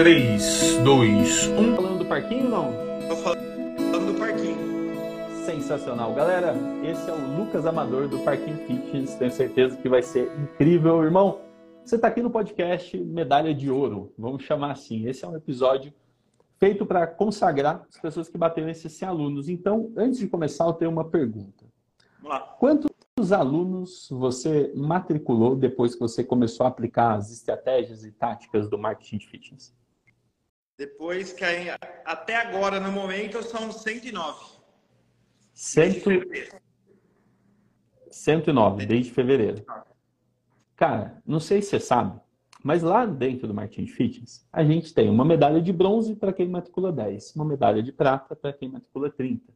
3, 0.00 0.78
2, 0.82 1.48
1. 1.48 1.76
Falando 1.76 1.98
do 1.98 2.06
parquinho 2.06 2.48
não? 2.48 2.72
Tô 3.06 3.16
falando 3.16 4.12
do 4.14 4.18
parquinho. 4.18 4.56
Sensacional. 5.44 6.14
Galera, 6.14 6.54
esse 6.82 7.10
é 7.10 7.12
o 7.12 7.36
Lucas 7.36 7.66
Amador 7.66 8.08
do 8.08 8.18
Parquinho 8.20 8.56
Fitness. 8.66 9.14
Tenho 9.16 9.30
certeza 9.30 9.76
que 9.76 9.90
vai 9.90 10.02
ser 10.02 10.32
incrível. 10.38 11.04
Irmão, 11.04 11.42
você 11.84 11.96
está 11.96 12.08
aqui 12.08 12.22
no 12.22 12.30
podcast 12.30 12.96
Medalha 12.96 13.54
de 13.54 13.70
Ouro, 13.70 14.10
vamos 14.16 14.42
chamar 14.42 14.70
assim. 14.70 15.06
Esse 15.06 15.26
é 15.26 15.28
um 15.28 15.36
episódio 15.36 15.92
feito 16.58 16.86
para 16.86 17.06
consagrar 17.06 17.86
as 17.86 18.00
pessoas 18.00 18.26
que 18.26 18.38
bateram 18.38 18.70
esses 18.70 18.90
100 18.94 19.06
alunos. 19.06 19.50
Então, 19.50 19.92
antes 19.94 20.18
de 20.18 20.28
começar, 20.28 20.64
eu 20.64 20.72
tenho 20.72 20.90
uma 20.90 21.04
pergunta. 21.04 21.66
Vamos 22.22 22.38
lá. 22.38 22.40
Quantos 22.58 23.32
alunos 23.32 24.08
você 24.10 24.72
matriculou 24.74 25.54
depois 25.54 25.92
que 25.92 26.00
você 26.00 26.24
começou 26.24 26.64
a 26.64 26.70
aplicar 26.70 27.16
as 27.16 27.30
estratégias 27.30 28.02
e 28.02 28.10
táticas 28.10 28.66
do 28.66 28.78
marketing 28.78 29.18
de 29.18 29.28
fitness? 29.28 29.78
Depois 30.80 31.30
que 31.34 31.44
aí, 31.44 31.66
até 32.06 32.36
agora, 32.36 32.80
no 32.80 32.90
momento, 32.90 33.42
são 33.42 33.70
109. 33.70 34.62
Cento... 35.52 36.08
109, 38.10 38.86
desde 38.86 39.12
fevereiro. 39.12 39.62
Cara, 40.74 41.22
não 41.26 41.38
sei 41.38 41.60
se 41.60 41.68
você 41.68 41.80
sabe, 41.80 42.18
mas 42.64 42.82
lá 42.82 43.04
dentro 43.04 43.46
do 43.46 43.52
Martin 43.52 43.86
Fitness, 43.86 44.48
a 44.50 44.64
gente 44.64 44.94
tem 44.94 45.10
uma 45.10 45.22
medalha 45.22 45.60
de 45.60 45.70
bronze 45.70 46.16
para 46.16 46.32
quem 46.32 46.48
matricula 46.48 46.90
10, 46.90 47.36
uma 47.36 47.44
medalha 47.44 47.82
de 47.82 47.92
prata 47.92 48.34
para 48.34 48.50
quem 48.50 48.70
matricula 48.70 49.10
30. 49.10 49.52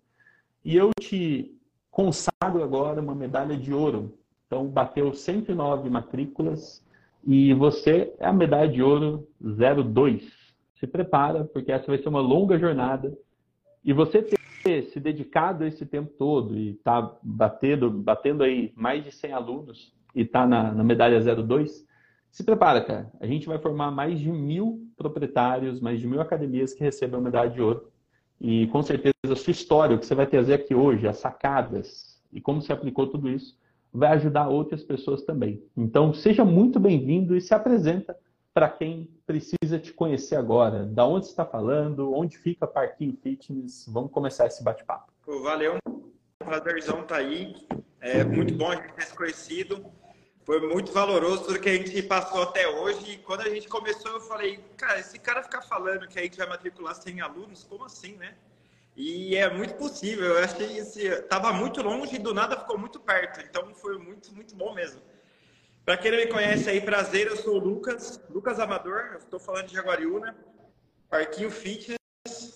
E 0.62 0.76
eu 0.76 0.90
te 1.00 1.58
consagro 1.90 2.62
agora 2.62 3.00
uma 3.00 3.14
medalha 3.14 3.56
de 3.56 3.72
ouro. 3.72 4.18
Então, 4.46 4.66
bateu 4.66 5.14
109 5.14 5.88
matrículas 5.88 6.84
e 7.26 7.54
você 7.54 8.14
é 8.18 8.26
a 8.26 8.32
medalha 8.32 8.70
de 8.70 8.82
ouro 8.82 9.26
02. 9.40 10.43
Se 10.74 10.86
prepara, 10.86 11.44
porque 11.44 11.72
essa 11.72 11.86
vai 11.86 11.98
ser 11.98 12.08
uma 12.08 12.20
longa 12.20 12.58
jornada. 12.58 13.16
E 13.84 13.92
você 13.92 14.22
ter 14.22 14.84
se 14.84 14.98
dedicado 14.98 15.64
esse 15.64 15.84
tempo 15.84 16.10
todo 16.18 16.56
e 16.56 16.74
tá 16.82 17.16
batendo, 17.22 17.90
batendo 17.90 18.42
aí 18.42 18.72
mais 18.74 19.04
de 19.04 19.12
100 19.12 19.32
alunos 19.32 19.94
e 20.14 20.24
tá 20.24 20.46
na, 20.46 20.72
na 20.72 20.82
medalha 20.82 21.20
02, 21.20 21.86
se 22.30 22.42
prepara, 22.42 22.80
cara. 22.82 23.12
A 23.20 23.26
gente 23.26 23.46
vai 23.46 23.58
formar 23.58 23.90
mais 23.90 24.18
de 24.18 24.32
mil 24.32 24.88
proprietários, 24.96 25.80
mais 25.80 26.00
de 26.00 26.06
mil 26.06 26.20
academias 26.20 26.72
que 26.72 26.82
recebem 26.82 27.18
a 27.18 27.22
medalha 27.22 27.50
de 27.50 27.60
ouro. 27.60 27.88
E 28.40 28.66
com 28.68 28.82
certeza 28.82 29.14
a 29.30 29.36
sua 29.36 29.52
história, 29.52 29.94
o 29.94 29.98
que 29.98 30.06
você 30.06 30.14
vai 30.14 30.26
trazer 30.26 30.54
aqui 30.54 30.74
hoje, 30.74 31.06
as 31.06 31.18
sacadas 31.18 32.20
e 32.32 32.40
como 32.40 32.60
você 32.60 32.72
aplicou 32.72 33.06
tudo 33.06 33.28
isso, 33.28 33.56
vai 33.92 34.10
ajudar 34.14 34.48
outras 34.48 34.82
pessoas 34.82 35.22
também. 35.22 35.62
Então, 35.76 36.12
seja 36.12 36.44
muito 36.44 36.80
bem-vindo 36.80 37.36
e 37.36 37.40
se 37.40 37.54
apresenta 37.54 38.16
para 38.54 38.70
quem 38.70 39.10
precisa 39.26 39.80
te 39.80 39.92
conhecer 39.92 40.36
agora. 40.36 40.86
Da 40.86 41.04
onde 41.04 41.26
você 41.26 41.32
está 41.32 41.44
falando, 41.44 42.14
onde 42.14 42.38
fica 42.38 42.68
Parquinho 42.68 43.18
Fitness. 43.20 43.84
Vamos 43.88 44.12
começar 44.12 44.46
esse 44.46 44.62
bate-papo. 44.62 45.12
Valeu, 45.26 45.76
prazerzão 46.38 47.00
estar 47.00 47.16
tá 47.16 47.16
aí. 47.16 47.66
É 48.00 48.22
muito 48.22 48.54
bom 48.54 48.70
a 48.70 48.76
gente 48.76 48.92
ter 48.92 49.06
se 49.06 49.14
conhecido. 49.14 49.84
Foi 50.44 50.60
muito 50.60 50.92
valoroso 50.92 51.46
tudo 51.46 51.58
que 51.58 51.68
a 51.68 51.72
gente 51.72 52.00
passou 52.02 52.42
até 52.42 52.68
hoje. 52.68 53.12
E 53.12 53.18
quando 53.18 53.40
a 53.40 53.48
gente 53.48 53.66
começou, 53.66 54.12
eu 54.12 54.20
falei, 54.20 54.62
cara, 54.76 55.00
esse 55.00 55.18
cara 55.18 55.42
ficar 55.42 55.62
falando 55.62 56.06
que 56.06 56.18
a 56.18 56.22
gente 56.22 56.36
vai 56.36 56.46
matricular 56.46 56.94
100 56.94 57.22
alunos, 57.22 57.64
como 57.64 57.84
assim, 57.84 58.12
né? 58.16 58.34
E 58.94 59.34
é 59.34 59.52
muito 59.52 59.74
possível. 59.74 60.26
Eu 60.26 60.44
achei 60.44 60.78
esse 60.78 61.06
estava 61.06 61.52
muito 61.52 61.82
longe 61.82 62.14
e 62.14 62.18
do 62.18 62.32
nada 62.32 62.56
ficou 62.56 62.78
muito 62.78 63.00
perto. 63.00 63.40
Então 63.40 63.74
foi 63.74 63.98
muito, 63.98 64.32
muito 64.32 64.54
bom 64.54 64.72
mesmo. 64.74 65.00
Para 65.84 65.98
quem 65.98 66.10
não 66.10 66.18
me 66.18 66.26
conhece 66.28 66.70
aí, 66.70 66.80
prazer, 66.80 67.26
eu 67.26 67.36
sou 67.36 67.56
o 67.56 67.58
Lucas, 67.58 68.18
Lucas 68.30 68.58
Amador, 68.58 69.10
eu 69.12 69.18
estou 69.18 69.38
falando 69.38 69.66
de 69.66 69.74
Jaguariúna, 69.74 70.34
Parquinho 71.10 71.50
Fitness. 71.50 71.98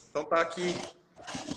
Então 0.09 0.25
tá 0.25 0.41
aqui, 0.41 0.75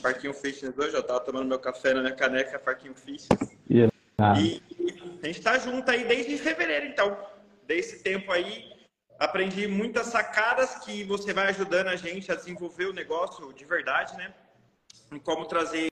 Parquinho 0.01 0.33
Fitness 0.33 0.77
hoje, 0.77 0.93
eu 0.93 1.01
tava 1.01 1.21
tomando 1.21 1.47
meu 1.47 1.59
café 1.59 1.93
na 1.93 2.01
minha 2.01 2.13
caneca, 2.13 2.59
Parquinho 2.59 2.93
Fitness. 2.93 3.29
Yeah. 3.69 3.93
E 4.37 4.61
a 5.23 5.27
gente 5.27 5.37
está 5.37 5.57
junto 5.57 5.89
aí 5.89 6.03
desde 6.03 6.37
fevereiro, 6.37 6.87
então. 6.87 7.17
Desse 7.65 8.03
tempo 8.03 8.33
aí, 8.33 8.69
aprendi 9.17 9.65
muitas 9.65 10.07
sacadas 10.07 10.75
que 10.79 11.05
você 11.05 11.31
vai 11.31 11.47
ajudando 11.47 11.87
a 11.87 11.95
gente 11.95 12.29
a 12.33 12.35
desenvolver 12.35 12.87
o 12.87 12.93
negócio 12.93 13.53
de 13.53 13.63
verdade, 13.63 14.17
né? 14.17 14.33
Em 15.09 15.19
como 15.19 15.45
trazer 15.45 15.89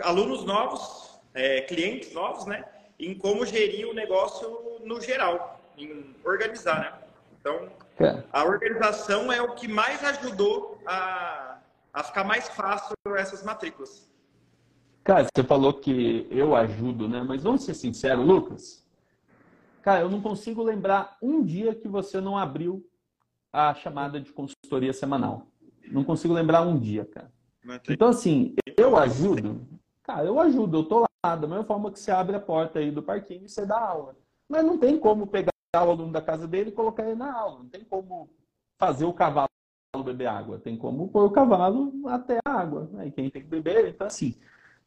alunos 0.00 0.44
novos, 0.44 1.20
é, 1.34 1.60
clientes 1.60 2.12
novos, 2.12 2.46
né? 2.46 2.64
Em 2.98 3.14
como 3.16 3.44
gerir 3.44 3.86
o 3.88 3.94
negócio 3.94 4.80
no 4.84 5.00
geral, 5.00 5.60
em 5.76 6.14
organizar, 6.24 6.80
né? 6.80 6.92
Então, 7.40 7.68
É. 7.98 8.22
a 8.32 8.44
organização 8.44 9.30
é 9.32 9.40
o 9.40 9.54
que 9.54 9.68
mais 9.68 10.02
ajudou 10.04 10.80
a, 10.86 11.58
a 11.92 12.02
ficar 12.02 12.24
mais 12.24 12.48
fácil 12.48 12.94
essas 13.16 13.42
matrículas. 13.42 14.10
Cara, 15.04 15.24
você 15.24 15.44
falou 15.44 15.72
que 15.72 16.26
eu 16.30 16.56
ajudo, 16.56 17.08
né? 17.08 17.22
Mas 17.22 17.42
vamos 17.42 17.64
ser 17.64 17.74
sinceros, 17.74 18.26
Lucas. 18.26 18.84
Cara, 19.82 20.00
eu 20.00 20.10
não 20.10 20.20
consigo 20.20 20.64
lembrar 20.64 21.16
um 21.22 21.44
dia 21.44 21.74
que 21.74 21.86
você 21.86 22.20
não 22.20 22.36
abriu 22.36 22.84
a 23.52 23.72
chamada 23.72 24.20
de 24.20 24.32
consultoria 24.32 24.92
semanal. 24.92 25.46
Não 25.92 26.02
consigo 26.02 26.34
lembrar 26.34 26.62
um 26.62 26.76
dia, 26.76 27.04
cara. 27.04 27.30
Então, 27.88 28.08
assim, 28.08 28.56
eu 28.76 28.96
ajudo. 28.96 29.64
Cara, 30.02 30.24
eu 30.26 30.40
ajudo, 30.40 30.78
eu 30.78 30.84
tô 30.84 31.00
lá, 31.00 31.08
da 31.34 31.48
mesma 31.48 31.64
forma 31.64 31.90
que 31.90 31.98
você 31.98 32.10
abre 32.10 32.36
a 32.36 32.40
porta 32.40 32.78
aí 32.78 32.90
do 32.90 33.02
parquinho 33.02 33.46
e 33.46 33.48
você 33.48 33.66
dá 33.66 33.78
aula. 33.80 34.14
Mas 34.48 34.64
não 34.64 34.78
tem 34.78 34.98
como 34.98 35.26
pegar 35.26 35.50
o 35.74 35.78
aluno 35.78 36.12
da 36.12 36.22
casa 36.22 36.46
dele 36.46 36.70
e 36.70 36.72
colocar 36.72 37.04
ele 37.04 37.16
na 37.16 37.32
aula. 37.32 37.58
Não 37.58 37.68
tem 37.68 37.82
como 37.84 38.30
fazer 38.78 39.04
o 39.04 39.12
cavalo 39.12 39.48
beber 40.04 40.26
água. 40.26 40.58
Tem 40.58 40.76
como 40.76 41.08
pôr 41.08 41.24
o 41.24 41.30
cavalo 41.30 41.92
até 42.08 42.38
a 42.44 42.50
água. 42.52 42.88
Né? 42.92 43.08
E 43.08 43.10
quem 43.10 43.30
tem 43.30 43.42
que 43.42 43.48
beber, 43.48 43.88
então 43.88 44.06
assim. 44.06 44.36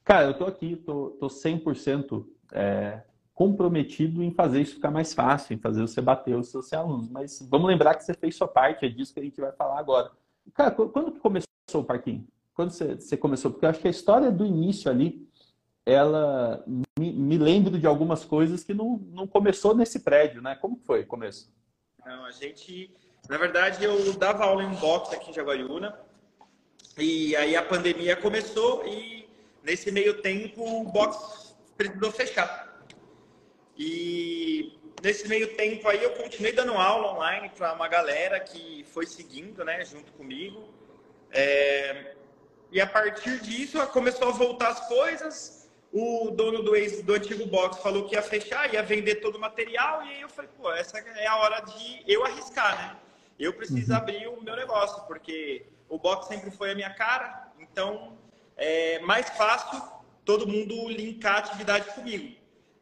Cara, 0.03 0.27
eu 0.27 0.37
tô 0.37 0.45
aqui, 0.45 0.75
tô, 0.75 1.11
tô 1.19 1.27
100% 1.27 2.25
é, 2.53 3.01
comprometido 3.33 4.23
em 4.23 4.31
fazer 4.31 4.61
isso 4.61 4.75
ficar 4.75 4.91
mais 4.91 5.13
fácil, 5.13 5.53
em 5.53 5.59
fazer 5.59 5.81
você 5.81 6.01
bater 6.01 6.35
os 6.35 6.49
seus 6.49 6.71
alunos. 6.73 7.09
Mas 7.09 7.47
vamos 7.49 7.67
lembrar 7.67 7.95
que 7.95 8.03
você 8.03 8.13
fez 8.13 8.35
sua 8.35 8.47
parte, 8.47 8.85
é 8.85 8.89
disso 8.89 9.13
que 9.13 9.19
a 9.19 9.23
gente 9.23 9.39
vai 9.39 9.51
falar 9.51 9.79
agora. 9.79 10.11
Cara, 10.53 10.71
quando 10.71 11.11
que 11.11 11.19
começou 11.19 11.47
o 11.73 11.83
parquinho? 11.83 12.27
Quando 12.53 12.71
você, 12.71 12.95
você 12.95 13.15
começou? 13.15 13.51
Porque 13.51 13.65
eu 13.65 13.69
acho 13.69 13.79
que 13.79 13.87
a 13.87 13.91
história 13.91 14.31
do 14.31 14.45
início 14.45 14.89
ali, 14.89 15.28
ela 15.89 16.63
me, 16.97 17.11
me 17.11 17.37
lembro 17.37 17.79
de 17.79 17.87
algumas 17.87 18.23
coisas 18.23 18.63
que 18.63 18.73
não, 18.73 18.97
não 19.11 19.27
começou 19.27 19.75
nesse 19.75 19.99
prédio, 19.99 20.41
né? 20.41 20.55
Como 20.55 20.77
foi 20.77 21.01
o 21.01 21.07
começo? 21.07 21.51
Não, 22.05 22.25
a 22.25 22.31
gente, 22.31 22.93
na 23.27 23.37
verdade, 23.37 23.83
eu 23.83 24.13
dava 24.13 24.45
aula 24.45 24.63
em 24.63 24.67
um 24.67 24.75
box 24.75 25.13
aqui 25.13 25.31
em 25.31 25.33
Jaguariúna, 25.33 25.99
e 26.97 27.35
aí 27.35 27.55
a 27.55 27.63
pandemia 27.63 28.15
começou 28.15 28.85
e 28.85 29.27
nesse 29.63 29.91
meio 29.91 30.21
tempo 30.21 30.63
o 30.63 30.83
box 30.85 31.55
precisou 31.77 32.11
fechar. 32.11 32.83
E 33.77 34.77
nesse 35.01 35.27
meio 35.27 35.55
tempo 35.55 35.87
aí 35.87 36.03
eu 36.03 36.11
continuei 36.11 36.51
dando 36.51 36.73
aula 36.73 37.13
online 37.13 37.49
para 37.49 37.73
uma 37.73 37.87
galera 37.87 38.39
que 38.39 38.83
foi 38.91 39.05
seguindo, 39.05 39.63
né, 39.63 39.85
junto 39.85 40.11
comigo. 40.13 40.73
É, 41.31 42.15
e 42.71 42.81
a 42.81 42.87
partir 42.87 43.39
disso 43.39 43.85
começou 43.87 44.27
a 44.27 44.31
voltar 44.31 44.69
as 44.69 44.87
coisas. 44.87 45.58
O 45.91 46.29
dono 46.31 46.61
do, 46.61 46.75
ex, 46.75 47.01
do 47.01 47.13
antigo 47.15 47.45
box 47.47 47.79
falou 47.81 48.07
que 48.07 48.15
ia 48.15 48.21
fechar, 48.21 48.71
ia 48.73 48.83
vender 48.83 49.15
todo 49.15 49.35
o 49.37 49.39
material. 49.39 50.03
E 50.05 50.09
aí 50.09 50.21
eu 50.21 50.29
falei, 50.29 50.49
pô, 50.55 50.71
essa 50.71 50.99
é 50.99 51.25
a 51.27 51.35
hora 51.37 51.61
de 51.61 52.03
eu 52.07 52.23
arriscar, 52.23 52.77
né? 52.77 52.95
Eu 53.39 53.53
preciso 53.53 53.91
Uhum. 53.91 53.97
abrir 53.97 54.27
o 54.27 54.41
meu 54.41 54.55
negócio, 54.55 55.01
porque 55.07 55.65
o 55.87 55.97
box 55.97 56.27
sempre 56.27 56.51
foi 56.51 56.71
a 56.71 56.75
minha 56.75 56.93
cara. 56.93 57.47
Então, 57.59 58.17
é 58.55 58.99
mais 58.99 59.29
fácil 59.29 59.81
todo 60.23 60.47
mundo 60.47 60.89
linkar 60.89 61.35
a 61.35 61.39
atividade 61.39 61.85
comigo. 61.95 62.37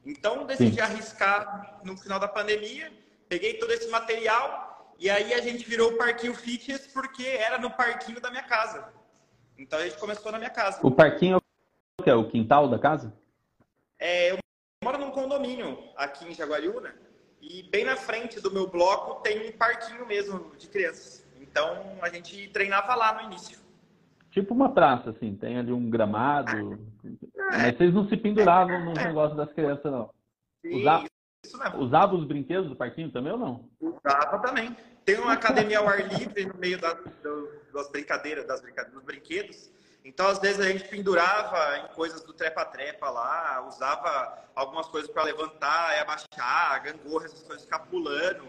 Então, 0.05 0.45
decidi 0.45 0.75
Sim. 0.75 0.81
arriscar 0.81 1.79
no 1.83 1.95
final 1.95 2.19
da 2.19 2.27
pandemia, 2.27 2.91
peguei 3.29 3.53
todo 3.55 3.71
esse 3.71 3.87
material 3.89 4.93
e 4.99 5.09
aí 5.09 5.33
a 5.33 5.41
gente 5.41 5.63
virou 5.69 5.91
o 5.91 5.97
Parquinho 5.97 6.33
Fitness 6.33 6.87
porque 6.87 7.23
era 7.25 7.57
no 7.57 7.69
parquinho 7.71 8.19
da 8.19 8.29
minha 8.29 8.43
casa. 8.43 8.91
Então, 9.57 9.79
a 9.79 9.83
gente 9.83 9.97
começou 9.97 10.31
na 10.31 10.37
minha 10.37 10.49
casa. 10.49 10.79
O 10.81 10.91
parquinho 10.91 11.41
que? 12.07 12.09
É 12.09 12.15
o 12.15 12.27
quintal 12.27 12.69
da 12.69 12.79
casa? 12.79 13.13
É, 13.99 14.31
eu 14.31 14.37
moro 14.81 14.97
num 14.97 15.11
condomínio 15.11 15.77
aqui 15.97 16.25
em 16.25 16.33
Jaguariúna 16.33 16.95
e 17.41 17.63
bem 17.63 17.83
na 17.83 17.97
frente 17.97 18.39
do 18.39 18.51
meu 18.51 18.67
bloco 18.67 19.21
tem 19.21 19.49
um 19.49 19.51
parquinho 19.51 20.05
mesmo 20.05 20.51
de 20.57 20.67
crianças. 20.67 21.27
Então, 21.41 21.97
a 22.01 22.09
gente 22.09 22.47
treinava 22.49 22.95
lá 22.95 23.13
no 23.13 23.29
início. 23.29 23.59
Tipo 24.31 24.53
uma 24.53 24.71
praça, 24.71 25.09
assim, 25.09 25.35
tem 25.35 25.57
ali 25.57 25.71
um 25.71 25.89
gramado. 25.89 26.79
Mas 27.51 27.75
vocês 27.75 27.93
não 27.93 28.07
se 28.07 28.15
penduravam 28.15 28.85
no 28.85 28.93
negócio 28.93 29.35
das 29.35 29.51
crianças, 29.51 29.91
não. 29.91 30.09
Usava, 30.63 31.07
Isso 31.43 31.57
mesmo. 31.57 31.79
usava 31.79 32.15
os 32.15 32.25
brinquedos 32.25 32.69
do 32.69 32.75
parquinho 32.75 33.11
também 33.11 33.33
ou 33.33 33.39
não? 33.39 33.69
Usava 33.79 34.39
também. 34.39 34.75
Tem 35.03 35.17
uma 35.17 35.33
academia 35.33 35.79
ao 35.79 35.87
ar 35.87 36.07
livre 36.07 36.45
no 36.45 36.57
meio 36.57 36.79
das 36.79 37.91
brincadeiras, 37.91 38.45
das 38.45 38.61
brincadeiras, 38.61 38.93
dos 38.93 39.03
brinquedos. 39.03 39.71
Então, 40.07 40.27
às 40.27 40.39
vezes, 40.39 40.59
a 40.59 40.69
gente 40.69 40.87
pendurava 40.87 41.79
em 41.79 41.93
coisas 41.93 42.23
do 42.23 42.33
trepa-trepa 42.33 43.09
lá, 43.09 43.65
usava 43.67 44.39
algumas 44.55 44.87
coisas 44.87 45.11
para 45.11 45.23
levantar 45.23 45.97
e 45.97 45.99
abaixar, 45.99 46.83
gangorra, 46.83 47.25
essas 47.25 47.43
coisas, 47.43 47.65
ficar 47.65 47.79
pulando. 47.79 48.45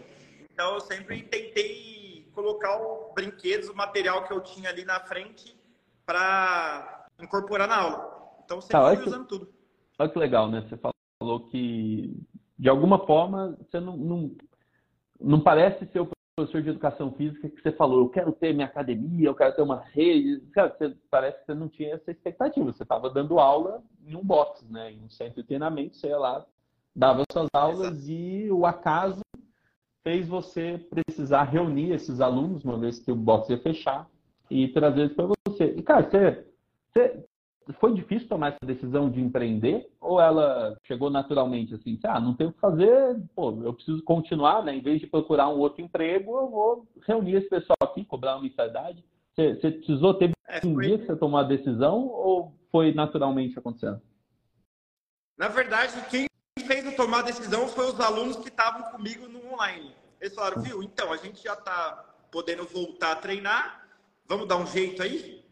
Então, 0.51 0.75
eu 0.75 0.79
sempre 0.79 1.21
tentei 1.23 2.31
colocar 2.33 2.81
os 2.81 3.13
brinquedos, 3.13 3.69
o 3.69 3.75
material 3.75 4.23
que 4.23 4.31
eu 4.31 4.39
tinha 4.39 4.69
ali 4.69 4.85
na 4.85 5.01
frente 5.01 5.53
para 6.05 7.05
incorporar 7.19 7.67
na 7.67 7.77
aula. 7.77 8.19
Então 8.45 8.61
sempre 8.61 8.79
tá, 8.79 8.95
fui 8.95 9.07
usando 9.07 9.23
que, 9.23 9.29
tudo. 9.29 9.53
Olha 9.99 10.09
que 10.09 10.17
legal, 10.17 10.49
né? 10.49 10.61
Você 10.61 10.77
falou 11.19 11.49
que 11.49 12.17
de 12.57 12.69
alguma 12.69 13.05
forma 13.05 13.57
você 13.59 13.79
não, 13.79 13.95
não, 13.95 14.35
não 15.19 15.39
parece 15.39 15.85
ser 15.91 15.99
o 15.99 16.09
professor 16.39 16.61
de 16.61 16.69
educação 16.69 17.11
física 17.11 17.49
que 17.49 17.61
você 17.61 17.71
falou, 17.71 17.99
eu 17.99 18.09
quero 18.09 18.31
ter 18.31 18.53
minha 18.53 18.65
academia, 18.65 19.27
eu 19.27 19.35
quero 19.35 19.55
ter 19.55 19.61
uma 19.61 19.81
rede. 19.81 20.39
Cara, 20.51 20.69
você, 20.69 20.95
parece 21.09 21.39
que 21.39 21.45
você 21.45 21.53
não 21.53 21.67
tinha 21.67 21.95
essa 21.95 22.11
expectativa. 22.11 22.71
Você 22.71 22.83
estava 22.83 23.09
dando 23.09 23.39
aula 23.39 23.83
em 24.05 24.15
um 24.15 24.23
box, 24.23 24.65
né? 24.69 24.91
Em 24.91 25.03
um 25.03 25.09
centro 25.09 25.41
de 25.41 25.47
treinamento, 25.47 25.97
sei 25.97 26.15
lá, 26.15 26.45
dava 26.95 27.23
suas 27.31 27.49
aulas 27.53 27.97
Exato. 27.97 28.11
e 28.11 28.51
o 28.51 28.65
acaso 28.65 29.21
fez 30.03 30.27
você 30.27 30.79
precisar 30.89 31.43
reunir 31.43 31.91
esses 31.91 32.21
alunos, 32.21 32.63
uma 32.63 32.77
vez 32.77 32.99
que 32.99 33.11
o 33.11 33.15
box 33.15 33.49
ia 33.49 33.59
fechar, 33.59 34.07
e 34.49 34.69
trazer 34.69 35.01
eles 35.01 35.13
para 35.13 35.27
você. 35.27 35.75
E, 35.75 35.83
cara, 35.83 36.09
você, 36.09 36.45
você, 36.87 37.25
foi 37.73 37.93
difícil 37.93 38.27
tomar 38.27 38.49
essa 38.49 38.65
decisão 38.65 39.09
de 39.09 39.21
empreender? 39.21 39.91
Ou 39.99 40.19
ela 40.19 40.77
chegou 40.85 41.09
naturalmente 41.09 41.75
assim, 41.75 41.99
ah, 42.05 42.19
não 42.19 42.33
tenho 42.33 42.49
o 42.49 42.53
que 42.53 42.59
fazer, 42.59 43.21
pô, 43.35 43.51
eu 43.63 43.73
preciso 43.73 44.01
continuar, 44.03 44.63
né? 44.63 44.75
Em 44.75 44.81
vez 44.81 44.99
de 44.99 45.07
procurar 45.07 45.49
um 45.49 45.59
outro 45.59 45.81
emprego, 45.81 46.37
eu 46.37 46.49
vou 46.49 46.87
reunir 47.05 47.35
esse 47.35 47.49
pessoal 47.49 47.77
aqui, 47.81 48.03
cobrar 48.05 48.35
uma 48.35 48.43
mensalidade. 48.43 49.03
Você, 49.35 49.55
você 49.55 49.71
precisou, 49.71 50.13
teve 50.13 50.33
é, 50.47 50.57
um 50.65 50.73
foi... 50.73 50.87
dia 50.87 50.97
que 50.97 51.05
você 51.05 51.15
tomou 51.15 51.39
a 51.39 51.43
decisão 51.43 52.07
ou 52.07 52.53
foi 52.71 52.93
naturalmente 52.93 53.57
acontecendo? 53.57 54.01
Na 55.37 55.47
verdade, 55.47 55.93
quem 56.09 56.27
fez 56.65 56.85
eu 56.85 56.95
tomar 56.95 57.19
a 57.19 57.23
decisão 57.23 57.67
foi 57.67 57.85
os 57.85 57.99
alunos 57.99 58.35
que 58.37 58.49
estavam 58.49 58.91
comigo 58.91 59.27
no 59.27 59.53
online. 59.53 59.95
Eles 60.19 60.35
falaram, 60.35 60.61
viu, 60.61 60.83
então, 60.83 61.13
a 61.13 61.17
gente 61.17 61.41
já 61.41 61.53
está 61.53 62.05
podendo 62.31 62.65
voltar 62.65 63.13
a 63.13 63.15
treinar, 63.15 63.87
vamos 64.27 64.47
dar 64.47 64.57
um 64.57 64.65
jeito 64.67 65.01
aí? 65.01 65.43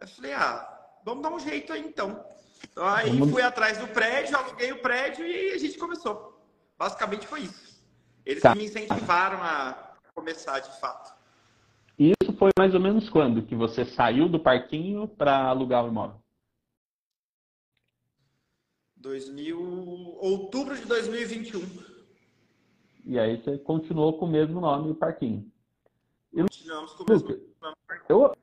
Eu 0.00 0.08
falei, 0.08 0.32
ah, 0.32 0.79
vamos 1.04 1.22
dar 1.22 1.30
um 1.30 1.38
jeito 1.38 1.72
aí 1.72 1.80
então. 1.80 2.24
Então 2.70 2.86
aí 2.86 3.10
vamos... 3.10 3.30
fui 3.30 3.42
atrás 3.42 3.78
do 3.78 3.88
prédio, 3.88 4.36
aluguei 4.36 4.72
o 4.72 4.80
prédio 4.80 5.26
e 5.26 5.52
a 5.52 5.58
gente 5.58 5.78
começou. 5.78 6.38
Basicamente 6.78 7.26
foi 7.26 7.40
isso. 7.40 7.80
Eles 8.24 8.42
tá. 8.42 8.54
me 8.54 8.64
incentivaram 8.64 9.42
a 9.42 9.96
começar 10.14 10.60
de 10.60 10.80
fato. 10.80 11.18
E 11.98 12.12
isso 12.22 12.32
foi 12.38 12.50
mais 12.58 12.74
ou 12.74 12.80
menos 12.80 13.08
quando 13.10 13.42
que 13.42 13.54
você 13.54 13.84
saiu 13.84 14.28
do 14.28 14.40
parquinho 14.40 15.06
para 15.06 15.44
alugar 15.44 15.84
o 15.84 15.88
imóvel? 15.88 16.20
2000, 18.96 19.58
outubro 20.20 20.76
de 20.76 20.84
2021. 20.86 21.60
E 23.04 23.18
aí 23.18 23.42
você 23.42 23.58
continuou 23.58 24.18
com 24.18 24.26
o 24.26 24.30
mesmo 24.30 24.60
nome, 24.60 24.90
o 24.90 24.94
parquinho. 24.94 25.50
E, 26.32 26.42
Continuamos 26.42 26.92
com 26.92 27.02
o 27.02 27.06
mesmo 27.08 27.28
nome, 27.60 27.76
parquinho. 27.86 28.06
Eu, 28.08 28.36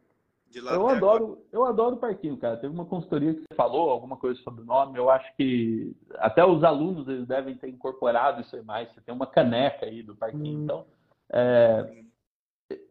eu 0.58 0.88
adoro, 0.88 1.46
eu 1.52 1.66
adoro 1.66 1.96
o 1.96 2.00
parquinho, 2.00 2.38
cara. 2.38 2.58
Teve 2.58 2.74
uma 2.74 2.86
consultoria 2.86 3.34
que 3.34 3.42
você 3.42 3.56
falou 3.56 3.90
alguma 3.90 4.18
coisa 4.18 4.40
sobre 4.42 4.62
o 4.62 4.66
nome. 4.66 4.98
Eu 4.98 5.10
acho 5.10 5.36
que 5.36 5.96
até 6.16 6.46
os 6.46 6.64
alunos 6.64 7.08
eles 7.08 7.28
devem 7.28 7.56
ter 7.56 7.70
incorporado 7.70 8.42
isso 8.42 8.56
aí 8.56 8.64
mais. 8.64 8.90
Você 8.90 9.02
tem 9.02 9.14
uma 9.14 9.28
caneca 9.28 9.86
aí 9.86 10.04
do 10.04 10.16
parquinho. 10.16 10.60
Hum. 10.60 10.64
Então, 10.64 10.86
é, 11.32 12.04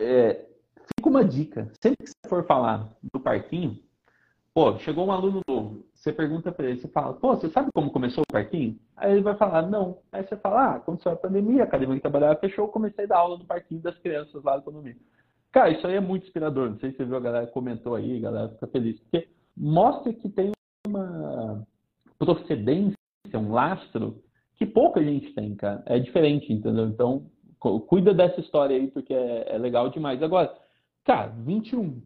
é, 0.00 0.46
fica 0.96 1.08
uma 1.08 1.24
dica. 1.24 1.70
Sempre 1.80 2.04
que 2.04 2.10
você 2.10 2.28
for 2.28 2.44
falar 2.46 2.88
do 3.12 3.20
parquinho, 3.20 3.78
pô, 4.54 4.78
chegou 4.78 5.06
um 5.06 5.12
aluno 5.12 5.40
novo. 5.46 5.84
Você 5.94 6.12
pergunta 6.12 6.52
para 6.52 6.66
ele, 6.66 6.80
você 6.80 6.88
fala, 6.88 7.14
pô, 7.14 7.34
você 7.34 7.48
sabe 7.50 7.70
como 7.74 7.90
começou 7.90 8.22
o 8.22 8.32
parquinho? 8.32 8.78
Aí 8.96 9.12
ele 9.12 9.22
vai 9.22 9.36
falar, 9.36 9.62
não. 9.62 9.98
Aí 10.12 10.22
você 10.22 10.36
fala, 10.36 10.60
ah, 10.60 10.74
aconteceu 10.76 11.12
a 11.12 11.16
pandemia, 11.16 11.62
a 11.62 11.66
academia 11.66 11.96
que 11.96 12.02
trabalhava 12.02 12.38
fechou, 12.38 12.66
eu 12.66 12.70
comecei 12.70 13.04
a 13.04 13.08
dar 13.08 13.18
aula 13.18 13.38
no 13.38 13.44
parquinho 13.44 13.80
das 13.80 13.98
crianças 13.98 14.42
lá 14.44 14.56
do 14.56 14.62
condomínio. 14.62 15.00
Cara, 15.56 15.70
isso 15.70 15.86
aí 15.86 15.94
é 15.94 16.00
muito 16.00 16.26
inspirador. 16.26 16.68
Não 16.68 16.78
sei 16.78 16.90
se 16.90 16.98
você 16.98 17.06
viu, 17.06 17.16
a 17.16 17.20
galera 17.20 17.46
comentou 17.46 17.94
aí, 17.94 18.18
a 18.18 18.20
galera 18.20 18.48
fica 18.50 18.66
feliz. 18.66 19.00
Porque 19.00 19.26
mostra 19.56 20.12
que 20.12 20.28
tem 20.28 20.52
uma 20.86 21.66
procedência, 22.18 22.94
um 23.32 23.52
lastro 23.52 24.22
que 24.56 24.66
pouca 24.66 25.02
gente 25.02 25.32
tem, 25.32 25.54
cara. 25.54 25.82
É 25.86 25.98
diferente, 25.98 26.52
entendeu? 26.52 26.86
Então, 26.88 27.30
cuida 27.86 28.12
dessa 28.12 28.38
história 28.38 28.76
aí, 28.76 28.90
porque 28.90 29.14
é, 29.14 29.54
é 29.54 29.56
legal 29.56 29.88
demais. 29.88 30.22
Agora, 30.22 30.54
cara, 31.06 31.28
21. 31.28 32.02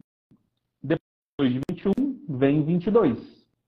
Depois 0.81 1.53
de 1.53 1.61
21, 1.73 1.93
vem 2.29 2.63
22. 2.63 3.19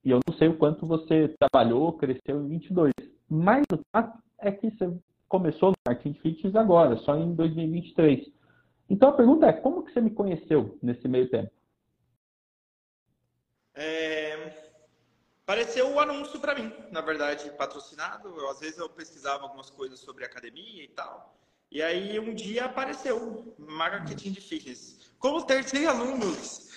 E 0.04 0.10
eu 0.10 0.20
não 0.24 0.36
sei 0.36 0.46
o 0.46 0.56
quanto 0.58 0.86
você 0.86 1.34
trabalhou, 1.40 1.94
cresceu 1.94 2.40
em 2.40 2.46
22. 2.50 2.92
Mas 3.28 3.64
o 3.72 3.80
fato 3.90 4.16
é 4.38 4.52
que 4.52 4.70
você 4.70 4.96
começou 5.28 5.70
no 5.70 5.74
marketing 5.88 6.14
fitness 6.20 6.54
agora, 6.54 6.96
só 6.98 7.16
em 7.16 7.34
2023. 7.34 8.41
Então 8.88 9.08
a 9.08 9.12
pergunta 9.12 9.46
é, 9.46 9.52
como 9.52 9.82
que 9.82 9.92
você 9.92 10.00
me 10.00 10.10
conheceu 10.10 10.78
nesse 10.82 11.08
meio 11.08 11.28
tempo? 11.28 11.50
É... 13.74 14.72
Apareceu 15.42 15.90
o 15.90 15.98
anúncio 15.98 16.38
para 16.40 16.54
mim, 16.54 16.72
na 16.90 17.00
verdade, 17.00 17.50
patrocinado. 17.58 18.28
Eu, 18.28 18.48
às 18.50 18.60
vezes 18.60 18.78
eu 18.78 18.88
pesquisava 18.88 19.42
algumas 19.42 19.70
coisas 19.70 19.98
sobre 19.98 20.24
academia 20.24 20.84
e 20.84 20.88
tal. 20.88 21.36
E 21.70 21.82
aí 21.82 22.18
um 22.18 22.32
dia 22.34 22.66
apareceu 22.66 23.54
marketing 23.58 24.32
de 24.32 24.40
fitness. 24.40 25.10
Como 25.18 25.44
ter 25.44 25.64
100 25.64 25.86
alunos? 25.86 26.70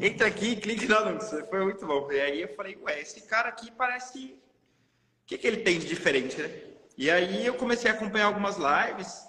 Entra 0.00 0.28
aqui, 0.28 0.56
clique 0.56 0.86
no 0.86 0.96
anúncio. 0.96 1.44
Foi 1.48 1.64
muito 1.64 1.84
bom. 1.86 2.10
E 2.12 2.20
aí 2.20 2.42
eu 2.42 2.54
falei, 2.54 2.76
ué, 2.82 3.00
esse 3.00 3.22
cara 3.22 3.48
aqui 3.48 3.70
parece. 3.70 4.38
O 5.24 5.26
que, 5.26 5.38
que 5.38 5.46
ele 5.46 5.58
tem 5.58 5.78
de 5.78 5.86
diferente, 5.86 6.40
né? 6.40 6.64
E 6.96 7.10
aí 7.10 7.44
eu 7.44 7.54
comecei 7.54 7.90
a 7.90 7.94
acompanhar 7.94 8.26
algumas 8.26 8.56
lives. 8.56 9.26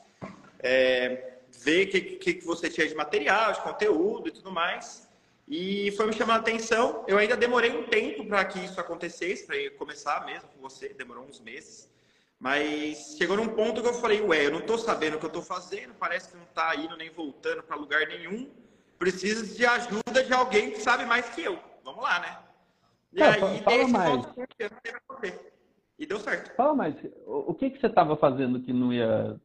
É 0.59 1.32
ver 1.59 1.87
o 1.87 1.91
que, 1.91 2.01
que, 2.01 2.33
que 2.35 2.45
você 2.45 2.69
tinha 2.69 2.87
de 2.87 2.95
material, 2.95 3.53
de 3.53 3.61
conteúdo 3.61 4.27
e 4.27 4.31
tudo 4.31 4.51
mais. 4.51 5.09
E 5.47 5.91
foi 5.91 6.07
me 6.07 6.13
chamando 6.13 6.37
a 6.37 6.39
atenção. 6.39 7.03
Eu 7.07 7.17
ainda 7.17 7.35
demorei 7.35 7.71
um 7.71 7.83
tempo 7.83 8.25
para 8.25 8.43
que 8.45 8.59
isso 8.59 8.79
acontecesse, 8.79 9.45
para 9.45 9.55
começar 9.71 10.25
mesmo 10.25 10.47
com 10.49 10.61
você, 10.61 10.89
demorou 10.89 11.25
uns 11.25 11.39
meses. 11.39 11.91
Mas 12.39 13.15
chegou 13.17 13.37
num 13.37 13.47
ponto 13.47 13.81
que 13.81 13.87
eu 13.87 13.93
falei, 13.93 14.21
ué, 14.21 14.45
eu 14.45 14.51
não 14.51 14.59
estou 14.59 14.77
sabendo 14.77 15.15
o 15.15 15.19
que 15.19 15.25
eu 15.25 15.29
estou 15.29 15.41
fazendo, 15.41 15.93
parece 15.93 16.29
que 16.29 16.37
não 16.37 16.43
está 16.43 16.75
indo 16.75 16.97
nem 16.97 17.09
voltando 17.09 17.63
para 17.63 17.75
lugar 17.75 18.05
nenhum. 18.07 18.49
Preciso 18.97 19.55
de 19.55 19.65
ajuda 19.65 20.23
de 20.23 20.33
alguém 20.33 20.71
que 20.71 20.81
sabe 20.81 21.05
mais 21.05 21.29
que 21.29 21.41
eu. 21.41 21.59
Vamos 21.83 22.03
lá, 22.03 22.19
né? 22.19 22.37
E 23.13 23.21
é, 23.21 23.27
aí, 23.27 23.61
fala 23.63 23.87
mais. 23.87 24.25
E 25.99 26.05
deu 26.05 26.19
certo. 26.19 26.55
Fala 26.55 26.73
mais, 26.73 26.95
o 27.25 27.53
que, 27.53 27.69
que 27.69 27.79
você 27.79 27.87
estava 27.87 28.17
fazendo 28.17 28.59
que 28.59 28.73
não 28.73 28.91
ia 28.91 29.39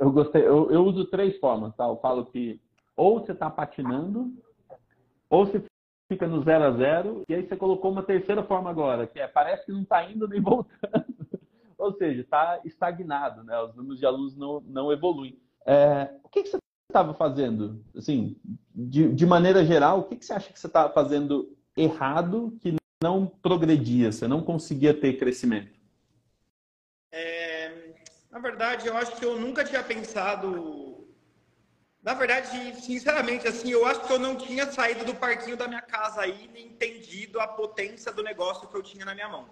eu 0.00 0.10
gostei, 0.10 0.42
eu, 0.42 0.70
eu 0.70 0.84
uso 0.84 1.04
três 1.06 1.38
formas, 1.38 1.74
tá? 1.74 1.84
Eu 1.84 1.96
falo 1.96 2.26
que 2.26 2.60
ou 2.96 3.20
você 3.20 3.32
está 3.32 3.50
patinando, 3.50 4.32
ou 5.28 5.46
você 5.46 5.64
fica 6.08 6.26
no 6.26 6.42
zero 6.42 6.64
a 6.64 6.70
zero, 6.72 7.24
e 7.28 7.34
aí 7.34 7.46
você 7.46 7.56
colocou 7.56 7.90
uma 7.90 8.02
terceira 8.02 8.42
forma 8.42 8.70
agora, 8.70 9.06
que 9.06 9.18
é 9.18 9.26
parece 9.26 9.66
que 9.66 9.72
não 9.72 9.82
está 9.82 10.08
indo 10.08 10.28
nem 10.28 10.40
voltando. 10.42 11.04
ou 11.76 11.92
seja, 11.94 12.20
está 12.20 12.60
estagnado, 12.64 13.42
né? 13.42 13.60
Os 13.62 13.74
números 13.74 13.98
de 13.98 14.06
alunos 14.06 14.36
não, 14.36 14.60
não 14.66 14.92
evoluem. 14.92 15.38
É, 15.66 16.14
o 16.22 16.28
que, 16.28 16.42
que 16.42 16.50
você 16.50 16.58
estava 16.88 17.14
fazendo? 17.14 17.82
Assim, 17.96 18.36
de, 18.74 19.12
de 19.12 19.26
maneira 19.26 19.64
geral, 19.64 20.00
o 20.00 20.04
que, 20.04 20.16
que 20.16 20.24
você 20.24 20.32
acha 20.32 20.52
que 20.52 20.60
você 20.60 20.66
estava 20.66 20.92
fazendo 20.92 21.56
errado 21.76 22.56
que 22.60 22.76
não 23.02 23.26
progredia, 23.26 24.12
você 24.12 24.28
não 24.28 24.42
conseguia 24.42 24.94
ter 24.94 25.18
crescimento? 25.18 25.83
Na 28.34 28.40
verdade, 28.40 28.88
eu 28.88 28.96
acho 28.96 29.14
que 29.14 29.24
eu 29.24 29.38
nunca 29.38 29.64
tinha 29.64 29.80
pensado. 29.80 31.06
Na 32.02 32.14
verdade, 32.14 32.74
sinceramente, 32.82 33.46
assim, 33.46 33.70
eu 33.70 33.86
acho 33.86 34.00
que 34.00 34.12
eu 34.12 34.18
não 34.18 34.34
tinha 34.34 34.72
saído 34.72 35.04
do 35.04 35.14
parquinho 35.14 35.56
da 35.56 35.68
minha 35.68 35.80
casa 35.80 36.22
aí 36.22 36.50
e 36.52 36.66
entendido 36.66 37.38
a 37.38 37.46
potência 37.46 38.10
do 38.12 38.24
negócio 38.24 38.66
que 38.66 38.76
eu 38.76 38.82
tinha 38.82 39.04
na 39.04 39.14
minha 39.14 39.28
mão. 39.28 39.48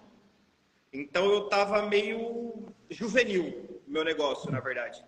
Então 0.91 1.23
eu 1.31 1.45
estava 1.45 1.83
meio 1.83 2.73
juvenil, 2.89 3.81
meu 3.87 4.03
negócio, 4.03 4.51
na 4.51 4.59
verdade. 4.59 5.01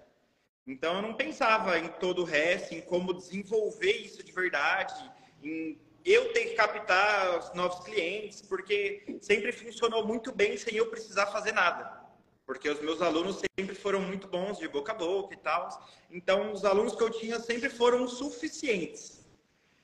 Então 0.65 0.95
eu 0.95 1.01
não 1.01 1.13
pensava 1.13 1.77
em 1.77 1.89
todo 1.89 2.21
o 2.21 2.25
resto, 2.25 2.73
em 2.73 2.79
como 2.79 3.13
desenvolver 3.13 3.91
isso 3.91 4.23
de 4.23 4.31
verdade, 4.31 5.11
em 5.43 5.77
eu 6.05 6.31
ter 6.31 6.45
que 6.45 6.55
captar 6.55 7.39
os 7.39 7.53
novos 7.53 7.83
clientes, 7.83 8.41
porque 8.41 9.17
sempre 9.19 9.51
funcionou 9.51 10.07
muito 10.07 10.31
bem 10.31 10.55
sem 10.55 10.75
eu 10.75 10.89
precisar 10.89 11.25
fazer 11.25 11.51
nada 11.51 12.04
porque 12.45 12.69
os 12.69 12.79
meus 12.81 13.01
alunos 13.01 13.41
sempre 13.57 13.75
foram 13.75 14.01
muito 14.01 14.27
bons 14.27 14.57
de 14.57 14.67
boca 14.67 14.91
a 14.91 14.95
boca 14.95 15.33
e 15.33 15.37
tal. 15.37 15.67
Então, 16.11 16.53
os 16.53 16.63
alunos 16.63 16.95
que 16.95 17.03
eu 17.03 17.09
tinha 17.09 17.39
sempre 17.39 17.69
foram 17.69 18.07
suficientes. 18.07 19.25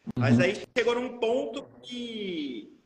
Uhum. 0.06 0.12
Mas 0.18 0.40
aí 0.40 0.62
chegou 0.78 0.96
num 0.96 1.20
ponto 1.20 1.64
que 1.82 2.78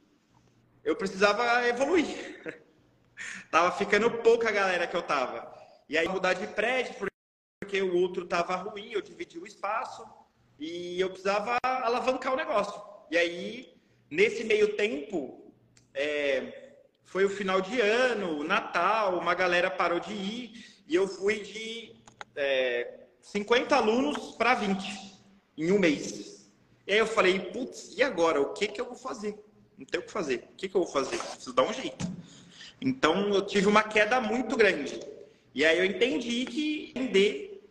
eu 0.83 0.95
precisava 0.95 1.67
evoluir. 1.67 2.63
tava 3.51 3.71
ficando 3.77 4.09
pouca 4.09 4.49
a 4.49 4.51
galera 4.51 4.87
que 4.87 4.95
eu 4.95 5.01
tava. 5.01 5.53
E 5.89 5.97
aí 5.97 6.07
mudar 6.07 6.33
de 6.33 6.47
prédio, 6.47 6.95
porque 7.59 7.81
o 7.81 7.97
outro 7.97 8.25
tava 8.25 8.55
ruim, 8.55 8.91
eu 8.91 9.01
dividi 9.01 9.37
o 9.37 9.45
espaço 9.45 10.05
e 10.57 10.99
eu 10.99 11.09
precisava 11.09 11.57
alavancar 11.63 12.33
o 12.33 12.37
negócio. 12.37 12.81
E 13.11 13.17
aí, 13.17 13.77
nesse 14.09 14.43
meio 14.43 14.75
tempo, 14.75 15.53
é, 15.93 16.64
foi 17.05 17.23
o 17.23 17.29
final 17.29 17.61
de 17.61 17.79
ano, 17.79 18.43
Natal, 18.43 19.17
uma 19.17 19.33
galera 19.33 19.71
parou 19.71 19.99
de 19.99 20.13
ir 20.13 20.65
e 20.87 20.95
eu 20.95 21.07
fui 21.07 21.39
de 21.39 21.95
é, 22.35 22.99
50 23.21 23.75
alunos 23.75 24.35
para 24.35 24.55
20. 24.55 25.15
em 25.57 25.71
um 25.71 25.79
mês. 25.79 26.49
E 26.85 26.91
aí 26.91 26.99
eu 26.99 27.07
falei, 27.07 27.39
putz, 27.39 27.97
e 27.97 28.03
agora? 28.03 28.41
O 28.41 28.53
que, 28.53 28.67
que 28.67 28.81
eu 28.81 28.85
vou 28.85 28.95
fazer? 28.95 29.41
Não 29.77 29.85
tem 29.85 29.99
o 29.99 30.03
que 30.03 30.11
fazer. 30.11 30.49
O 30.51 30.55
que, 30.55 30.67
que 30.67 30.75
eu 30.75 30.83
vou 30.83 30.91
fazer? 30.91 31.17
Preciso 31.17 31.53
dar 31.53 31.63
um 31.63 31.73
jeito. 31.73 32.05
Então 32.81 33.33
eu 33.33 33.45
tive 33.45 33.67
uma 33.67 33.83
queda 33.83 34.19
muito 34.19 34.57
grande. 34.57 34.99
E 35.53 35.63
aí 35.63 35.77
eu 35.77 35.85
entendi 35.85 36.45
que 36.45 36.91
entender 36.93 37.63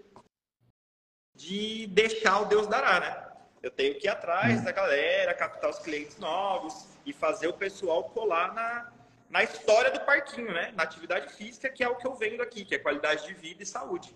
de 1.35 1.87
deixar 1.89 2.41
o 2.41 2.47
Deus 2.47 2.67
dará, 2.67 3.01
né? 3.01 3.25
Eu 3.63 3.71
tenho 3.71 3.99
que 3.99 4.07
ir 4.07 4.11
atrás 4.11 4.63
da 4.65 4.73
galera, 4.73 5.35
captar 5.35 5.71
os 5.71 5.79
clientes 5.79 6.19
novos 6.19 6.87
e 7.05 7.13
fazer 7.13 7.49
o 7.49 7.55
pessoal 7.55 8.05
colar 8.05 8.55
na, 8.55 8.93
na 9.35 9.43
história 9.43 9.91
do 9.91 9.99
parquinho, 9.99 10.53
né? 10.53 10.73
Na 10.77 10.85
atividade 10.85 11.33
física, 11.33 11.69
que 11.69 11.83
é 11.83 11.89
o 11.89 11.97
que 11.97 12.07
eu 12.07 12.15
vendo 12.15 12.41
aqui, 12.41 12.65
que 12.65 12.77
é 12.77 12.79
qualidade 12.79 13.27
de 13.27 13.35
vida 13.35 13.65
e 13.65 13.67
saúde. 13.67 14.15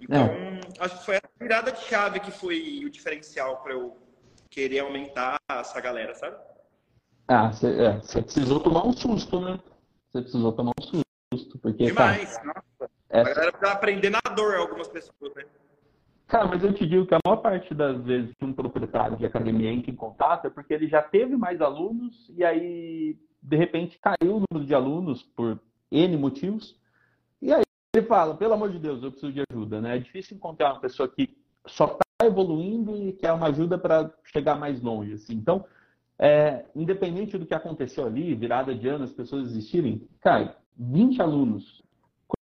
Então, 0.00 0.24
é. 0.24 0.60
acho 0.80 0.98
que 0.98 1.04
foi 1.04 1.16
a 1.16 1.22
virada 1.40 1.70
de 1.70 1.80
chave 1.82 2.18
que 2.18 2.32
foi 2.32 2.82
o 2.84 2.90
diferencial 2.90 3.58
para 3.58 3.74
eu 3.74 3.96
querer 4.50 4.80
aumentar 4.80 5.38
essa 5.48 5.80
galera, 5.80 6.12
sabe? 6.16 6.36
Ah, 7.28 7.52
você 7.52 7.68
é, 7.68 8.22
precisou 8.22 8.58
tomar 8.58 8.84
um 8.84 8.92
susto, 8.92 9.40
né? 9.40 9.60
Você 10.10 10.22
precisou 10.22 10.52
tomar 10.52 10.72
um 10.80 10.82
susto, 10.82 11.58
porque. 11.58 11.86
Demais, 11.86 12.36
tá, 12.36 12.44
nossa. 12.44 12.92
Essa... 13.10 13.30
A 13.30 13.34
galera 13.34 13.52
precisa 13.52 13.72
aprender 13.72 14.10
na 14.10 14.34
dor, 14.34 14.56
algumas 14.56 14.88
pessoas, 14.88 15.34
né? 15.36 15.44
Cara, 16.26 16.46
mas 16.46 16.64
eu 16.64 16.74
te 16.74 16.84
digo 16.84 17.06
que 17.06 17.14
a 17.14 17.20
maior 17.24 17.40
parte 17.40 17.72
das 17.74 18.02
vezes 18.02 18.34
que 18.34 18.44
um 18.44 18.52
proprietário 18.52 19.16
de 19.16 19.24
academia 19.24 19.70
entra 19.70 19.90
em 19.90 19.96
contato 19.96 20.46
é 20.46 20.50
porque 20.50 20.74
ele 20.74 20.88
já 20.88 21.00
teve 21.00 21.36
mais 21.36 21.60
alunos 21.60 22.28
e 22.36 22.44
aí, 22.44 23.16
de 23.48 23.56
repente, 23.56 23.98
caiu 23.98 24.36
o 24.36 24.42
número 24.50 24.66
de 24.66 24.74
alunos 24.74 25.22
por 25.22 25.60
N 25.90 26.16
motivos. 26.16 26.78
E 27.40 27.52
aí 27.52 27.62
ele 27.94 28.06
fala, 28.06 28.36
pelo 28.36 28.54
amor 28.54 28.70
de 28.70 28.78
Deus, 28.78 29.02
eu 29.02 29.10
preciso 29.10 29.32
de 29.32 29.42
ajuda, 29.50 29.80
né? 29.80 29.96
É 29.96 29.98
difícil 29.98 30.36
encontrar 30.36 30.72
uma 30.72 30.80
pessoa 30.80 31.08
que 31.08 31.36
só 31.66 31.86
está 31.86 32.26
evoluindo 32.26 32.96
e 32.96 33.12
quer 33.12 33.32
uma 33.32 33.48
ajuda 33.48 33.78
para 33.78 34.12
chegar 34.24 34.56
mais 34.56 34.80
longe. 34.82 35.14
Assim. 35.14 35.34
Então, 35.34 35.64
é, 36.18 36.64
independente 36.74 37.38
do 37.38 37.46
que 37.46 37.54
aconteceu 37.54 38.06
ali, 38.06 38.34
virada 38.34 38.74
de 38.74 38.88
ano, 38.88 39.04
as 39.04 39.12
pessoas 39.12 39.50
existirem, 39.50 40.06
cara, 40.20 40.56
20 40.76 41.22
alunos. 41.22 41.82
Quando 42.26 42.42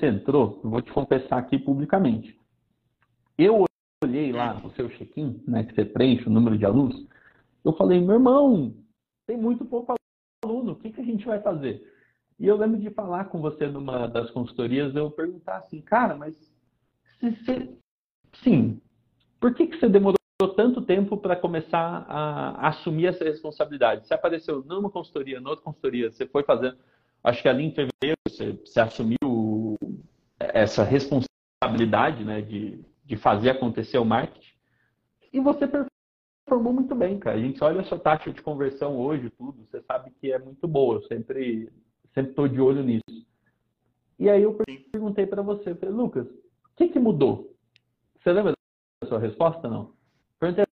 você 0.00 0.06
entrou, 0.06 0.60
vou 0.64 0.82
te 0.82 0.92
confessar 0.92 1.38
aqui 1.38 1.58
publicamente 1.58 2.40
eu 3.38 3.64
olhei 4.02 4.32
lá 4.32 4.60
o 4.64 4.70
seu 4.72 4.88
check-in, 4.90 5.42
né, 5.46 5.64
que 5.64 5.74
você 5.74 5.84
preenche 5.84 6.26
o 6.26 6.32
número 6.32 6.58
de 6.58 6.64
alunos, 6.64 7.06
eu 7.64 7.72
falei, 7.74 8.00
meu 8.00 8.14
irmão, 8.14 8.74
tem 9.26 9.36
muito 9.36 9.64
pouco 9.64 9.92
aluno, 10.44 10.72
o 10.72 10.76
que, 10.76 10.90
que 10.90 11.00
a 11.00 11.04
gente 11.04 11.24
vai 11.24 11.40
fazer? 11.40 11.82
E 12.38 12.46
eu 12.46 12.56
lembro 12.56 12.80
de 12.80 12.90
falar 12.90 13.26
com 13.26 13.40
você 13.40 13.66
numa 13.66 14.06
das 14.06 14.30
consultorias, 14.30 14.94
eu 14.94 15.10
perguntar 15.10 15.58
assim, 15.58 15.80
cara, 15.80 16.16
mas 16.16 16.34
se 17.20 17.30
você, 17.30 17.76
sim, 18.42 18.80
por 19.40 19.54
que, 19.54 19.66
que 19.66 19.78
você 19.78 19.88
demorou 19.88 20.16
tanto 20.56 20.82
tempo 20.82 21.16
para 21.16 21.36
começar 21.36 22.04
a 22.08 22.68
assumir 22.68 23.06
essa 23.06 23.24
responsabilidade? 23.24 24.06
Você 24.06 24.14
apareceu 24.14 24.64
numa 24.64 24.90
consultoria, 24.90 25.40
noutra 25.40 25.64
consultoria, 25.64 26.10
você 26.10 26.26
foi 26.26 26.42
fazendo, 26.42 26.76
acho 27.22 27.42
que 27.42 27.48
ali 27.48 27.64
em 27.64 27.70
fevereiro 27.70 28.18
você, 28.28 28.52
você 28.52 28.80
assumiu 28.80 29.76
essa 30.38 30.82
responsabilidade, 30.82 32.24
né, 32.24 32.40
de 32.40 32.84
de 33.04 33.16
fazer 33.16 33.50
acontecer 33.50 33.98
o 33.98 34.04
marketing. 34.04 34.54
E 35.32 35.40
você 35.40 35.66
performou 36.52 36.72
muito 36.74 36.94
bem, 36.94 37.18
cara. 37.18 37.36
A 37.36 37.40
gente 37.40 37.62
olha 37.64 37.80
a 37.80 37.84
sua 37.84 37.98
taxa 37.98 38.30
de 38.30 38.42
conversão 38.42 38.98
hoje, 38.98 39.30
tudo, 39.30 39.64
você 39.64 39.80
sabe 39.82 40.10
que 40.20 40.30
é 40.30 40.38
muito 40.38 40.68
boa. 40.68 40.96
Eu 40.96 41.02
sempre 41.04 41.70
sempre 42.12 42.30
estou 42.30 42.46
de 42.46 42.60
olho 42.60 42.82
nisso. 42.82 43.26
E 44.18 44.28
aí 44.28 44.42
eu 44.42 44.58
perguntei 44.92 45.26
para 45.26 45.40
você, 45.40 45.74
falei, 45.74 45.94
Lucas, 45.94 46.26
o 46.26 46.76
que, 46.76 46.88
que 46.88 46.98
mudou? 46.98 47.56
Você 48.20 48.30
lembra 48.32 48.52
da 49.02 49.08
sua 49.08 49.18
resposta, 49.18 49.66
não? 49.66 49.94
Perguntei 50.38 50.66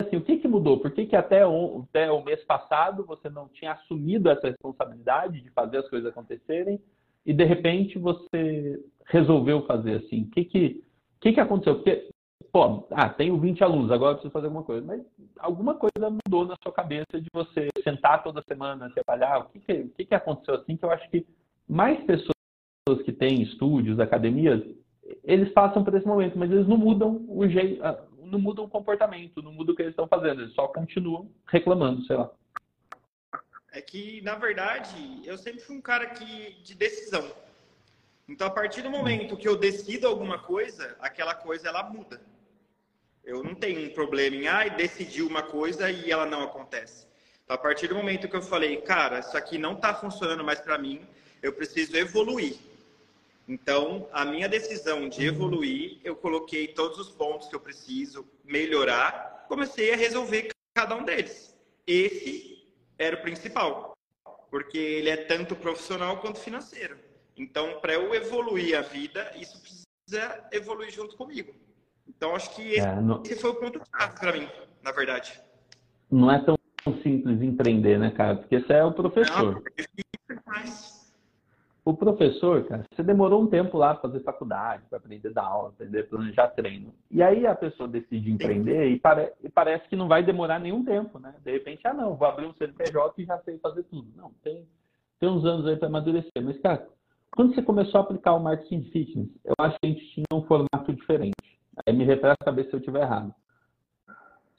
assim, 0.00 0.16
o 0.16 0.24
que, 0.24 0.38
que 0.38 0.48
mudou? 0.48 0.80
Por 0.80 0.90
que, 0.90 1.04
que 1.04 1.14
até, 1.14 1.46
o, 1.46 1.84
até 1.90 2.10
o 2.10 2.24
mês 2.24 2.42
passado 2.44 3.04
você 3.04 3.28
não 3.28 3.48
tinha 3.48 3.72
assumido 3.72 4.30
essa 4.30 4.48
responsabilidade 4.48 5.42
de 5.42 5.50
fazer 5.50 5.78
as 5.78 5.88
coisas 5.90 6.10
acontecerem 6.10 6.80
e 7.26 7.34
de 7.34 7.44
repente 7.44 7.98
você 7.98 8.82
resolveu 9.06 9.66
fazer 9.66 9.96
assim? 9.96 10.22
O 10.22 10.30
que 10.30 10.44
que 10.46 10.84
que, 11.20 11.32
que 11.32 11.40
aconteceu? 11.40 11.76
Porque, 11.76 12.10
pô, 12.52 12.86
ah, 12.90 13.08
tenho 13.08 13.38
20 13.38 13.64
alunos, 13.64 13.90
agora 13.90 14.12
eu 14.12 14.14
preciso 14.16 14.32
fazer 14.32 14.46
alguma 14.46 14.64
coisa. 14.64 14.86
Mas 14.86 15.02
alguma 15.38 15.74
coisa 15.74 16.08
mudou 16.10 16.46
na 16.46 16.56
sua 16.62 16.72
cabeça 16.72 17.20
de 17.20 17.28
você 17.32 17.68
sentar 17.82 18.22
toda 18.22 18.44
semana, 18.46 18.92
trabalhar. 18.94 19.40
O 19.40 19.48
que, 19.50 19.60
que, 19.60 19.72
o 19.72 19.88
que, 19.90 20.04
que 20.04 20.14
aconteceu 20.14 20.54
assim 20.54 20.76
que 20.76 20.84
eu 20.84 20.90
acho 20.90 21.08
que 21.10 21.26
mais 21.68 22.02
pessoas 22.04 22.34
que 23.04 23.12
têm 23.12 23.42
estúdios, 23.42 23.98
academias, 23.98 24.62
eles 25.22 25.52
passam 25.52 25.82
por 25.82 25.94
esse 25.94 26.06
momento, 26.06 26.38
mas 26.38 26.50
eles 26.50 26.68
não 26.68 26.76
mudam 26.76 27.24
o 27.28 27.48
jeito, 27.48 27.82
ah, 27.84 28.02
não 28.22 28.38
mudam 28.38 28.64
o 28.64 28.70
comportamento, 28.70 29.42
não 29.42 29.52
mudam 29.52 29.72
o 29.72 29.76
que 29.76 29.82
eles 29.82 29.92
estão 29.92 30.06
fazendo, 30.06 30.42
eles 30.42 30.54
só 30.54 30.68
continuam 30.68 31.30
reclamando, 31.46 32.04
sei 32.06 32.16
lá. 32.16 32.30
É 33.72 33.82
que, 33.82 34.22
na 34.22 34.36
verdade, 34.36 35.20
eu 35.24 35.36
sempre 35.36 35.60
fui 35.60 35.76
um 35.76 35.82
cara 35.82 36.06
que, 36.06 36.62
de 36.62 36.74
decisão. 36.76 37.24
Então, 38.28 38.46
a 38.46 38.50
partir 38.50 38.82
do 38.82 38.90
momento 38.90 39.36
que 39.36 39.46
eu 39.46 39.56
decido 39.56 40.06
alguma 40.06 40.38
coisa, 40.38 40.96
aquela 40.98 41.34
coisa 41.34 41.68
ela 41.68 41.82
muda. 41.82 42.20
Eu 43.22 43.42
não 43.42 43.54
tenho 43.54 43.86
um 43.86 43.94
problema 43.94 44.36
em 44.36 44.48
ah, 44.48 44.68
decidir 44.68 45.22
uma 45.22 45.42
coisa 45.42 45.90
e 45.90 46.10
ela 46.10 46.26
não 46.26 46.42
acontece. 46.42 47.06
Então, 47.44 47.54
a 47.54 47.58
partir 47.58 47.88
do 47.88 47.94
momento 47.94 48.28
que 48.28 48.36
eu 48.36 48.42
falei, 48.42 48.78
cara, 48.78 49.18
isso 49.18 49.36
aqui 49.36 49.58
não 49.58 49.74
está 49.74 49.94
funcionando 49.94 50.42
mais 50.42 50.60
para 50.60 50.78
mim, 50.78 51.06
eu 51.42 51.52
preciso 51.52 51.94
evoluir. 51.96 52.56
Então, 53.46 54.08
a 54.10 54.24
minha 54.24 54.48
decisão 54.48 55.06
de 55.06 55.26
evoluir, 55.26 55.98
eu 56.02 56.16
coloquei 56.16 56.68
todos 56.68 56.98
os 56.98 57.10
pontos 57.10 57.48
que 57.48 57.54
eu 57.54 57.60
preciso 57.60 58.26
melhorar, 58.42 59.44
comecei 59.48 59.92
a 59.92 59.96
resolver 59.96 60.48
cada 60.74 60.96
um 60.96 61.04
deles. 61.04 61.54
Esse 61.86 62.66
era 62.98 63.16
o 63.16 63.20
principal, 63.20 63.94
porque 64.50 64.78
ele 64.78 65.10
é 65.10 65.16
tanto 65.16 65.54
profissional 65.54 66.18
quanto 66.18 66.40
financeiro. 66.40 66.98
Então, 67.36 67.80
para 67.80 67.94
eu 67.94 68.14
evoluir 68.14 68.78
a 68.78 68.82
vida, 68.82 69.30
isso 69.36 69.60
precisa 69.60 70.48
evoluir 70.52 70.90
junto 70.90 71.16
comigo. 71.16 71.54
Então, 72.06 72.34
acho 72.34 72.54
que 72.54 72.62
esse, 72.62 72.86
é, 72.86 73.00
não... 73.00 73.22
esse 73.22 73.40
foi 73.40 73.50
o 73.50 73.54
ponto 73.54 73.80
chave 73.90 74.18
para 74.18 74.32
mim, 74.32 74.48
na 74.82 74.92
verdade. 74.92 75.40
Não 76.10 76.30
é 76.30 76.42
tão 76.44 76.56
simples 77.02 77.42
empreender, 77.42 77.98
né, 77.98 78.10
cara? 78.10 78.36
Porque 78.36 78.60
você 78.60 78.74
é 78.74 78.84
o 78.84 78.92
professor. 78.92 79.54
Não, 79.54 79.58
é 79.58 80.64
o 81.84 81.92
professor, 81.92 82.64
cara, 82.64 82.82
você 82.90 83.02
demorou 83.02 83.42
um 83.42 83.46
tempo 83.46 83.76
lá 83.76 83.92
para 83.92 84.08
fazer 84.08 84.20
faculdade, 84.20 84.82
para 84.88 84.96
aprender 84.96 85.28
a 85.28 85.32
dar 85.32 85.42
aula, 85.42 85.68
aprender 85.68 86.04
planejar 86.04 86.48
treino. 86.48 86.94
E 87.10 87.22
aí 87.22 87.46
a 87.46 87.54
pessoa 87.54 87.86
decide 87.86 88.30
empreender 88.30 88.88
e, 88.88 88.98
pare... 88.98 89.30
e, 89.42 89.50
parece 89.50 89.86
que 89.86 89.96
não 89.96 90.08
vai 90.08 90.22
demorar 90.22 90.58
nenhum 90.58 90.82
tempo, 90.82 91.18
né? 91.18 91.34
De 91.44 91.52
repente, 91.52 91.86
ah, 91.86 91.92
não, 91.92 92.16
vou 92.16 92.26
abrir 92.26 92.46
um 92.46 92.54
CNPJ 92.54 93.22
e 93.22 93.26
já 93.26 93.38
sei 93.40 93.58
fazer 93.58 93.82
tudo. 93.82 94.08
Não, 94.16 94.30
tem, 94.42 94.66
tem 95.20 95.28
uns 95.28 95.44
anos 95.44 95.66
aí 95.66 95.76
para 95.76 95.88
amadurecer. 95.88 96.42
Mas, 96.42 96.58
cara, 96.60 96.88
quando 97.34 97.54
você 97.54 97.62
começou 97.62 98.00
a 98.00 98.04
aplicar 98.04 98.34
o 98.34 98.40
marketing 98.40 98.84
fitness, 98.90 99.28
eu 99.44 99.54
acho 99.58 99.76
que 99.80 99.86
a 99.86 99.90
gente 99.90 100.06
tinha 100.12 100.24
um 100.32 100.42
formato 100.46 100.92
diferente. 100.92 101.34
Aí 101.84 101.92
me 101.92 102.04
refresca 102.04 102.36
a 102.40 102.44
saber 102.44 102.66
se 102.66 102.72
eu 102.72 102.78
estiver 102.78 103.02
errado. 103.02 103.34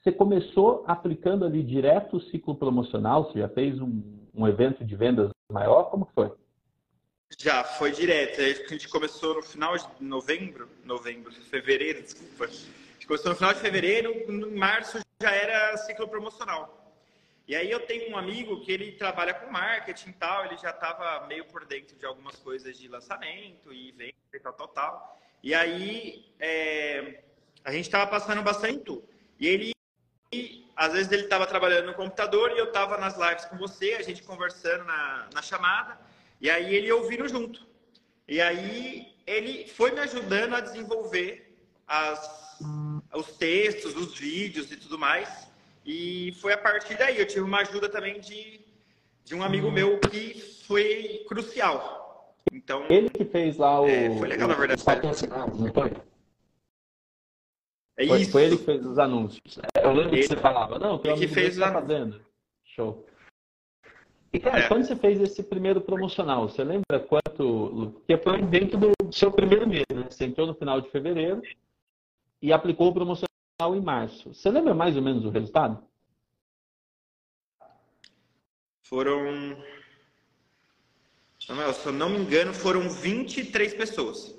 Você 0.03 0.11
começou 0.11 0.83
aplicando 0.85 1.45
ali 1.45 1.63
direto 1.63 2.17
o 2.17 2.21
ciclo 2.21 2.53
promocional? 2.55 3.25
Você 3.25 3.39
já 3.39 3.49
fez 3.49 3.79
um, 3.79 4.03
um 4.33 4.45
evento 4.47 4.83
de 4.83 4.95
vendas 4.95 5.31
maior? 5.51 5.85
Como 5.85 6.07
foi? 6.13 6.31
Já, 7.39 7.63
foi 7.63 7.91
direto. 7.91 8.41
A 8.41 8.73
gente 8.73 8.89
começou 8.89 9.35
no 9.35 9.41
final 9.41 9.75
de 9.77 9.85
novembro, 10.01 10.67
novembro, 10.83 11.31
fevereiro, 11.31 12.03
desculpa. 12.03 12.43
A 12.43 12.47
gente 12.47 13.07
começou 13.07 13.31
no 13.31 13.37
final 13.37 13.53
de 13.53 13.59
fevereiro, 13.61 14.11
em 14.29 14.55
março 14.57 14.99
já 15.21 15.31
era 15.31 15.77
ciclo 15.77 16.07
promocional. 16.07 16.84
E 17.47 17.55
aí 17.55 17.69
eu 17.69 17.79
tenho 17.81 18.11
um 18.11 18.17
amigo 18.17 18.61
que 18.61 18.71
ele 18.71 18.93
trabalha 18.93 19.33
com 19.33 19.51
marketing 19.51 20.09
e 20.09 20.13
tal, 20.13 20.45
ele 20.45 20.57
já 20.57 20.71
estava 20.71 21.27
meio 21.27 21.45
por 21.45 21.63
dentro 21.65 21.95
de 21.95 22.05
algumas 22.05 22.35
coisas 22.37 22.77
de 22.77 22.87
lançamento 22.87 23.71
e 23.71 23.91
venda 23.91 24.13
e 24.33 24.39
tal, 24.39 24.53
tal, 24.53 24.67
tal. 24.69 25.19
E 25.43 25.53
aí 25.53 26.25
é, 26.39 27.21
a 27.63 27.71
gente 27.71 27.85
estava 27.85 28.07
passando 28.09 28.41
bastante. 28.41 28.99
E 29.39 29.47
ele, 29.47 29.73
às 30.75 30.93
vezes 30.93 31.11
ele 31.11 31.23
estava 31.23 31.45
trabalhando 31.45 31.85
no 31.85 31.93
computador 31.93 32.51
e 32.51 32.57
eu 32.57 32.65
estava 32.65 32.97
nas 32.97 33.15
lives 33.15 33.45
com 33.45 33.57
você, 33.57 33.93
a 33.93 34.01
gente 34.01 34.23
conversando 34.23 34.83
na, 34.85 35.29
na 35.31 35.41
chamada, 35.43 35.99
e 36.41 36.49
aí 36.49 36.73
ele 36.73 36.91
ouvindo 36.91 37.27
junto. 37.27 37.65
E 38.27 38.41
aí 38.41 39.13
ele 39.27 39.67
foi 39.67 39.91
me 39.91 39.99
ajudando 39.99 40.55
a 40.55 40.61
desenvolver 40.61 41.55
as, 41.87 42.59
os 43.13 43.37
textos, 43.37 43.95
os 43.95 44.17
vídeos 44.17 44.71
e 44.71 44.77
tudo 44.77 44.97
mais. 44.97 45.47
E 45.85 46.31
foi 46.41 46.53
a 46.53 46.57
partir 46.57 46.97
daí. 46.97 47.19
Eu 47.19 47.27
tive 47.27 47.41
uma 47.41 47.59
ajuda 47.59 47.87
também 47.87 48.19
de, 48.19 48.59
de 49.23 49.35
um 49.35 49.43
amigo 49.43 49.71
meu 49.71 49.99
que 49.99 50.33
foi 50.65 51.23
crucial. 51.27 52.35
Então. 52.51 52.85
Ele 52.89 53.09
que 53.09 53.25
fez 53.25 53.57
lá 53.57 53.81
o. 53.81 53.87
É, 53.87 54.09
foi 54.17 54.27
legal, 54.27 54.47
na 54.47 54.55
verdade. 54.55 54.83
não 55.57 55.73
foi? 55.73 55.93
É 57.97 58.07
foi, 58.07 58.21
isso. 58.21 58.31
foi 58.31 58.43
ele 58.43 58.57
que 58.57 58.65
fez 58.65 58.85
os 58.85 58.97
anúncios. 58.97 59.59
Eu 59.81 59.91
lembro 59.91 60.15
ele, 60.15 60.21
que 60.23 60.27
você 60.27 60.35
falava, 60.35 60.77
não, 60.77 60.99
ele 61.03 61.15
que 61.15 61.27
fez 61.27 61.57
tá 61.57 61.71
fazendo. 61.71 62.19
Show. 62.63 63.05
E, 64.33 64.39
cara, 64.39 64.59
é. 64.59 64.67
quando 64.67 64.85
você 64.85 64.95
fez 64.97 65.21
esse 65.21 65.41
primeiro 65.43 65.79
promocional, 65.79 66.49
você 66.49 66.63
lembra 66.63 66.99
quanto. 67.07 67.93
Porque 67.95 68.17
foi 68.17 68.41
dentro 68.41 68.77
do 68.77 68.91
seu 69.13 69.31
primeiro 69.31 69.67
mês, 69.67 69.85
né? 69.93 70.07
Você 70.09 70.25
entrou 70.25 70.45
no 70.45 70.55
final 70.55 70.81
de 70.81 70.89
fevereiro 70.89 71.41
e 72.41 72.51
aplicou 72.51 72.89
o 72.89 72.93
promocional 72.93 73.34
em 73.61 73.81
março. 73.81 74.33
Você 74.33 74.49
lembra 74.51 74.73
mais 74.73 74.97
ou 74.97 75.01
menos 75.01 75.23
o 75.23 75.29
resultado? 75.29 75.81
Foram. 78.81 79.57
Samuel, 81.39 81.73
se 81.73 81.85
eu 81.85 81.93
não 81.93 82.09
me 82.09 82.17
engano, 82.17 82.53
foram 82.53 82.89
23 82.89 83.73
pessoas. 83.73 84.37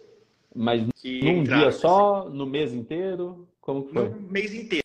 Mas 0.55 0.83
num 0.83 1.45
dia 1.45 1.73
só, 1.73 2.29
no 2.29 2.45
mês 2.45 2.75
inteiro? 2.75 3.49
Como 3.61 3.87
que 3.87 3.93
foi? 3.95 4.09
No 4.11 4.21
mês 4.21 4.53
inteiro. 4.53 4.85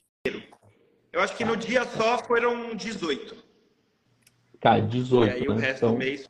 Eu 1.12 1.20
acho 1.20 1.36
que 1.36 1.44
no 1.44 1.58
dia 1.58 1.84
só 1.84 2.18
foram 2.20 2.74
18. 2.74 3.36
Cara, 4.62 4.82
18. 4.82 5.28
E 5.28 5.34
aí 5.34 5.48
né? 5.48 5.54
o 5.54 5.58
resto 5.58 5.78
então... 5.78 5.92
do 5.92 5.98
mês 5.98 6.30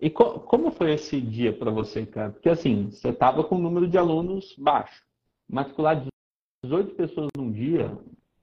E 0.00 0.10
co 0.10 0.40
como 0.40 0.72
foi 0.72 0.94
esse 0.94 1.20
dia 1.20 1.52
para 1.52 1.70
você, 1.70 2.04
cara? 2.04 2.30
Porque 2.30 2.48
assim, 2.48 2.90
você 2.90 3.12
tava 3.12 3.44
com 3.44 3.54
um 3.54 3.62
número 3.62 3.86
de 3.86 3.96
alunos 3.96 4.56
baixo. 4.58 5.04
Matricular 5.48 6.04
18 6.64 6.94
pessoas 6.94 7.28
num 7.36 7.52
dia, 7.52 7.96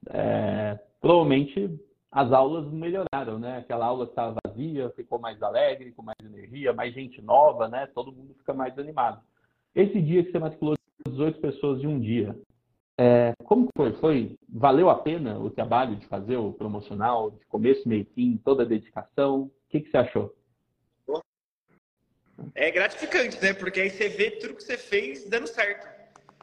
é, 0.08 0.78
provavelmente 1.00 1.78
as 2.10 2.32
aulas 2.32 2.70
melhoraram, 2.72 3.38
né? 3.38 3.58
Aquela 3.58 3.86
aula 3.86 4.06
que 4.06 4.12
estava 4.12 4.36
vazia 4.46 4.90
ficou 4.96 5.18
mais 5.18 5.42
alegre, 5.42 5.92
com 5.92 6.02
mais 6.02 6.16
energia, 6.24 6.72
mais 6.72 6.94
gente 6.94 7.20
nova, 7.20 7.68
né? 7.68 7.86
Todo 7.94 8.12
mundo 8.12 8.34
fica 8.38 8.54
mais 8.54 8.78
animado. 8.78 9.20
Esse 9.74 10.00
dia 10.00 10.24
que 10.24 10.32
você 10.32 10.38
matriculou 10.38 10.76
18 11.06 11.40
pessoas 11.40 11.82
em 11.82 11.86
um 11.86 12.00
dia, 12.00 12.34
é, 12.98 13.34
como 13.44 13.68
foi? 13.76 13.92
foi? 13.94 14.38
Valeu 14.48 14.88
a 14.88 14.94
pena 14.94 15.38
o 15.38 15.50
trabalho 15.50 15.96
de 15.96 16.06
fazer 16.06 16.36
o 16.36 16.52
promocional, 16.52 17.30
de 17.30 17.44
começo, 17.46 17.86
meio 17.86 18.06
fim, 18.14 18.40
toda 18.42 18.62
a 18.62 18.66
dedicação? 18.66 19.42
O 19.42 19.52
que, 19.68 19.80
que 19.80 19.90
você 19.90 19.98
achou? 19.98 20.34
É 22.54 22.70
gratificante, 22.70 23.42
né? 23.42 23.52
Porque 23.52 23.80
aí 23.80 23.90
você 23.90 24.08
vê 24.08 24.30
tudo 24.30 24.54
que 24.54 24.62
você 24.62 24.78
fez 24.78 25.28
dando 25.28 25.46
certo. 25.46 25.95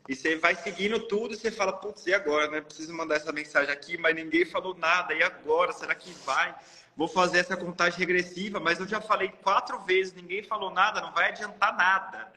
E 0.08 0.16
você 0.16 0.36
vai 0.36 0.56
seguindo 0.56 1.00
tudo 1.08 1.34
e 1.34 1.38
você 1.38 1.50
fala, 1.50 1.72
putz, 1.74 2.06
e 2.06 2.14
agora, 2.14 2.50
né? 2.52 2.60
Preciso 2.60 2.94
mandar 2.94 3.16
essa 3.16 3.32
mensagem 3.32 3.72
aqui, 3.72 3.98
mas 3.98 4.16
ninguém 4.16 4.46
falou 4.46 4.76
nada. 4.76 5.14
E 5.14 5.24
agora? 5.24 5.72
Será 5.72 5.96
que 5.96 6.12
vai? 6.26 6.54
Vou 6.96 7.08
fazer 7.08 7.40
essa 7.40 7.58
contagem 7.58 8.00
regressiva, 8.00 8.60
mas 8.60 8.80
eu 8.80 8.88
já 8.88 9.02
falei 9.02 9.30
quatro 9.42 9.80
vezes, 9.80 10.14
ninguém 10.14 10.44
falou 10.44 10.70
nada, 10.70 11.02
não 11.02 11.12
vai 11.12 11.30
adiantar 11.30 11.76
nada. 11.76 12.32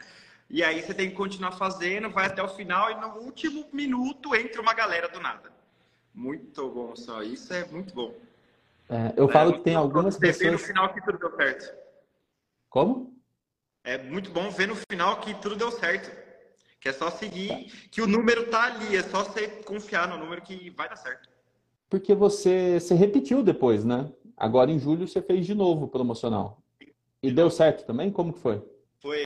E 0.49 0.63
aí 0.63 0.81
você 0.81 0.95
tem 0.95 1.11
que 1.11 1.17
continuar 1.17 1.53
fazendo, 1.53 2.09
vai 2.09 2.27
até 2.27 2.43
o 2.43 2.49
final 2.49 2.91
e 2.91 2.95
no 2.95 3.09
último 3.19 3.69
minuto 3.73 4.35
entra 4.35 4.63
uma 4.63 4.73
galera 4.73 5.09
do 5.09 5.21
nada. 5.21 5.53
Muito 6.15 6.71
bom, 6.71 6.95
só. 6.95 7.23
Isso 7.23 7.53
é 7.53 7.67
muito 7.67 7.93
bom. 7.93 8.15
É, 8.89 9.13
eu 9.17 9.29
falo 9.29 9.51
é, 9.51 9.53
que 9.55 9.65
tem 9.65 9.75
algumas 9.75 10.17
pessoas... 10.17 10.53
no 10.53 10.59
final 10.59 10.95
que 10.95 11.03
tudo 11.03 11.19
deu 11.19 11.37
certo. 11.37 11.77
Como? 12.71 13.21
É 13.85 13.99
muito 13.99 14.31
bom 14.31 14.49
ver 14.51 14.69
no 14.69 14.77
final 14.91 15.21
que 15.21 15.35
tudo 15.35 15.57
deu 15.57 15.71
certo. 15.73 16.26
Que 16.87 16.91
é 16.91 16.93
só 16.93 17.11
seguir, 17.11 17.89
que 17.91 18.01
o 18.01 18.07
número 18.07 18.49
tá 18.49 18.67
ali, 18.67 18.97
é 18.97 19.03
só 19.03 19.25
você 19.25 19.49
confiar 19.49 20.07
no 20.07 20.17
número 20.17 20.41
que 20.41 20.71
vai 20.71 20.89
dar 20.89 20.95
certo. 20.95 21.29
Porque 21.91 22.15
você, 22.15 22.79
você 22.79 22.95
repetiu 22.95 23.43
depois, 23.43 23.85
né? 23.85 24.09
Agora 24.37 24.71
em 24.71 24.79
julho 24.79 25.09
você 25.09 25.21
fez 25.21 25.45
de 25.45 25.53
novo 25.53 25.87
o 25.87 25.89
promocional. 25.89 26.63
E 27.21 27.33
deu 27.33 27.51
certo 27.51 27.85
também? 27.85 28.13
Como 28.13 28.33
que 28.33 28.39
foi? 28.39 28.63
Foi. 29.01 29.25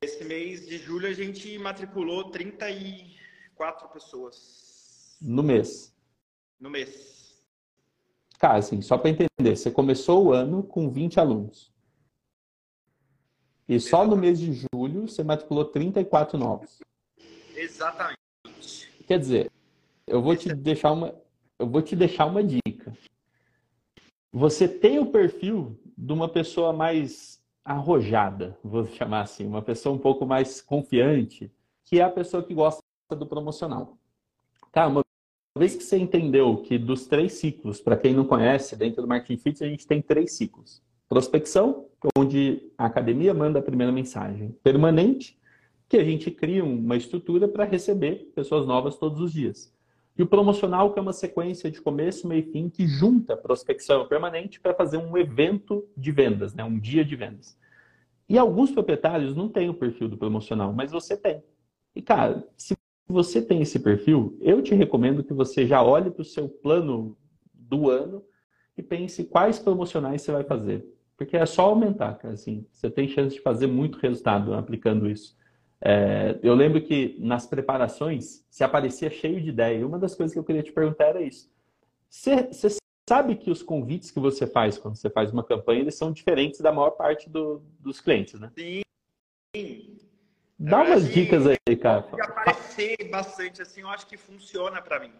Esse 0.00 0.24
mês 0.24 0.64
de 0.64 0.78
julho 0.78 1.08
a 1.08 1.12
gente 1.12 1.58
matriculou 1.58 2.30
34 2.30 3.88
pessoas. 3.88 5.16
No 5.20 5.42
mês? 5.42 5.92
No 6.60 6.70
mês. 6.70 7.42
Cara, 8.38 8.58
assim, 8.58 8.80
só 8.80 8.96
para 8.96 9.10
entender, 9.10 9.56
você 9.56 9.72
começou 9.72 10.26
o 10.26 10.32
ano 10.32 10.62
com 10.62 10.88
20 10.88 11.18
alunos. 11.18 11.72
E 13.68 13.80
só 13.80 14.06
no 14.06 14.16
mês 14.16 14.38
de 14.38 14.52
julho 14.52 15.08
você 15.08 15.24
matriculou 15.24 15.64
34 15.64 16.38
novos. 16.38 16.78
Exatamente. 17.54 18.16
Quer 19.06 19.18
dizer, 19.18 19.52
eu 20.06 20.22
vou 20.22 20.36
te 20.36 20.54
deixar 20.54 20.92
uma, 20.92 21.14
eu 21.58 21.66
vou 21.66 21.82
te 21.82 21.96
deixar 21.96 22.26
uma 22.26 22.42
dica. 22.42 22.96
Você 24.32 24.68
tem 24.68 24.98
o 24.98 25.06
perfil 25.06 25.78
de 25.96 26.12
uma 26.12 26.28
pessoa 26.28 26.72
mais 26.72 27.42
arrojada, 27.64 28.56
vou 28.62 28.86
chamar 28.86 29.22
assim, 29.22 29.46
uma 29.46 29.62
pessoa 29.62 29.94
um 29.94 29.98
pouco 29.98 30.24
mais 30.24 30.60
confiante, 30.60 31.50
que 31.84 31.98
é 31.98 32.02
a 32.02 32.10
pessoa 32.10 32.42
que 32.42 32.54
gosta 32.54 32.80
do 33.10 33.26
promocional. 33.26 33.98
Tá, 34.70 34.86
uma 34.86 35.02
vez 35.56 35.74
que 35.74 35.82
você 35.82 35.98
entendeu 35.98 36.62
que 36.62 36.78
dos 36.78 37.06
três 37.06 37.32
ciclos, 37.34 37.80
para 37.80 37.96
quem 37.96 38.14
não 38.14 38.24
conhece, 38.24 38.76
dentro 38.76 39.02
do 39.02 39.08
Marketing 39.08 39.40
Fit, 39.40 39.64
a 39.64 39.68
gente 39.68 39.86
tem 39.86 40.02
três 40.02 40.36
ciclos. 40.36 40.82
Prospecção, 41.08 41.86
onde 42.16 42.70
a 42.76 42.86
academia 42.86 43.32
manda 43.32 43.58
a 43.58 43.62
primeira 43.62 43.92
mensagem. 43.92 44.56
Permanente, 44.62 45.38
que 45.88 45.96
a 45.96 46.04
gente 46.04 46.30
cria 46.30 46.64
uma 46.64 46.96
estrutura 46.96 47.46
para 47.46 47.64
receber 47.64 48.32
pessoas 48.34 48.66
novas 48.66 48.96
todos 48.96 49.20
os 49.20 49.32
dias. 49.32 49.72
E 50.18 50.22
o 50.22 50.26
promocional, 50.26 50.92
que 50.92 50.98
é 50.98 51.02
uma 51.02 51.12
sequência 51.12 51.70
de 51.70 51.80
começo, 51.80 52.26
meio 52.26 52.40
e 52.40 52.50
fim, 52.50 52.68
que 52.68 52.86
junta 52.86 53.36
prospecção 53.36 54.08
permanente 54.08 54.58
para 54.58 54.74
fazer 54.74 54.96
um 54.96 55.16
evento 55.16 55.86
de 55.96 56.10
vendas, 56.10 56.54
né? 56.54 56.64
um 56.64 56.78
dia 56.78 57.04
de 57.04 57.14
vendas. 57.14 57.56
E 58.28 58.38
alguns 58.38 58.72
proprietários 58.72 59.36
não 59.36 59.48
têm 59.48 59.68
o 59.68 59.74
perfil 59.74 60.08
do 60.08 60.16
promocional, 60.16 60.72
mas 60.72 60.90
você 60.90 61.16
tem. 61.16 61.42
E, 61.94 62.02
cara, 62.02 62.48
se 62.56 62.76
você 63.06 63.40
tem 63.40 63.62
esse 63.62 63.78
perfil, 63.78 64.36
eu 64.40 64.62
te 64.62 64.74
recomendo 64.74 65.22
que 65.22 65.32
você 65.32 65.66
já 65.66 65.82
olhe 65.82 66.10
para 66.10 66.22
o 66.22 66.24
seu 66.24 66.48
plano 66.48 67.16
do 67.54 67.88
ano 67.90 68.24
e 68.76 68.82
pense 68.82 69.24
quais 69.24 69.58
promocionais 69.58 70.22
você 70.22 70.32
vai 70.32 70.42
fazer. 70.42 70.84
Porque 71.16 71.36
é 71.36 71.46
só 71.46 71.62
aumentar, 71.62 72.14
cara. 72.14 72.34
Assim, 72.34 72.66
você 72.70 72.90
tem 72.90 73.08
chance 73.08 73.34
de 73.34 73.42
fazer 73.42 73.66
muito 73.66 73.98
resultado 73.98 74.54
aplicando 74.54 75.08
isso. 75.08 75.36
É, 75.80 76.38
eu 76.42 76.54
lembro 76.54 76.80
que 76.82 77.16
nas 77.18 77.46
preparações 77.46 78.44
se 78.50 78.62
aparecia 78.62 79.10
cheio 79.10 79.40
de 79.40 79.48
ideia. 79.48 79.78
E 79.78 79.84
uma 79.84 79.98
das 79.98 80.14
coisas 80.14 80.32
que 80.32 80.38
eu 80.38 80.44
queria 80.44 80.62
te 80.62 80.72
perguntar 80.72 81.06
era 81.06 81.22
isso. 81.22 81.50
Você, 82.08 82.48
você 82.52 82.76
sabe 83.08 83.36
que 83.36 83.50
os 83.50 83.62
convites 83.62 84.10
que 84.10 84.20
você 84.20 84.46
faz 84.46 84.78
quando 84.78 84.96
você 84.96 85.08
faz 85.08 85.32
uma 85.32 85.44
campanha 85.44 85.80
eles 85.80 85.94
são 85.94 86.12
diferentes 86.12 86.60
da 86.60 86.72
maior 86.72 86.90
parte 86.90 87.30
do, 87.30 87.62
dos 87.80 88.00
clientes, 88.00 88.38
né? 88.38 88.50
Sim. 88.56 89.96
Dá 90.58 90.82
umas 90.82 91.12
dicas 91.12 91.44
aí, 91.46 91.76
cara. 91.76 92.06
aparecer 92.22 92.96
bastante 93.10 93.62
assim, 93.62 93.82
eu 93.82 93.88
acho 93.88 94.06
que 94.06 94.16
funciona 94.16 94.80
para 94.80 95.00
mim. 95.00 95.12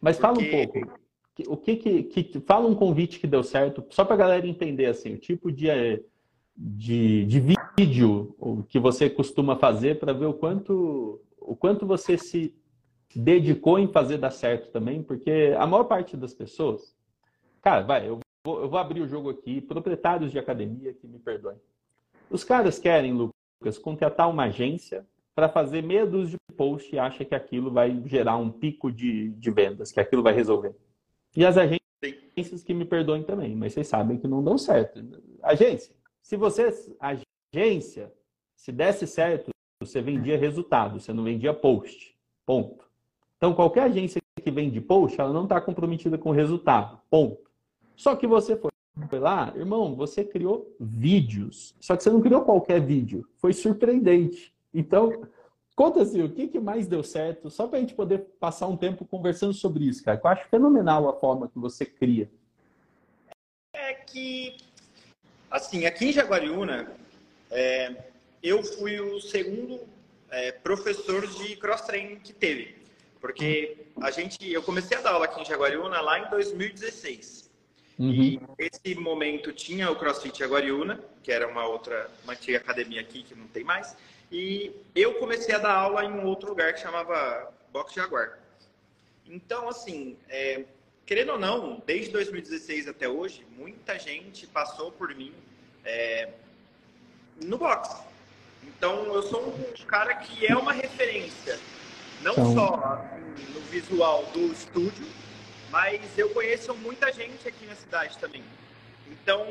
Mas 0.00 0.18
Porque... 0.18 0.20
fala 0.20 0.46
um 0.46 0.50
pouco 0.50 1.05
o 1.46 1.56
que, 1.56 1.76
que, 1.76 2.02
que, 2.02 2.40
fala 2.40 2.66
um 2.66 2.74
convite 2.74 3.20
que 3.20 3.26
deu 3.26 3.42
certo, 3.42 3.84
só 3.90 4.04
para 4.04 4.14
a 4.14 4.18
galera 4.18 4.46
entender 4.46 4.86
assim, 4.86 5.14
o 5.14 5.18
tipo 5.18 5.52
de, 5.52 5.66
de, 6.56 7.26
de 7.26 7.56
vídeo 7.76 8.34
que 8.68 8.78
você 8.78 9.10
costuma 9.10 9.56
fazer 9.56 9.98
para 9.98 10.12
ver 10.12 10.26
o 10.26 10.34
quanto, 10.34 11.20
o 11.38 11.54
quanto 11.54 11.86
você 11.86 12.16
se 12.16 12.54
dedicou 13.14 13.78
em 13.78 13.88
fazer 13.88 14.18
dar 14.18 14.30
certo 14.30 14.70
também, 14.70 15.02
porque 15.02 15.54
a 15.58 15.66
maior 15.66 15.84
parte 15.84 16.16
das 16.16 16.32
pessoas, 16.32 16.96
cara, 17.60 17.82
vai, 17.82 18.08
eu 18.08 18.20
vou, 18.44 18.62
eu 18.62 18.68
vou 18.68 18.78
abrir 18.78 19.02
o 19.02 19.08
jogo 19.08 19.30
aqui, 19.30 19.60
proprietários 19.60 20.32
de 20.32 20.38
academia 20.38 20.94
que 20.94 21.06
me 21.06 21.18
perdoem. 21.18 21.58
Os 22.30 22.44
caras 22.44 22.78
querem, 22.78 23.12
Lucas, 23.12 23.78
contratar 23.78 24.28
uma 24.28 24.44
agência 24.44 25.06
para 25.34 25.48
fazer 25.48 25.82
meia 25.82 26.06
dúzia 26.06 26.38
de 26.50 26.56
post 26.56 26.94
e 26.94 26.98
acha 26.98 27.24
que 27.24 27.34
aquilo 27.34 27.70
vai 27.70 28.02
gerar 28.06 28.36
um 28.36 28.50
pico 28.50 28.90
de, 28.90 29.30
de 29.30 29.50
vendas, 29.50 29.92
que 29.92 30.00
aquilo 30.00 30.22
vai 30.22 30.32
resolver. 30.32 30.74
E 31.36 31.44
as 31.44 31.56
agências 31.58 32.62
que 32.62 32.72
me 32.72 32.84
perdoem 32.84 33.22
também, 33.22 33.54
mas 33.54 33.74
vocês 33.74 33.86
sabem 33.86 34.16
que 34.16 34.26
não 34.26 34.42
dão 34.42 34.56
certo. 34.56 35.04
Agência, 35.42 35.94
se 36.22 36.36
você, 36.36 36.68
agência, 37.52 38.12
se 38.56 38.72
desse 38.72 39.06
certo, 39.06 39.50
você 39.80 40.00
vendia 40.00 40.38
resultado, 40.38 40.98
você 40.98 41.12
não 41.12 41.22
vendia 41.22 41.52
post. 41.52 42.16
Ponto. 42.44 42.84
Então, 43.36 43.54
qualquer 43.54 43.82
agência 43.84 44.20
que 44.42 44.50
vende 44.50 44.80
post, 44.80 45.20
ela 45.20 45.32
não 45.32 45.44
está 45.44 45.60
comprometida 45.60 46.16
com 46.16 46.30
resultado. 46.30 46.98
Ponto. 47.10 47.50
Só 47.94 48.16
que 48.16 48.26
você 48.26 48.56
foi, 48.56 48.70
foi 49.08 49.18
lá, 49.18 49.52
irmão, 49.54 49.94
você 49.94 50.24
criou 50.24 50.74
vídeos. 50.80 51.74
Só 51.80 51.96
que 51.96 52.02
você 52.02 52.10
não 52.10 52.22
criou 52.22 52.42
qualquer 52.42 52.80
vídeo. 52.80 53.28
Foi 53.36 53.52
surpreendente. 53.52 54.54
Então, 54.72 55.10
Conta 55.76 56.00
assim, 56.00 56.22
o 56.22 56.30
que, 56.30 56.48
que 56.48 56.58
mais 56.58 56.86
deu 56.86 57.02
certo, 57.02 57.50
só 57.50 57.66
para 57.66 57.76
a 57.76 57.80
gente 57.82 57.92
poder 57.92 58.20
passar 58.40 58.66
um 58.66 58.78
tempo 58.78 59.04
conversando 59.04 59.52
sobre 59.52 59.84
isso, 59.84 60.02
cara. 60.02 60.18
Eu 60.24 60.30
acho 60.30 60.48
fenomenal 60.48 61.06
a 61.06 61.12
forma 61.12 61.48
que 61.48 61.58
você 61.58 61.84
cria. 61.84 62.30
É 63.74 63.92
que, 63.92 64.56
assim, 65.50 65.84
aqui 65.84 66.06
em 66.06 66.12
Jaguariúna, 66.12 66.90
é, 67.50 67.94
eu 68.42 68.62
fui 68.62 68.98
o 68.98 69.20
segundo 69.20 69.78
é, 70.30 70.50
professor 70.50 71.26
de 71.26 71.56
cross-training 71.56 72.20
que 72.20 72.32
teve. 72.32 72.74
Porque 73.20 73.76
a 74.00 74.10
gente, 74.10 74.50
eu 74.50 74.62
comecei 74.62 74.96
a 74.96 75.02
dar 75.02 75.10
aula 75.12 75.26
aqui 75.26 75.42
em 75.42 75.44
Jaguariúna 75.44 76.00
lá 76.00 76.20
em 76.20 76.30
2016. 76.30 77.50
Uhum. 77.98 78.10
E 78.10 78.40
esse 78.58 78.94
momento 78.94 79.52
tinha 79.52 79.90
o 79.90 79.96
CrossFit 79.96 80.38
Jaguariúna, 80.38 81.00
que 81.22 81.30
era 81.30 81.46
uma 81.46 81.66
outra, 81.66 82.10
uma 82.24 82.32
antiga 82.32 82.56
academia 82.58 83.00
aqui 83.02 83.22
que 83.22 83.34
não 83.34 83.46
tem 83.48 83.64
mais. 83.64 83.94
E 84.30 84.74
eu 84.94 85.14
comecei 85.14 85.54
a 85.54 85.58
dar 85.58 85.74
aula 85.74 86.04
em 86.04 86.10
um 86.10 86.26
outro 86.26 86.48
lugar 86.48 86.72
que 86.72 86.80
chamava 86.80 87.52
Box 87.72 87.94
Jaguar. 87.94 88.38
Então, 89.26 89.68
assim, 89.68 90.16
é, 90.28 90.64
querendo 91.04 91.32
ou 91.32 91.38
não, 91.38 91.82
desde 91.86 92.12
2016 92.12 92.88
até 92.88 93.08
hoje, 93.08 93.46
muita 93.56 93.98
gente 93.98 94.46
passou 94.46 94.90
por 94.92 95.14
mim 95.14 95.32
é, 95.84 96.30
no 97.42 97.58
box. 97.58 98.02
Então, 98.62 99.14
eu 99.14 99.22
sou 99.22 99.48
um 99.48 99.86
cara 99.86 100.14
que 100.16 100.46
é 100.46 100.56
uma 100.56 100.72
referência. 100.72 101.58
Não 102.22 102.32
então... 102.32 102.54
só 102.54 103.04
visual 103.70 104.24
do 104.32 104.52
estúdio, 104.52 105.06
mas 105.70 106.00
eu 106.16 106.30
conheço 106.30 106.74
muita 106.74 107.12
gente 107.12 107.46
aqui 107.46 107.66
na 107.66 107.74
cidade 107.74 108.16
também. 108.18 108.42
Então, 109.08 109.46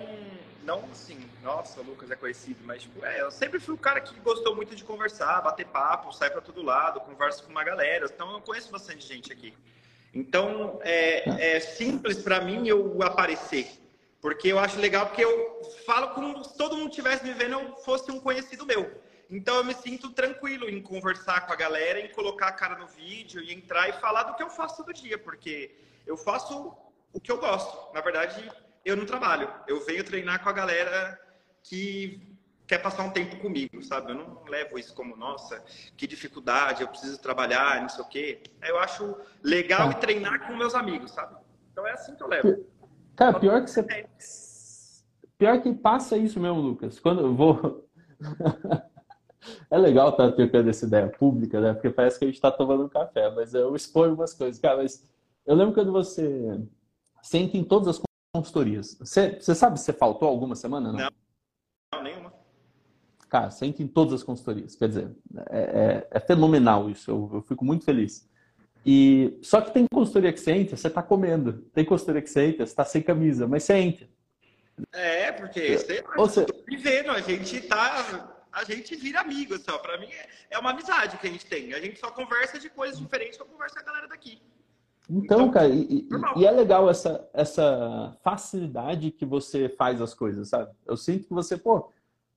não 0.65 0.83
assim, 0.91 1.17
nossa, 1.43 1.79
o 1.79 1.83
Lucas 1.83 2.09
é 2.09 2.15
conhecido, 2.15 2.59
mas 2.63 2.81
tipo, 2.81 3.05
é, 3.05 3.21
eu 3.21 3.29
sempre 3.29 3.59
fui 3.59 3.75
o 3.75 3.77
cara 3.77 4.01
que 4.01 4.19
gostou 4.19 4.55
muito 4.55 4.75
de 4.75 4.83
conversar, 4.83 5.41
bater 5.41 5.67
papo, 5.67 6.11
sair 6.11 6.31
para 6.31 6.41
todo 6.41 6.63
lado, 6.63 6.99
conversa 7.01 7.43
com 7.43 7.51
uma 7.51 7.63
galera. 7.63 8.07
Então, 8.11 8.33
eu 8.33 8.41
conheço 8.41 8.71
bastante 8.71 9.05
gente 9.07 9.31
aqui. 9.31 9.53
Então, 10.13 10.79
é, 10.81 11.55
é 11.55 11.59
simples 11.59 12.17
para 12.17 12.41
mim 12.41 12.67
eu 12.67 13.01
aparecer, 13.03 13.79
porque 14.19 14.47
eu 14.47 14.57
acho 14.57 14.79
legal, 14.79 15.05
porque 15.05 15.23
eu 15.23 15.61
falo 15.85 16.09
como 16.09 16.43
se 16.43 16.57
todo 16.57 16.75
mundo 16.75 16.89
estivesse 16.89 17.23
me 17.23 17.33
vendo, 17.33 17.59
eu 17.59 17.75
fosse 17.77 18.11
um 18.11 18.19
conhecido 18.19 18.65
meu. 18.65 18.91
Então, 19.29 19.57
eu 19.57 19.63
me 19.63 19.73
sinto 19.73 20.09
tranquilo 20.09 20.67
em 20.69 20.81
conversar 20.81 21.45
com 21.45 21.53
a 21.53 21.55
galera, 21.55 21.99
em 21.99 22.09
colocar 22.09 22.47
a 22.47 22.51
cara 22.51 22.75
no 22.75 22.87
vídeo 22.87 23.41
e 23.41 23.53
entrar 23.53 23.89
e 23.89 23.93
falar 23.93 24.23
do 24.23 24.35
que 24.35 24.41
eu 24.41 24.49
faço 24.49 24.77
todo 24.77 24.93
dia, 24.93 25.17
porque 25.17 25.75
eu 26.07 26.17
faço 26.17 26.75
o 27.13 27.19
que 27.19 27.31
eu 27.31 27.37
gosto. 27.37 27.93
Na 27.93 28.01
verdade, 28.01 28.51
eu 28.85 28.95
não 28.95 29.05
trabalho. 29.05 29.49
Eu 29.67 29.83
venho 29.83 30.03
treinar 30.03 30.41
com 30.43 30.49
a 30.49 30.53
galera 30.53 31.19
que 31.63 32.35
quer 32.67 32.77
passar 32.79 33.03
um 33.03 33.09
tempo 33.09 33.37
comigo, 33.37 33.81
sabe? 33.83 34.11
Eu 34.11 34.15
não 34.15 34.43
levo 34.47 34.77
isso 34.77 34.93
como, 34.93 35.15
nossa, 35.15 35.63
que 35.97 36.07
dificuldade, 36.07 36.81
eu 36.81 36.87
preciso 36.87 37.19
trabalhar, 37.19 37.81
não 37.81 37.89
sei 37.89 38.03
o 38.03 38.07
quê. 38.07 38.43
Eu 38.61 38.77
acho 38.77 39.15
legal 39.43 39.89
tá. 39.89 39.99
treinar 39.99 40.47
com 40.47 40.55
meus 40.55 40.75
amigos, 40.75 41.11
sabe? 41.11 41.35
Então 41.71 41.85
é 41.87 41.91
assim 41.91 42.15
que 42.15 42.23
eu 42.23 42.27
levo. 42.27 42.65
Cara, 43.15 43.39
pior 43.39 43.63
que 43.63 43.71
você. 43.71 43.81
É. 43.81 44.05
Pior 45.37 45.61
que 45.61 45.73
passa 45.73 46.17
isso 46.17 46.39
mesmo, 46.39 46.61
Lucas. 46.61 46.99
Quando 46.99 47.21
eu 47.21 47.35
vou. 47.35 47.89
é 49.69 49.77
legal 49.77 50.09
estar 50.09 50.29
tá 50.29 50.35
trocando 50.35 50.69
essa 50.69 50.85
ideia 50.85 51.09
pública, 51.09 51.59
né? 51.59 51.73
Porque 51.73 51.89
parece 51.89 52.17
que 52.17 52.25
a 52.25 52.27
gente 52.27 52.35
está 52.35 52.51
tomando 52.51 52.85
um 52.85 52.89
café, 52.89 53.29
mas 53.31 53.53
eu 53.53 53.75
exponho 53.75 54.13
umas 54.13 54.33
coisas. 54.33 54.59
Cara, 54.59 54.77
mas 54.77 55.03
eu 55.45 55.55
lembro 55.55 55.73
quando 55.73 55.91
você 55.91 56.61
senta 57.21 57.57
em 57.57 57.63
todas 57.63 57.87
as 57.87 57.99
consultorias. 58.35 58.97
Você, 58.99 59.39
você 59.39 59.55
sabe 59.55 59.79
se 59.79 59.93
faltou 59.93 60.27
alguma 60.27 60.55
semana? 60.55 60.91
Não, 60.91 61.09
não 61.93 62.03
nenhuma. 62.03 62.33
Cara, 63.29 63.49
senta 63.49 63.81
em 63.81 63.87
todas 63.87 64.13
as 64.13 64.23
consultorias. 64.23 64.75
Quer 64.75 64.89
dizer, 64.89 65.11
é, 65.49 65.59
é, 65.59 66.07
é 66.11 66.19
fenomenal 66.19 66.89
isso. 66.89 67.09
Eu, 67.09 67.29
eu, 67.35 67.41
fico 67.41 67.63
muito 67.63 67.85
feliz. 67.85 68.29
E 68.85 69.39
só 69.41 69.61
que 69.61 69.71
tem 69.71 69.87
consultoria 69.91 70.33
que 70.33 70.39
você 70.39 70.51
entra, 70.51 70.75
você 70.75 70.87
está 70.87 71.01
comendo. 71.01 71.53
Tem 71.73 71.85
consultoria 71.85 72.21
que 72.21 72.29
você 72.29 72.47
entra, 72.47 72.65
você 72.65 72.71
está 72.71 72.83
sem 72.85 73.01
camisa, 73.01 73.47
mas 73.47 73.63
você 73.63 73.73
entra. 73.75 74.07
É, 74.91 75.31
porque 75.31 75.77
você, 75.77 76.03
você... 76.15 76.45
vivendo, 76.67 77.11
a 77.11 77.21
gente 77.21 77.61
tá. 77.61 78.31
A 78.51 78.63
gente 78.63 78.95
vira 78.95 79.21
amigo 79.21 79.57
só. 79.57 79.77
Para 79.77 79.97
mim 79.97 80.07
é, 80.11 80.29
é 80.51 80.59
uma 80.59 80.71
amizade 80.71 81.17
que 81.17 81.27
a 81.27 81.31
gente 81.31 81.45
tem. 81.45 81.73
A 81.73 81.79
gente 81.79 81.99
só 81.99 82.11
conversa 82.11 82.59
de 82.59 82.69
coisas 82.69 82.99
diferentes 82.99 83.37
que 83.37 83.43
eu 83.43 83.47
converso 83.47 83.75
com 83.75 83.81
a 83.81 83.85
galera 83.85 84.07
daqui. 84.07 84.41
Então, 85.09 85.41
então 85.41 85.51
cara, 85.51 85.67
e, 85.67 86.07
e, 86.35 86.45
é 86.45 86.51
legal 86.51 86.89
essa, 86.89 87.27
essa 87.33 88.17
facilidade 88.23 89.11
que 89.11 89.25
você 89.25 89.69
faz 89.69 90.01
as 90.01 90.13
coisas, 90.13 90.49
sabe? 90.49 90.71
Eu 90.85 90.97
sinto 90.97 91.27
que 91.27 91.33
você, 91.33 91.57
pô, 91.57 91.91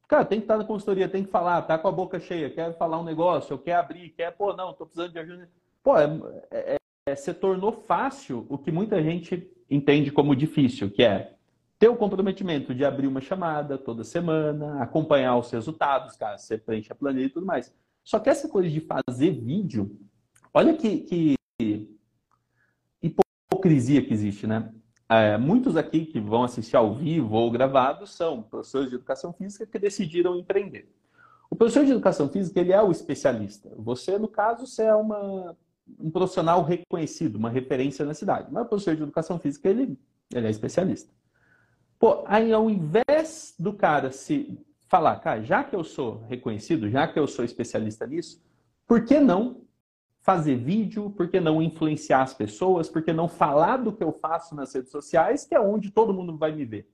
cara, 0.07 0.25
tem 0.25 0.39
que 0.39 0.45
estar 0.45 0.59
na 0.59 0.65
consultoria, 0.65 1.09
tem 1.09 1.25
que 1.25 1.31
falar, 1.31 1.63
tá 1.63 1.79
com 1.79 1.89
a 1.89 1.93
boca 1.93 2.21
cheia, 2.21 2.51
quer 2.51 2.77
falar 2.77 3.01
um 3.01 3.05
negócio, 3.05 3.55
eu 3.55 3.59
quer 3.59 3.75
abrir, 3.75 4.11
quer, 4.11 4.33
pô, 4.33 4.53
não, 4.55 4.73
tô 4.73 4.85
precisando 4.85 5.13
de 5.13 5.19
ajuda. 5.19 5.49
Pô, 5.83 5.97
é, 5.97 6.07
é, 6.51 6.77
é, 7.07 7.17
você 7.17 7.33
tornou 7.33 7.73
fácil 7.73 8.47
o 8.49 8.59
que 8.59 8.71
muita 8.71 9.03
gente 9.03 9.51
entende 9.71 10.11
como 10.11 10.37
difícil, 10.37 10.91
que 10.91 11.03
é 11.03 11.35
ter 11.79 11.89
o 11.89 11.97
comprometimento 11.97 12.75
de 12.75 12.85
abrir 12.85 13.07
uma 13.07 13.21
chamada 13.21 13.79
toda 13.79 14.03
semana, 14.05 14.83
acompanhar 14.83 15.37
os 15.37 15.51
resultados, 15.51 16.17
cara, 16.17 16.37
você 16.37 16.59
preenche 16.59 16.93
a 16.93 16.95
planilha 16.95 17.27
e 17.27 17.31
tudo 17.31 17.47
mais. 17.47 17.73
Só 18.05 18.19
que 18.19 18.29
essa 18.29 18.49
coisa 18.49 18.69
de 18.69 18.81
fazer 18.81 19.31
vídeo, 19.31 19.97
olha 20.53 20.75
que, 20.75 20.99
que 21.01 21.38
hipocrisia 23.69 24.03
que 24.03 24.13
existe, 24.13 24.47
né? 24.47 24.73
É, 25.09 25.39
muitos 25.39 25.77
aqui 25.77 26.05
que 26.05 26.21
vão 26.21 26.43
assistir 26.43 26.77
ao 26.77 26.95
vivo 26.95 27.35
ou 27.35 27.51
gravado 27.51 28.07
são 28.07 28.43
professores 28.43 28.91
de 28.91 28.97
educação 28.97 29.33
física 29.33 29.67
que 29.67 29.79
decidiram 29.79 30.37
empreender. 30.37 30.91
O 31.51 31.57
professor 31.57 31.85
de 31.85 31.93
educação 31.93 32.29
física 32.29 32.61
ele 32.61 32.73
é 32.73 32.83
o 32.83 32.91
especialista. 32.91 33.71
Você, 33.79 34.19
no 34.19 34.29
caso, 34.29 34.67
você 34.67 34.83
é 34.83 34.95
uma, 34.95 35.57
um 35.99 36.11
profissional 36.11 36.63
reconhecido, 36.63 37.37
uma 37.37 37.49
referência 37.49 38.05
na 38.05 38.13
cidade. 38.13 38.49
Mas 38.53 38.65
o 38.65 38.69
professor 38.69 38.97
de 38.97 39.03
educação 39.03 39.39
física 39.39 39.69
ele, 39.69 39.99
ele 40.33 40.47
é 40.47 40.51
especialista. 40.51 41.11
Pô, 41.99 42.23
aí 42.27 42.53
ao 42.53 42.69
invés 42.69 43.55
do 43.59 43.73
cara 43.73 44.11
se 44.11 44.59
falar, 44.89 45.17
cara, 45.17 45.43
já 45.43 45.65
que 45.65 45.75
eu 45.75 45.85
sou 45.85 46.23
reconhecido, 46.29 46.89
já 46.91 47.09
que 47.09 47.19
eu 47.19 47.27
sou 47.27 47.45
especialista 47.45 48.07
nisso, 48.07 48.43
por 48.87 49.05
que 49.07 49.19
não 49.19 49.63
fazer 50.29 50.57
vídeo, 50.57 51.09
por 51.09 51.27
que 51.31 51.41
não 51.41 51.63
influenciar 51.63 52.21
as 52.21 52.35
pessoas, 52.35 52.87
por 52.87 53.03
que 53.03 53.15
não 53.15 53.27
falar 53.27 53.79
do 53.79 53.91
que 53.91 54.05
eu 54.05 54.13
faço 54.13 54.55
nas 54.55 54.75
redes 54.75 54.91
sociais, 54.91 55.47
que 55.47 55.55
é 55.55 55.61
onde 55.61 55.91
todo 55.91 56.13
mundo 56.13 56.37
vai 56.37 56.53
me 56.53 56.67
ver. 56.67 56.87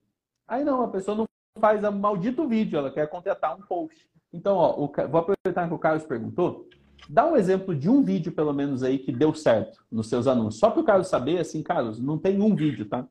Aí 0.47 0.63
não, 0.63 0.85
a 0.85 0.89
pessoa 0.89 1.17
não 1.17 1.25
faz 1.59 1.83
o 1.83 1.91
maldito 1.91 2.47
vídeo, 2.47 2.79
ela 2.79 2.93
quer 2.93 3.09
contratar 3.09 3.59
um 3.59 3.63
post. 3.63 4.09
Então, 4.33 4.57
ó, 4.57 4.75
o, 4.75 4.87
vou 5.09 5.21
aproveitar 5.21 5.67
que 5.67 5.75
o 5.75 5.79
Carlos 5.81 6.05
perguntou. 6.05 6.69
Dá 7.09 7.27
um 7.27 7.35
exemplo 7.35 7.75
de 7.75 7.91
um 7.91 8.05
vídeo, 8.05 8.31
pelo 8.31 8.53
menos, 8.53 8.85
aí 8.85 9.01
que 9.01 9.11
deu 9.11 9.35
certo 9.35 9.85
nos 9.91 10.09
seus 10.09 10.29
anúncios. 10.29 10.61
Só 10.61 10.71
para 10.71 10.83
o 10.83 10.85
Carlos 10.85 11.09
saber, 11.09 11.41
assim, 11.41 11.61
Carlos, 11.61 11.99
não 11.99 12.17
tem 12.17 12.41
um 12.41 12.55
vídeo, 12.55 12.87
tá? 12.87 13.05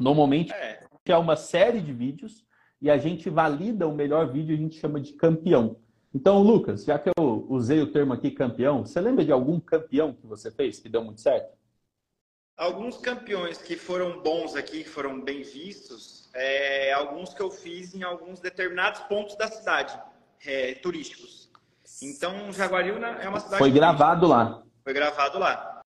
Normalmente 0.00 0.52
é. 0.52 0.80
é 1.06 1.16
uma 1.16 1.36
série 1.36 1.80
de 1.80 1.92
vídeos 1.92 2.44
e 2.82 2.90
a 2.90 2.98
gente 2.98 3.30
valida 3.30 3.86
o 3.86 3.94
melhor 3.94 4.32
vídeo, 4.32 4.52
a 4.52 4.58
gente 4.58 4.80
chama 4.80 5.00
de 5.00 5.12
campeão. 5.12 5.76
Então, 6.12 6.42
Lucas, 6.42 6.84
já 6.84 6.98
que 6.98 7.08
eu 7.16 7.46
usei 7.48 7.80
o 7.80 7.92
termo 7.92 8.12
aqui 8.12 8.30
campeão, 8.30 8.84
você 8.84 9.00
lembra 9.00 9.24
de 9.24 9.30
algum 9.30 9.60
campeão 9.60 10.12
que 10.12 10.26
você 10.26 10.50
fez 10.50 10.80
que 10.80 10.88
deu 10.88 11.04
muito 11.04 11.20
certo? 11.20 11.56
Alguns 12.56 12.98
campeões 12.98 13.58
que 13.58 13.76
foram 13.76 14.20
bons 14.20 14.54
aqui, 14.54 14.82
que 14.82 14.88
foram 14.88 15.20
bem 15.20 15.42
vistos, 15.42 16.28
é, 16.34 16.92
alguns 16.92 17.32
que 17.32 17.40
eu 17.40 17.50
fiz 17.50 17.94
em 17.94 18.02
alguns 18.02 18.40
determinados 18.40 19.00
pontos 19.02 19.36
da 19.36 19.48
cidade, 19.48 19.98
é, 20.44 20.74
turísticos. 20.74 21.48
Então, 22.02 22.52
Jaguariúna 22.52 23.08
é 23.22 23.28
uma 23.28 23.40
cidade. 23.40 23.58
Foi 23.58 23.70
gravado 23.70 24.26
lá. 24.26 24.62
Foi 24.82 24.92
gravado 24.92 25.38
lá. 25.38 25.80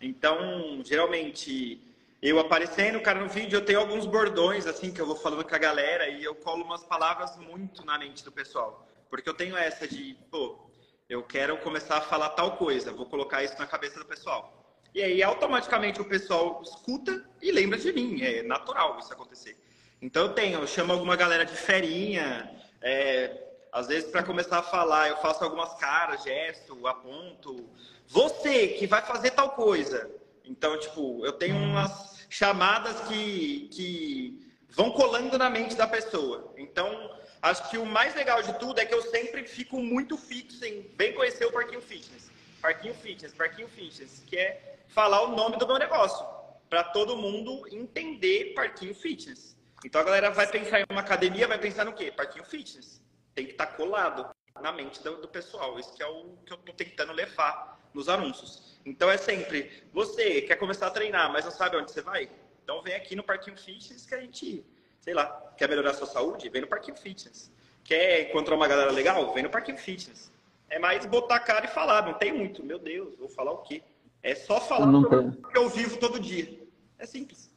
Então, 0.00 0.82
geralmente, 0.84 1.80
eu 2.20 2.38
aparecendo, 2.38 3.00
cara, 3.00 3.20
no 3.20 3.28
vídeo, 3.28 3.56
eu 3.56 3.64
tenho 3.64 3.80
alguns 3.80 4.06
bordões, 4.06 4.66
assim, 4.66 4.92
que 4.92 5.00
eu 5.00 5.06
vou 5.06 5.16
falando 5.16 5.44
com 5.44 5.54
a 5.54 5.58
galera 5.58 6.08
e 6.08 6.22
eu 6.22 6.34
colo 6.34 6.62
umas 6.62 6.84
palavras 6.84 7.36
muito 7.38 7.84
na 7.86 7.98
mente 7.98 8.24
do 8.24 8.30
pessoal. 8.30 8.86
Porque 9.12 9.28
eu 9.28 9.34
tenho 9.34 9.54
essa 9.54 9.86
de, 9.86 10.16
pô, 10.30 10.58
eu 11.06 11.22
quero 11.22 11.58
começar 11.58 11.98
a 11.98 12.00
falar 12.00 12.30
tal 12.30 12.56
coisa, 12.56 12.94
vou 12.94 13.04
colocar 13.04 13.44
isso 13.44 13.54
na 13.58 13.66
cabeça 13.66 13.98
do 13.98 14.06
pessoal. 14.06 14.80
E 14.94 15.02
aí, 15.02 15.22
automaticamente, 15.22 16.00
o 16.00 16.04
pessoal 16.06 16.62
escuta 16.62 17.22
e 17.42 17.52
lembra 17.52 17.78
de 17.78 17.92
mim. 17.92 18.22
É 18.22 18.42
natural 18.42 18.98
isso 18.98 19.12
acontecer. 19.12 19.54
Então, 20.00 20.22
eu 20.22 20.28
tenho, 20.30 20.60
eu 20.60 20.66
chamo 20.66 20.94
alguma 20.94 21.14
galera 21.14 21.44
de 21.44 21.54
ferinha, 21.54 22.50
é, 22.80 23.50
às 23.70 23.88
vezes, 23.88 24.10
para 24.10 24.22
começar 24.22 24.60
a 24.60 24.62
falar, 24.62 25.10
eu 25.10 25.18
faço 25.18 25.44
algumas 25.44 25.74
caras, 25.74 26.22
gesto, 26.22 26.86
aponto. 26.86 27.68
Você 28.08 28.68
que 28.68 28.86
vai 28.86 29.02
fazer 29.02 29.32
tal 29.32 29.50
coisa. 29.50 30.10
Então, 30.42 30.80
tipo, 30.80 31.22
eu 31.26 31.34
tenho 31.34 31.56
umas 31.56 32.26
chamadas 32.30 32.98
que, 33.08 33.68
que 33.72 34.54
vão 34.70 34.90
colando 34.90 35.36
na 35.36 35.50
mente 35.50 35.74
da 35.74 35.86
pessoa. 35.86 36.54
Então, 36.56 37.10
Acho 37.42 37.68
que 37.68 37.76
o 37.76 37.84
mais 37.84 38.14
legal 38.14 38.40
de 38.40 38.56
tudo 38.60 38.78
é 38.78 38.86
que 38.86 38.94
eu 38.94 39.02
sempre 39.02 39.44
fico 39.44 39.80
muito 39.80 40.16
fixo 40.16 40.64
em 40.64 40.82
bem 40.94 41.12
conhecer 41.12 41.44
o 41.44 41.50
Parquinho 41.50 41.80
Fitness. 41.80 42.30
Parquinho 42.60 42.94
Fitness, 42.94 43.34
Parquinho 43.34 43.66
Fitness, 43.66 44.22
que 44.28 44.38
é 44.38 44.78
falar 44.86 45.22
o 45.22 45.34
nome 45.34 45.56
do 45.56 45.66
meu 45.66 45.76
negócio, 45.76 46.24
para 46.70 46.84
todo 46.84 47.16
mundo 47.16 47.66
entender 47.72 48.54
Parquinho 48.54 48.94
Fitness. 48.94 49.56
Então 49.84 50.00
a 50.00 50.04
galera 50.04 50.30
vai 50.30 50.46
pensar 50.46 50.80
em 50.80 50.84
uma 50.88 51.00
academia, 51.00 51.48
vai 51.48 51.58
pensar 51.58 51.84
no 51.84 51.92
quê? 51.92 52.12
Parquinho 52.12 52.44
Fitness. 52.44 53.02
Tem 53.34 53.44
que 53.44 53.52
estar 53.52 53.66
tá 53.66 53.72
colado 53.72 54.30
na 54.60 54.70
mente 54.70 55.02
do, 55.02 55.20
do, 55.20 55.26
pessoal. 55.26 55.80
Isso 55.80 55.92
que 55.94 56.02
é 56.02 56.06
o 56.06 56.36
que 56.46 56.52
eu 56.52 56.58
estou 56.58 56.74
tentando 56.76 57.12
levar 57.12 57.80
nos 57.92 58.08
anúncios. 58.08 58.78
Então 58.86 59.10
é 59.10 59.16
sempre, 59.16 59.82
você 59.92 60.42
quer 60.42 60.54
começar 60.54 60.86
a 60.86 60.90
treinar, 60.90 61.32
mas 61.32 61.44
não 61.44 61.50
sabe 61.50 61.76
onde 61.76 61.90
você 61.90 62.02
vai? 62.02 62.30
Então 62.62 62.80
vem 62.82 62.94
aqui 62.94 63.16
no 63.16 63.24
Parquinho 63.24 63.56
Fitness 63.56 64.06
que 64.06 64.14
a 64.14 64.20
gente 64.20 64.64
sei 65.02 65.12
lá, 65.12 65.26
quer 65.56 65.68
melhorar 65.68 65.90
a 65.90 65.94
sua 65.94 66.06
saúde? 66.06 66.48
Vem 66.48 66.62
no 66.62 66.66
Parquinho 66.66 66.96
Fitness. 66.96 67.52
Quer 67.84 68.30
encontrar 68.30 68.54
uma 68.54 68.66
galera 68.66 68.90
legal? 68.90 69.34
Vem 69.34 69.42
no 69.42 69.50
Parquinho 69.50 69.76
Fitness. 69.76 70.32
É 70.70 70.78
mais 70.78 71.04
botar 71.04 71.36
a 71.36 71.40
cara 71.40 71.66
e 71.66 71.68
falar, 71.68 72.06
não 72.06 72.14
tem 72.14 72.32
muito. 72.32 72.64
Meu 72.64 72.78
Deus, 72.78 73.14
vou 73.18 73.28
falar 73.28 73.52
o 73.52 73.58
quê? 73.58 73.82
É 74.22 74.34
só 74.34 74.60
falar 74.60 74.88
o 74.88 75.32
que 75.32 75.58
eu 75.58 75.68
vivo 75.68 75.98
todo 75.98 76.18
dia. 76.18 76.62
É 76.98 77.04
simples. 77.04 77.52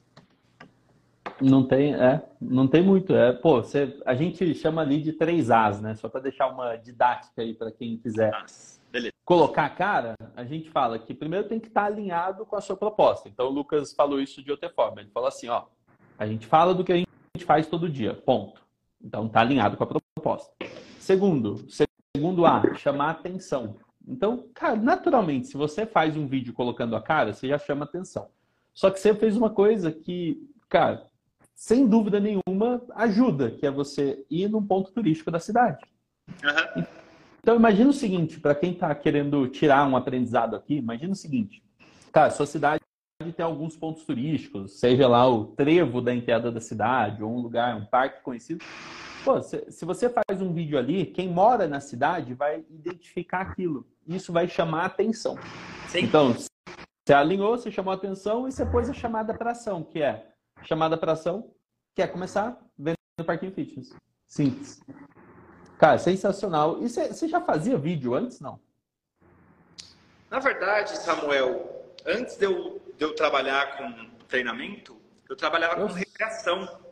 Não 1.39 1.65
tem, 1.67 1.93
é, 1.95 2.21
não 2.41 2.67
tem 2.67 2.81
muito. 2.81 3.15
É, 3.15 3.31
pô, 3.31 3.61
você, 3.61 3.97
a 4.05 4.15
gente 4.15 4.53
chama 4.55 4.81
ali 4.81 5.01
de 5.01 5.13
três 5.13 5.51
As, 5.51 5.79
né? 5.79 5.95
Só 5.95 6.09
para 6.09 6.21
deixar 6.21 6.47
uma 6.47 6.75
didática 6.75 7.41
aí 7.41 7.53
para 7.53 7.71
quem 7.71 7.97
quiser 7.97 8.31
colocar 9.25 9.65
a 9.65 9.69
cara, 9.69 10.15
a 10.35 10.43
gente 10.43 10.69
fala 10.69 10.99
que 10.99 11.13
primeiro 11.13 11.47
tem 11.47 11.59
que 11.59 11.67
estar 11.67 11.85
alinhado 11.85 12.45
com 12.45 12.55
a 12.55 12.61
sua 12.61 12.77
proposta. 12.77 13.27
Então 13.27 13.47
o 13.47 13.51
Lucas 13.51 13.91
falou 13.91 14.21
isso 14.21 14.41
de 14.43 14.51
outra 14.51 14.69
forma. 14.69 15.01
Ele 15.01 15.09
falou 15.09 15.27
assim, 15.27 15.49
ó, 15.49 15.63
a 16.17 16.27
gente 16.27 16.45
fala 16.45 16.73
do 16.73 16.83
que 16.83 16.93
a 16.93 16.97
gente 16.97 17.14
gente 17.35 17.45
faz 17.45 17.67
todo 17.67 17.89
dia, 17.89 18.13
ponto. 18.13 18.61
Então 19.03 19.27
está 19.27 19.41
alinhado 19.41 19.77
com 19.77 19.83
a 19.83 19.87
proposta. 19.87 20.53
Segundo, 20.99 21.65
segundo 22.15 22.45
A, 22.45 22.73
chamar 22.75 23.11
atenção. 23.11 23.75
Então, 24.07 24.47
cara, 24.53 24.75
naturalmente, 24.75 25.47
se 25.47 25.57
você 25.57 25.85
faz 25.85 26.15
um 26.15 26.27
vídeo 26.27 26.53
colocando 26.53 26.95
a 26.95 27.01
cara, 27.01 27.33
você 27.33 27.47
já 27.47 27.57
chama 27.57 27.85
atenção. 27.85 28.27
Só 28.73 28.89
que 28.89 28.99
você 28.99 29.13
fez 29.13 29.35
uma 29.35 29.49
coisa 29.49 29.91
que, 29.91 30.47
cara, 30.69 31.07
sem 31.55 31.87
dúvida 31.87 32.19
nenhuma, 32.19 32.81
ajuda, 32.95 33.51
que 33.51 33.65
é 33.65 33.71
você 33.71 34.25
ir 34.29 34.49
num 34.49 34.65
ponto 34.65 34.91
turístico 34.91 35.31
da 35.31 35.39
cidade. 35.39 35.83
Uhum. 36.43 36.83
Então, 37.39 37.55
imagina 37.55 37.89
o 37.89 37.93
seguinte, 37.93 38.39
para 38.39 38.55
quem 38.55 38.71
está 38.71 38.93
querendo 38.95 39.47
tirar 39.47 39.87
um 39.87 39.95
aprendizado 39.95 40.55
aqui, 40.55 40.75
imagina 40.75 41.13
o 41.13 41.15
seguinte, 41.15 41.63
cara, 42.11 42.31
sua 42.31 42.45
cidade 42.45 42.81
tem 43.17 43.45
alguns 43.45 43.77
pontos 43.77 44.03
turísticos, 44.03 44.77
seja 44.77 45.07
lá 45.07 45.25
o 45.27 45.45
trevo 45.45 46.01
da 46.01 46.13
entrada 46.13 46.51
da 46.51 46.59
cidade, 46.59 47.23
ou 47.23 47.31
um 47.31 47.39
lugar, 47.39 47.75
um 47.77 47.85
parque 47.85 48.21
conhecido. 48.21 48.63
Pô, 49.23 49.41
se, 49.41 49.71
se 49.71 49.85
você 49.85 50.09
faz 50.09 50.41
um 50.41 50.53
vídeo 50.53 50.77
ali, 50.77 51.05
quem 51.05 51.29
mora 51.29 51.65
na 51.65 51.79
cidade 51.79 52.33
vai 52.33 52.65
identificar 52.69 53.39
aquilo. 53.39 53.87
Isso 54.05 54.33
vai 54.33 54.49
chamar 54.49 54.83
a 54.83 54.85
atenção. 54.87 55.37
Sim. 55.87 56.01
Então, 56.01 56.33
você 56.33 57.13
alinhou, 57.13 57.57
você 57.57 57.71
chamou 57.71 57.91
a 57.91 57.95
atenção 57.95 58.49
e 58.49 58.51
você 58.51 58.65
pôs 58.65 58.89
a 58.89 58.93
chamada 58.93 59.33
para 59.33 59.51
ação, 59.51 59.81
que 59.81 60.01
é 60.01 60.27
chamada 60.63 60.97
para 60.97 61.13
ação, 61.13 61.49
que 61.95 62.01
é 62.01 62.07
começar 62.07 62.59
vendo 62.77 62.97
parquinho 63.25 63.53
fitness. 63.53 63.95
Simples. 64.27 64.81
Cara, 65.77 65.97
sensacional. 65.97 66.83
E 66.83 66.89
você 66.89 67.27
já 67.27 67.39
fazia 67.39 67.77
vídeo 67.77 68.13
antes, 68.13 68.41
não? 68.41 68.59
Na 70.29 70.39
verdade, 70.39 70.97
Samuel, 70.97 71.93
antes 72.05 72.35
de 72.37 72.45
eu, 72.45 72.81
de 72.97 73.03
eu 73.03 73.13
trabalhar 73.15 73.77
com 73.77 74.09
treinamento, 74.27 74.99
eu 75.29 75.35
trabalhava 75.35 75.79
eu... 75.79 75.87
com 75.87 75.93
recreação. 75.93 76.85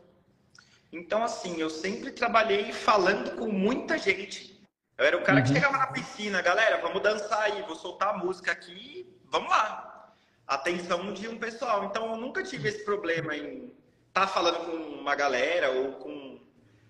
Então, 0.92 1.24
assim, 1.24 1.60
eu 1.60 1.70
sempre 1.70 2.12
trabalhei 2.12 2.72
falando 2.72 3.36
com 3.38 3.48
muita 3.48 3.98
gente. 3.98 4.62
Eu 4.98 5.06
era 5.06 5.18
o 5.18 5.24
cara 5.24 5.39
uhum. 5.39 5.46
que 5.46 5.54
chegava 5.54 5.78
na 5.78 5.88
piscina, 5.88 6.42
galera, 6.42 6.82
vamos 6.82 7.02
dançar 7.02 7.42
aí, 7.42 7.63
vou 7.63 7.76
soltar 7.76 8.10
a 8.10 8.18
música 8.18 8.52
aqui, 8.52 9.12
vamos 9.26 9.50
lá. 9.50 10.13
Atenção 10.46 11.13
de 11.13 11.28
um 11.28 11.38
pessoal. 11.39 11.86
Então, 11.86 12.12
eu 12.12 12.18
nunca 12.18 12.44
tive 12.44 12.70
esse 12.70 12.86
problema 12.86 13.36
em 13.36 13.72
estar 14.08 14.22
tá 14.22 14.28
falando 14.28 14.66
com 14.66 14.72
uma 14.72 15.16
galera 15.16 15.72
ou 15.72 15.94
com 15.94 16.39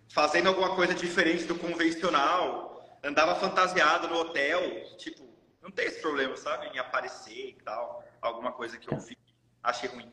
fazendo 0.09 0.47
alguma 0.49 0.75
coisa 0.75 0.93
diferente 0.93 1.45
do 1.45 1.55
convencional. 1.55 2.83
Andava 3.03 3.35
fantasiado 3.35 4.07
no 4.07 4.17
hotel, 4.17 4.61
tipo, 4.97 5.23
não 5.61 5.71
tem 5.71 5.85
esse 5.85 6.01
problema, 6.01 6.35
sabe? 6.35 6.67
Em 6.67 6.79
aparecer 6.79 7.49
e 7.49 7.63
tal. 7.63 8.03
Alguma 8.23 8.53
coisa 8.53 8.77
que 8.77 8.91
eu 8.91 8.97
vi, 8.97 9.17
achei 9.61 9.89
ruim. 9.89 10.09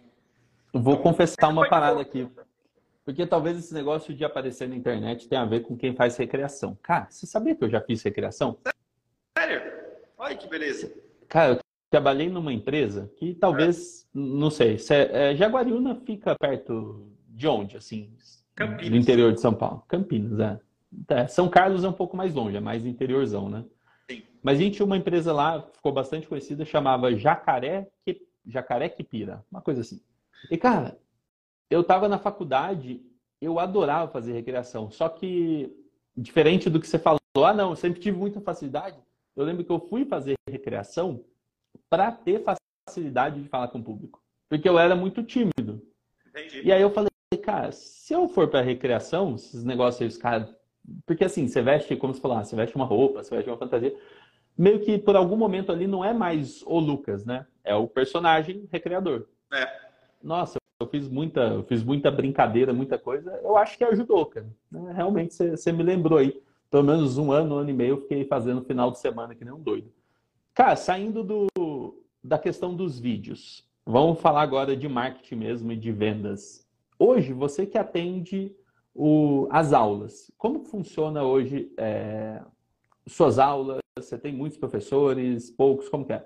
Vou 0.72 0.94
então, 0.94 1.02
confessar 1.04 1.48
uma 1.48 1.68
parada 1.68 2.00
aqui. 2.00 2.28
Porque 3.04 3.24
talvez 3.24 3.56
esse 3.56 3.72
negócio 3.72 4.12
de 4.12 4.24
aparecer 4.24 4.68
na 4.68 4.74
internet 4.74 5.28
tenha 5.28 5.42
a 5.42 5.46
ver 5.46 5.60
com 5.60 5.76
quem 5.76 5.94
faz 5.94 6.16
recreação. 6.16 6.76
Cara, 6.82 7.06
você 7.08 7.24
sabia 7.24 7.54
que 7.54 7.62
eu 7.62 7.70
já 7.70 7.80
fiz 7.80 8.02
recreação? 8.02 8.58
Sério? 9.38 9.62
Olha 10.18 10.36
que 10.36 10.48
beleza. 10.48 10.92
Cara, 11.28 11.52
eu 11.52 11.60
trabalhei 11.88 12.28
numa 12.28 12.52
empresa 12.52 13.12
que 13.16 13.32
talvez, 13.34 14.02
é. 14.02 14.06
não 14.12 14.50
sei, 14.50 14.76
se 14.78 14.92
é, 14.92 15.30
é, 15.30 15.36
Jaguariúna 15.36 15.94
fica 16.04 16.34
perto 16.36 17.08
de 17.28 17.46
onde, 17.46 17.76
assim? 17.76 18.12
Campinas. 18.56 18.90
Do 18.90 18.96
interior 18.96 19.32
de 19.32 19.40
São 19.40 19.54
Paulo. 19.54 19.84
Campinas, 19.86 20.38
é. 20.40 20.60
é. 21.08 21.26
São 21.28 21.48
Carlos 21.48 21.84
é 21.84 21.88
um 21.88 21.92
pouco 21.92 22.16
mais 22.16 22.34
longe, 22.34 22.56
é 22.56 22.60
mais 22.60 22.84
interiorzão, 22.84 23.48
né? 23.48 23.64
Mas 24.42 24.58
a 24.58 24.62
gente 24.62 24.76
tinha 24.76 24.86
uma 24.86 24.96
empresa 24.96 25.32
lá, 25.32 25.62
ficou 25.62 25.92
bastante 25.92 26.26
conhecida, 26.26 26.64
chamava 26.64 27.14
Jacaré, 27.14 27.88
que, 28.04 28.26
Jacaré 28.46 28.88
Quipira, 28.88 29.44
uma 29.50 29.60
coisa 29.60 29.82
assim. 29.82 30.00
E, 30.50 30.56
cara, 30.56 30.98
eu 31.68 31.82
estava 31.82 32.08
na 32.08 32.18
faculdade, 32.18 33.02
eu 33.40 33.58
adorava 33.58 34.10
fazer 34.10 34.32
recreação, 34.32 34.90
só 34.90 35.08
que, 35.08 35.70
diferente 36.16 36.70
do 36.70 36.80
que 36.80 36.86
você 36.86 36.98
falou, 36.98 37.20
ah, 37.36 37.52
não, 37.52 37.70
eu 37.70 37.76
sempre 37.76 38.00
tive 38.00 38.16
muita 38.16 38.40
facilidade. 38.40 38.98
Eu 39.36 39.44
lembro 39.44 39.64
que 39.64 39.70
eu 39.70 39.80
fui 39.80 40.04
fazer 40.04 40.34
recreação 40.48 41.24
para 41.88 42.10
ter 42.10 42.42
facilidade 42.88 43.42
de 43.42 43.48
falar 43.48 43.68
com 43.68 43.78
o 43.78 43.84
público, 43.84 44.22
porque 44.48 44.68
eu 44.68 44.78
era 44.78 44.96
muito 44.96 45.22
tímido. 45.22 45.82
Entendi. 46.26 46.62
E 46.64 46.72
aí 46.72 46.82
eu 46.82 46.90
falei, 46.90 47.10
cara, 47.42 47.72
se 47.72 48.12
eu 48.12 48.28
for 48.28 48.48
para 48.48 48.60
recreação, 48.60 49.34
esses 49.34 49.64
negócios 49.64 50.02
aí, 50.02 50.08
os 50.08 50.16
caras. 50.16 50.52
Porque 51.06 51.24
assim, 51.24 51.46
você 51.46 51.62
veste, 51.62 51.94
como 51.96 52.14
você 52.14 52.20
falou, 52.20 52.38
ah, 52.38 52.44
você 52.44 52.56
veste 52.56 52.74
uma 52.74 52.84
roupa, 52.84 53.22
você 53.22 53.34
veste 53.34 53.50
uma 53.50 53.56
fantasia. 53.56 53.96
Meio 54.60 54.78
que 54.80 54.98
por 54.98 55.16
algum 55.16 55.38
momento 55.38 55.72
ali 55.72 55.86
não 55.86 56.04
é 56.04 56.12
mais 56.12 56.62
o 56.66 56.78
Lucas, 56.78 57.24
né? 57.24 57.46
É 57.64 57.74
o 57.74 57.88
personagem 57.88 58.68
recreador. 58.70 59.26
É. 59.50 59.66
Nossa, 60.22 60.58
eu 60.78 60.86
fiz 60.86 61.08
muita, 61.08 61.40
eu 61.40 61.62
fiz 61.62 61.82
muita 61.82 62.10
brincadeira, 62.10 62.70
muita 62.70 62.98
coisa. 62.98 63.40
Eu 63.42 63.56
acho 63.56 63.78
que 63.78 63.84
ajudou, 63.84 64.26
cara. 64.26 64.46
Né? 64.70 64.92
Realmente 64.94 65.32
você, 65.32 65.56
você 65.56 65.72
me 65.72 65.82
lembrou 65.82 66.18
aí. 66.18 66.42
Pelo 66.70 66.84
menos 66.84 67.16
um 67.16 67.32
ano, 67.32 67.54
um 67.54 67.58
ano 67.60 67.70
e 67.70 67.72
meio, 67.72 67.94
eu 67.94 68.02
fiquei 68.02 68.26
fazendo 68.26 68.62
final 68.62 68.90
de 68.90 68.98
semana 68.98 69.34
que 69.34 69.46
nem 69.46 69.54
um 69.54 69.62
doido. 69.62 69.90
Cara, 70.52 70.76
saindo 70.76 71.24
do, 71.24 72.04
da 72.22 72.38
questão 72.38 72.74
dos 72.76 73.00
vídeos, 73.00 73.66
vamos 73.86 74.20
falar 74.20 74.42
agora 74.42 74.76
de 74.76 74.86
marketing 74.86 75.36
mesmo 75.36 75.72
e 75.72 75.76
de 75.76 75.90
vendas. 75.90 76.68
Hoje, 76.98 77.32
você 77.32 77.64
que 77.64 77.78
atende 77.78 78.54
o, 78.94 79.48
as 79.50 79.72
aulas, 79.72 80.30
como 80.36 80.64
funciona 80.64 81.22
hoje 81.22 81.72
é, 81.78 82.42
suas 83.06 83.38
aulas? 83.38 83.79
Você 83.96 84.16
tem 84.16 84.32
muitos 84.32 84.58
professores, 84.58 85.50
poucos, 85.50 85.88
como 85.88 86.06
que 86.06 86.12
é? 86.12 86.24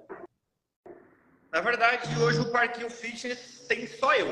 Na 1.51 1.61
verdade, 1.61 2.09
hoje 2.21 2.41
o 2.41 2.53
Parquinho 2.53 2.91
Fitness 2.91 3.65
tem 3.67 3.87
só 3.87 4.15
eu. 4.15 4.27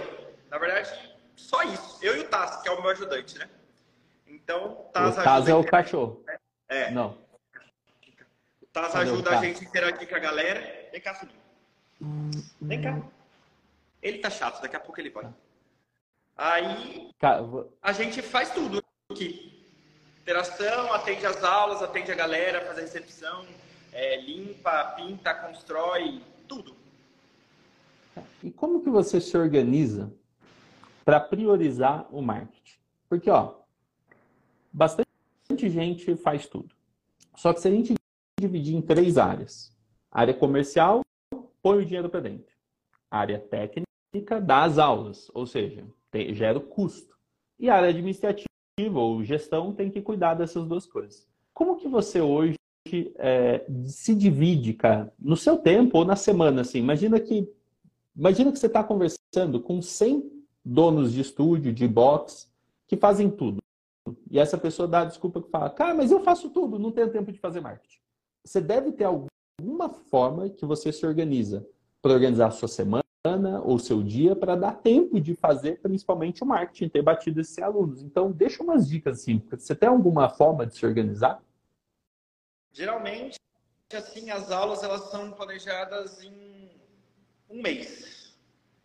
Na 0.51 0.59
verdade, 0.59 1.17
só 1.35 1.63
isso. 1.63 1.99
Eu 2.03 2.17
e 2.17 2.21
o 2.21 2.29
Taz, 2.29 2.63
que 2.63 2.69
é 2.69 2.73
o 2.73 2.81
meu 2.81 2.91
ajudante, 2.91 3.39
né? 3.39 3.49
Então, 4.27 4.89
Taz 4.93 5.17
O 5.17 5.23
Taz 5.23 5.49
é 5.49 5.55
o 5.55 5.65
cachorro. 5.65 6.25
É. 6.69 6.91
Não. 6.91 7.19
O 8.61 8.67
Taz 8.67 8.95
ajuda 8.97 9.39
a 9.39 9.43
gente 9.43 9.65
a 9.65 9.69
interagir 9.69 10.09
com 10.09 10.15
a 10.15 10.19
galera. 10.19 10.89
Vem 10.91 11.01
cá, 11.01 11.15
filho. 11.15 11.33
Vem 12.61 12.83
cá. 12.83 13.01
Ele 14.03 14.19
tá 14.19 14.29
chato, 14.29 14.61
daqui 14.61 14.77
a 14.77 14.81
pouco 14.81 15.01
ele 15.01 15.11
vai. 15.11 15.33
Aí 16.37 17.11
a 17.81 17.93
gente 17.93 18.21
faz 18.21 18.51
tudo 18.51 18.83
aqui. 19.11 19.52
Interação, 20.23 20.93
atende 20.93 21.27
as 21.27 21.43
aulas, 21.43 21.83
atende 21.83 22.13
a 22.13 22.15
galera, 22.15 22.65
faz 22.65 22.79
a 22.79 22.81
recepção, 22.83 23.45
é, 23.93 24.21
limpa, 24.21 24.95
pinta, 24.97 25.35
constrói, 25.35 26.23
tudo. 26.47 26.77
E 28.41 28.49
como 28.53 28.85
que 28.85 28.89
você 28.89 29.21
se 29.21 29.37
organiza 29.37 30.15
para 31.05 31.19
priorizar 31.19 32.07
o 32.15 32.23
marketing? 32.23 32.79
Porque, 33.09 33.29
ó, 33.29 33.57
bastante 34.73 35.11
gente 35.69 36.15
faz 36.15 36.47
tudo. 36.47 36.73
Só 37.35 37.53
que 37.53 37.61
se 37.61 37.67
a 37.67 37.71
gente 37.73 37.95
dividir 38.41 38.77
em 38.77 38.81
três 38.81 39.19
áreas: 39.19 39.77
área 40.09 40.33
comercial, 40.33 41.01
põe 41.61 41.79
o 41.79 41.85
dinheiro 41.85 42.09
para 42.09 42.21
dentro. 42.21 42.55
área 43.11 43.41
técnica 43.41 44.41
dá 44.41 44.63
as 44.63 44.79
aulas, 44.79 45.29
ou 45.35 45.47
seja, 45.49 45.85
tem, 46.13 46.33
gera 46.33 46.59
o 46.59 46.63
custo. 46.63 47.19
E 47.59 47.69
área 47.69 47.89
administrativa 47.89 48.52
ou 48.95 49.23
gestão 49.23 49.73
tem 49.73 49.91
que 49.91 50.01
cuidar 50.01 50.35
dessas 50.35 50.67
duas 50.67 50.87
coisas. 50.87 51.27
Como 51.53 51.77
que 51.77 51.89
você 51.89 52.21
hoje 52.21 52.57
é, 53.17 53.67
se 53.85 54.15
divide, 54.15 54.73
cara, 54.73 55.13
no 55.19 55.37
seu 55.37 55.59
tempo 55.59 55.99
ou 55.99 56.05
na 56.05 56.17
semana, 56.17 56.63
assim? 56.63 56.79
Imagina 56.79 57.21
que, 57.21 57.49
imagina 58.17 58.51
que 58.51 58.59
você 58.59 58.67
está 58.67 58.83
conversando 58.83 59.61
com 59.61 59.83
100 59.83 60.31
donos 60.65 61.13
de 61.13 61.21
estúdio, 61.21 61.73
de 61.73 61.87
box, 61.87 62.51
que 62.87 62.97
fazem 62.97 63.31
tudo. 63.31 63.63
E 64.31 64.39
essa 64.39 64.57
pessoa 64.57 64.89
dá 64.89 65.03
a 65.03 65.07
desculpa 65.07 65.43
que 65.43 65.51
fala, 65.51 65.71
cara, 65.71 65.95
mas 65.95 66.11
eu 66.11 66.21
faço 66.21 66.51
tudo, 66.51 66.79
não 66.79 66.91
tenho 66.91 67.11
tempo 67.11 67.31
de 67.31 67.39
fazer 67.39 67.61
marketing. 67.61 67.99
Você 68.45 68.61
deve 68.61 68.93
ter 68.93 69.05
algum 69.05 69.27
alguma 69.61 69.89
forma 69.89 70.49
que 70.51 70.67
você 70.67 70.93
se 70.93 71.07
organiza 71.07 71.67
para 72.01 72.13
organizar 72.13 72.49
a 72.49 72.51
sua 72.51 72.67
semana 72.67 73.05
ou 73.65 73.79
seu 73.79 74.03
dia 74.03 74.35
para 74.35 74.57
dar 74.57 74.75
tempo 74.75 75.21
de 75.21 75.37
fazer 75.37 75.79
principalmente 75.81 76.43
o 76.43 76.47
marketing, 76.47 76.89
ter 76.89 77.03
batido 77.03 77.41
esses 77.41 77.57
alunos. 77.61 78.03
Então, 78.03 78.33
deixa 78.33 78.65
umas 78.65 78.89
dicas 78.89 79.21
assim. 79.21 79.41
Você 79.49 79.77
tem 79.77 79.89
alguma 79.89 80.29
forma 80.29 80.67
de 80.67 80.75
se 80.75 80.85
organizar? 80.85 81.41
Geralmente, 82.73 83.39
assim, 83.95 84.31
as 84.31 84.51
aulas 84.51 84.83
elas 84.83 85.09
são 85.09 85.31
planejadas 85.31 86.21
em 86.21 86.69
um 87.49 87.63
mês. 87.63 88.37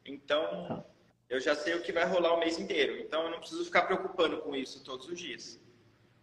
Então, 0.06 0.66
tá. 0.68 0.86
eu 1.32 1.40
já 1.40 1.56
sei 1.56 1.74
o 1.74 1.82
que 1.82 1.92
vai 1.92 2.06
rolar 2.06 2.36
o 2.36 2.40
mês 2.40 2.60
inteiro. 2.60 2.96
Então, 3.00 3.24
eu 3.24 3.32
não 3.32 3.40
preciso 3.40 3.66
ficar 3.66 3.84
preocupando 3.84 4.38
com 4.42 4.56
isso 4.56 4.84
todos 4.84 5.10
os 5.10 5.20
dias. 5.20 5.60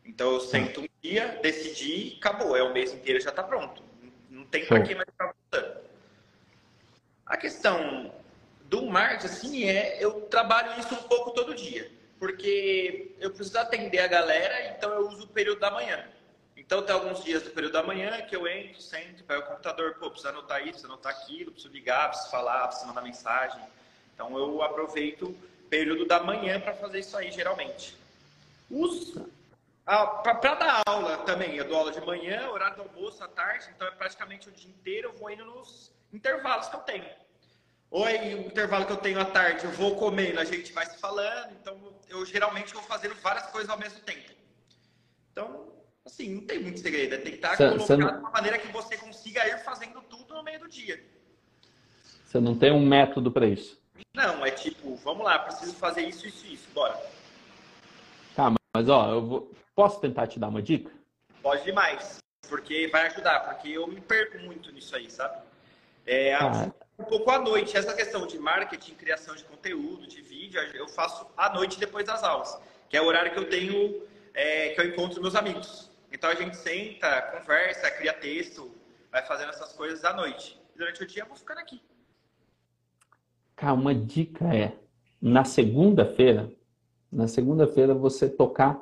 Então, 0.05 0.31
eu 0.35 0.39
tá. 0.39 0.47
sento 0.47 0.83
um 0.83 0.89
dia, 1.03 1.41
decidi, 1.43 2.17
acabou. 2.19 2.57
É 2.57 2.63
o 2.63 2.73
mês 2.73 2.95
inteiro 2.95 3.21
já 3.21 3.31
está 3.31 3.43
pronto. 3.43 3.83
Não 4.31 4.45
tem 4.45 4.65
para 4.67 4.83
quem 4.83 4.95
mais 4.95 5.09
ficar. 5.11 5.34
A 7.27 7.37
questão 7.37 8.13
do 8.65 8.87
marketing, 8.87 9.27
assim, 9.27 9.65
é 9.65 10.03
eu 10.03 10.23
trabalho 10.23 10.79
isso 10.79 10.95
um 10.95 11.03
pouco 11.05 11.31
todo 11.31 11.55
dia. 11.55 11.91
Porque 12.19 13.15
eu 13.21 13.31
preciso 13.31 13.59
atender 13.59 13.99
a 13.99 14.07
galera, 14.07 14.69
então 14.69 14.91
eu 14.93 15.09
uso 15.09 15.25
o 15.25 15.29
período 15.29 15.61
da 15.61 15.71
manhã. 15.71 16.07
Então 16.57 16.83
tem 16.83 16.95
alguns 16.95 17.23
dias 17.23 17.43
do 17.43 17.51
período 17.51 17.73
da 17.73 17.83
manhã 17.83 18.23
que 18.23 18.35
eu 18.35 18.47
entro, 18.47 18.81
sento, 18.81 19.25
pego 19.25 19.43
o 19.43 19.47
computador, 19.47 19.95
pô, 19.95 20.09
preciso 20.11 20.29
anotar 20.29 20.61
isso, 20.61 20.71
preciso 20.73 20.93
anotar 20.93 21.13
aquilo, 21.13 21.53
preciso 21.53 21.73
ligar, 21.73 22.09
preciso 22.09 22.31
falar, 22.31 22.69
preciso 22.69 22.87
mandar 22.87 23.03
mensagem. 23.03 23.63
Então 24.15 24.37
eu 24.39 24.63
aproveito 24.63 25.25
o 25.25 25.69
período 25.69 26.07
da 26.07 26.21
manhã 26.23 26.61
para 26.61 26.75
fazer 26.75 27.01
isso 27.01 27.17
aí, 27.17 27.31
geralmente. 27.31 27.97
Os 28.71 29.15
Ah, 29.87 30.07
para 30.07 30.55
dar 30.55 30.83
aula 30.87 31.19
também, 31.19 31.57
eu 31.57 31.69
dou 31.69 31.77
aula 31.77 31.93
de 31.93 32.01
manhã, 32.01 32.49
horário 32.49 32.77
do 32.77 32.83
almoço, 32.83 33.23
à 33.23 33.29
tarde, 33.29 33.69
então 33.75 33.87
é 33.87 33.91
praticamente 33.91 34.49
o 34.49 34.53
dia 34.53 34.71
inteiro, 34.71 35.09
eu 35.09 35.13
vou 35.13 35.31
indo 35.31 35.45
nos 35.45 35.93
intervalos 36.15 36.69
que 36.69 36.77
eu 36.77 36.81
tenho. 36.81 37.05
Ou 37.91 38.07
o 38.07 38.47
intervalo 38.47 38.87
que 38.87 38.93
eu 38.93 38.97
tenho 38.97 39.21
à 39.21 39.25
tarde, 39.25 39.65
eu 39.65 39.71
vou 39.73 39.97
comendo, 39.97 40.41
a 40.41 40.45
gente 40.45 40.73
vai 40.73 40.87
se 40.87 40.99
falando, 40.99 41.53
então 41.53 41.79
eu 42.09 42.25
geralmente 42.27 42.73
vou 42.73 42.83
fazendo 42.83 43.15
várias 43.17 43.47
coisas 43.47 43.71
ao 43.71 43.79
mesmo 43.79 44.01
tempo. 44.01 44.33
Então, 45.31 45.73
assim, 46.05 46.35
não 46.35 46.47
tem 46.47 46.59
muito 46.61 46.81
segredo, 46.81 47.15
é 47.15 47.19
tentar 47.19 47.57
cê, 47.57 47.69
colocar 47.69 47.87
cê 47.87 47.97
não... 47.97 48.09
de 48.09 48.19
uma 48.19 48.31
maneira 48.31 48.59
que 48.59 48.67
você 48.73 48.97
consiga 48.97 49.47
ir 49.47 49.59
fazendo 49.59 50.01
tudo 50.03 50.35
no 50.35 50.43
meio 50.43 50.61
do 50.61 50.69
dia. 50.69 51.05
Você 52.25 52.41
não 52.41 52.59
tem 52.59 52.73
um 52.73 52.85
método 52.85 53.31
para 53.31 53.47
isso? 53.47 53.81
Não, 54.13 54.45
é 54.45 54.51
tipo, 54.51 54.97
vamos 54.97 55.25
lá, 55.25 55.39
preciso 55.39 55.77
fazer 55.77 56.03
isso, 56.03 56.27
isso, 56.27 56.47
isso, 56.47 56.69
bora. 56.73 57.01
Tá, 58.35 58.53
mas 58.75 58.89
ó, 58.89 59.11
eu 59.11 59.25
vou... 59.25 59.53
posso 59.73 60.01
tentar 60.01 60.27
te 60.27 60.41
dar 60.41 60.49
uma 60.49 60.61
dica? 60.61 60.91
Pode 61.41 61.63
demais, 61.63 62.19
porque 62.49 62.89
vai 62.89 63.07
ajudar, 63.07 63.41
porque 63.41 63.69
eu 63.69 63.87
me 63.87 64.01
perco 64.01 64.39
muito 64.39 64.73
nisso 64.73 64.97
aí, 64.97 65.09
sabe? 65.09 65.54
É, 66.07 66.35
ah. 66.35 66.73
um 66.99 67.05
pouco 67.05 67.31
à 67.31 67.39
noite, 67.39 67.77
essa 67.77 67.95
questão 67.95 68.27
de 68.27 68.39
marketing, 68.39 68.95
criação 68.95 69.35
de 69.35 69.45
conteúdo, 69.45 70.07
de 70.07 70.21
vídeo, 70.21 70.61
eu 70.75 70.89
faço 70.89 71.27
à 71.37 71.53
noite 71.53 71.79
depois 71.79 72.05
das 72.05 72.23
aulas, 72.23 72.59
que 72.89 72.97
é 72.97 73.03
o 73.03 73.07
horário 73.07 73.33
que 73.33 73.39
eu 73.39 73.49
tenho, 73.49 74.03
é, 74.35 74.71
que 74.71 74.81
eu 74.81 74.89
encontro 74.89 75.23
meus 75.23 75.35
amigos. 75.35 75.91
Então 76.13 76.31
a 76.31 76.35
gente 76.35 76.57
senta, 76.57 77.23
conversa, 77.23 77.91
cria 77.91 78.13
texto, 78.13 78.71
vai 79.11 79.25
fazendo 79.25 79.51
essas 79.51 79.73
coisas 79.73 80.05
à 80.05 80.13
noite. 80.13 80.61
Durante 80.77 81.03
o 81.03 81.07
dia 81.07 81.23
eu 81.23 81.27
vou 81.27 81.37
ficando 81.37 81.59
aqui. 81.59 81.81
Cara, 83.57 83.73
uma 83.73 83.95
dica 83.95 84.55
é, 84.55 84.77
na 85.21 85.45
segunda-feira, 85.45 86.53
na 87.11 87.27
segunda-feira 87.27 87.95
você 87.95 88.29
tocar 88.29 88.81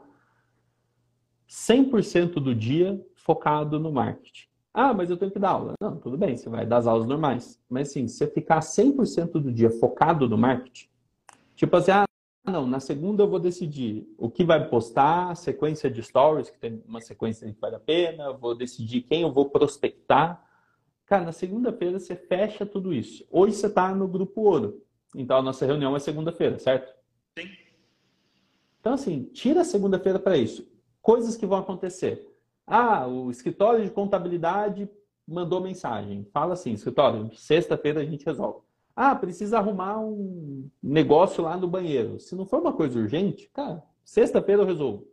100% 1.49 2.35
do 2.35 2.55
dia 2.55 3.01
focado 3.15 3.79
no 3.79 3.93
marketing. 3.93 4.52
Ah, 4.75 4.95
mas 4.95 5.11
eu 5.11 5.17
tenho 5.17 5.31
que 5.31 5.39
dar 5.39 5.51
aula. 5.51 5.75
Não, 5.81 5.97
tudo 5.97 6.17
bem, 6.17 6.37
você 6.37 6.49
vai 6.49 6.65
dar 6.65 6.79
as 6.79 6.87
aulas 6.87 7.07
normais. 7.07 7.61
Mas 7.69 7.91
assim, 7.91 8.09
você 8.09 8.27
ficar 8.27 8.61
100% 8.61 9.33
do 9.33 9.53
dia 9.53 9.71
focado 9.71 10.29
no 10.29 10.39
marketing, 10.39 10.89
tipo 11.55 11.77
assim, 11.77 11.91
ah, 11.91 12.05
não, 12.45 12.67
na 12.67 12.81
segunda 12.81 13.23
eu 13.23 13.29
vou 13.29 13.39
decidir 13.39 14.07
o 14.19 14.31
que 14.31 14.45
vai 14.45 14.69
postar, 14.69 15.37
sequência 15.37 15.91
de 15.91 16.03
stories, 16.03 16.51
que 16.51 16.59
tem 16.59 16.83
uma 16.87 17.01
sequência 17.01 17.53
que 17.53 17.61
vale 17.61 17.77
a 17.77 17.81
pena, 17.81 18.33
vou 18.33 18.55
decidir 18.55 19.03
quem 19.03 19.23
eu 19.23 19.33
vou 19.33 19.51
prospectar. 19.51 20.43
Cara, 21.05 21.25
na 21.25 21.33
segunda-feira 21.33 21.99
você 21.99 22.17
fecha 22.17 22.65
tudo 22.65 22.93
isso. 22.93 23.25
Hoje 23.31 23.55
você 23.55 23.67
está 23.67 23.95
no 23.95 24.09
grupo 24.09 24.41
ouro. 24.41 24.83
Então 25.15 25.37
a 25.37 25.43
nossa 25.43 25.67
reunião 25.67 25.95
é 25.95 25.99
segunda-feira, 25.99 26.59
certo? 26.59 26.93
Sim. 27.39 27.49
Então, 28.81 28.95
assim, 28.95 29.25
tira 29.33 29.61
a 29.61 29.65
segunda-feira 29.65 30.19
para 30.19 30.37
isso. 30.37 30.67
Coisas 31.01 31.37
que 31.37 31.47
vão 31.47 31.59
acontecer. 31.59 32.32
Ah, 32.67 33.07
o 33.07 33.31
escritório 33.31 33.85
de 33.85 33.91
contabilidade 33.91 34.89
mandou 35.27 35.61
mensagem. 35.61 36.25
Fala 36.33 36.55
assim, 36.55 36.73
escritório, 36.73 37.31
sexta-feira 37.35 38.01
a 38.01 38.05
gente 38.05 38.25
resolve. 38.25 38.61
Ah, 38.95 39.15
precisa 39.15 39.59
arrumar 39.59 39.99
um 39.99 40.69
negócio 40.83 41.43
lá 41.43 41.57
no 41.57 41.67
banheiro. 41.67 42.21
Se 42.21 42.35
não 42.35 42.45
for 42.45 42.61
uma 42.61 42.73
coisa 42.73 42.99
urgente, 42.99 43.49
cara, 43.53 43.83
sexta-feira 44.05 44.63
eu 44.63 44.67
resolvo. 44.67 45.09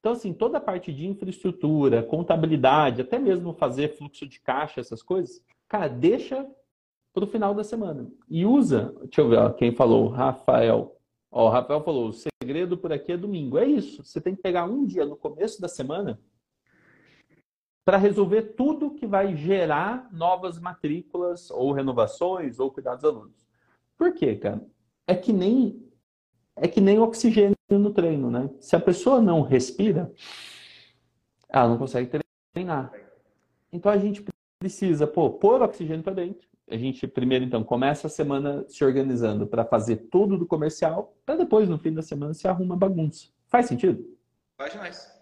Então, 0.00 0.12
assim, 0.12 0.34
toda 0.34 0.58
a 0.58 0.60
parte 0.60 0.92
de 0.92 1.06
infraestrutura, 1.06 2.02
contabilidade, 2.02 3.00
até 3.00 3.18
mesmo 3.18 3.54
fazer 3.54 3.96
fluxo 3.96 4.26
de 4.26 4.38
caixa, 4.40 4.80
essas 4.80 5.02
coisas, 5.02 5.42
cara, 5.66 5.88
deixa 5.88 6.46
para 7.14 7.24
o 7.24 7.28
final 7.28 7.54
da 7.54 7.64
semana. 7.64 8.10
E 8.28 8.44
usa, 8.44 8.94
deixa 9.04 9.20
eu 9.20 9.28
ver, 9.28 9.38
ó, 9.38 9.50
quem 9.50 9.74
falou, 9.74 10.08
Rafael. 10.08 10.98
Ó, 11.30 11.46
o 11.46 11.48
Rafael 11.48 11.82
falou, 11.82 12.08
o 12.08 12.12
segredo 12.12 12.76
por 12.76 12.92
aqui 12.92 13.12
é 13.12 13.16
domingo. 13.16 13.56
É 13.56 13.64
isso, 13.64 14.04
você 14.04 14.20
tem 14.20 14.34
que 14.34 14.42
pegar 14.42 14.66
um 14.66 14.84
dia 14.84 15.06
no 15.06 15.16
começo 15.16 15.60
da 15.60 15.68
semana 15.68 16.20
para 17.84 17.98
resolver 17.98 18.54
tudo 18.54 18.94
que 18.94 19.06
vai 19.06 19.36
gerar 19.36 20.08
novas 20.10 20.58
matrículas 20.58 21.50
ou 21.50 21.72
renovações 21.72 22.58
ou 22.58 22.70
cuidar 22.70 22.94
dos 22.94 23.04
alunos. 23.04 23.46
Por 23.96 24.14
quê, 24.14 24.36
cara? 24.36 24.64
É 25.06 25.14
que 25.14 25.32
nem 25.32 25.82
é 26.56 26.68
que 26.68 26.80
nem 26.80 27.00
oxigênio 27.00 27.56
no 27.68 27.92
treino, 27.92 28.30
né? 28.30 28.48
Se 28.60 28.76
a 28.76 28.80
pessoa 28.80 29.20
não 29.20 29.42
respira, 29.42 30.12
ela 31.48 31.68
não 31.68 31.78
consegue 31.78 32.20
treinar. 32.52 32.92
Então 33.72 33.90
a 33.90 33.98
gente 33.98 34.24
precisa 34.60 35.06
pô, 35.06 35.30
pôr 35.30 35.62
oxigênio 35.62 36.02
para 36.02 36.14
dentro. 36.14 36.48
A 36.70 36.76
gente 36.76 37.06
primeiro 37.06 37.44
então 37.44 37.62
começa 37.62 38.06
a 38.06 38.10
semana 38.10 38.64
se 38.68 38.84
organizando 38.84 39.46
para 39.46 39.64
fazer 39.64 39.96
tudo 40.10 40.38
do 40.38 40.46
comercial, 40.46 41.14
para 41.26 41.36
depois 41.36 41.68
no 41.68 41.78
fim 41.78 41.92
da 41.92 42.02
semana 42.02 42.32
se 42.32 42.48
arruma 42.48 42.76
bagunça. 42.76 43.28
Faz 43.48 43.66
sentido? 43.66 44.02
Faz 44.56 44.74
mais. 44.76 45.13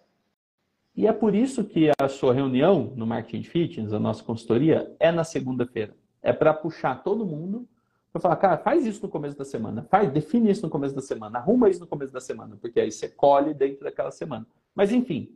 E 0.94 1.06
é 1.06 1.12
por 1.12 1.34
isso 1.34 1.64
que 1.64 1.90
a 1.98 2.08
sua 2.08 2.34
reunião 2.34 2.92
no 2.96 3.06
Marketing 3.06 3.44
Fitness, 3.44 3.92
a 3.92 3.98
nossa 3.98 4.22
consultoria, 4.22 4.94
é 5.00 5.10
na 5.10 5.24
segunda-feira. 5.24 5.96
É 6.22 6.32
para 6.32 6.52
puxar 6.52 7.02
todo 7.02 7.26
mundo 7.26 7.66
para 8.12 8.20
falar, 8.20 8.36
cara, 8.36 8.58
faz 8.58 8.84
isso 8.84 9.00
no 9.02 9.08
começo 9.08 9.38
da 9.38 9.44
semana, 9.44 9.86
faz, 9.90 10.12
define 10.12 10.50
isso 10.50 10.62
no 10.62 10.68
começo 10.68 10.94
da 10.94 11.00
semana, 11.00 11.38
arruma 11.38 11.70
isso 11.70 11.80
no 11.80 11.86
começo 11.86 12.12
da 12.12 12.20
semana, 12.20 12.58
porque 12.60 12.78
aí 12.78 12.92
você 12.92 13.08
colhe 13.08 13.54
dentro 13.54 13.84
daquela 13.84 14.10
semana. 14.10 14.46
Mas 14.74 14.92
enfim. 14.92 15.34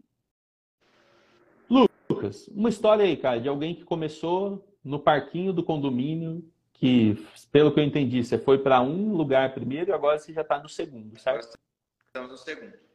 Lucas, 1.71 2.47
uma 2.49 2.69
história 2.69 3.05
aí, 3.05 3.16
cara, 3.16 3.40
de 3.40 3.49
alguém 3.49 3.75
que 3.75 3.83
começou 3.83 4.62
no 4.85 5.01
parquinho 5.01 5.55
do 5.55 5.64
condomínio, 5.64 6.45
que, 6.75 7.27
pelo 7.51 7.73
que 7.73 7.81
eu 7.81 7.85
entendi, 7.85 8.23
você 8.23 8.37
foi 8.37 8.59
para 8.59 8.83
um 8.83 9.14
lugar 9.14 9.55
primeiro 9.55 9.90
e 9.90 9.95
agora 9.95 10.19
você 10.19 10.33
já 10.33 10.42
está 10.42 10.62
no 10.62 10.69
segundo, 10.69 11.19
certo? 11.19 11.59
Estamos 12.07 12.31
no 12.31 12.37
segundo. 12.37 12.86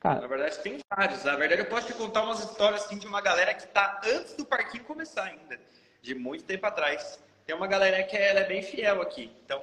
Cara, 0.00 0.22
Na 0.22 0.26
verdade, 0.26 0.58
tem 0.62 0.78
vários. 0.96 1.24
Na 1.24 1.36
verdade, 1.36 1.60
eu 1.60 1.66
posso 1.66 1.86
te 1.86 1.92
contar 1.92 2.22
umas 2.22 2.40
histórias 2.40 2.84
assim, 2.84 2.98
de 2.98 3.06
uma 3.06 3.20
galera 3.20 3.52
que 3.52 3.64
está 3.64 4.00
antes 4.04 4.32
do 4.34 4.46
parquinho 4.46 4.82
começar 4.84 5.24
ainda, 5.24 5.60
de 6.00 6.14
muito 6.14 6.44
tempo 6.44 6.66
atrás. 6.66 7.22
Tem 7.44 7.54
uma 7.54 7.66
galera 7.66 8.02
que 8.02 8.16
ela 8.16 8.40
é 8.40 8.44
bem 8.44 8.62
fiel 8.62 9.02
aqui. 9.02 9.30
Então, 9.44 9.62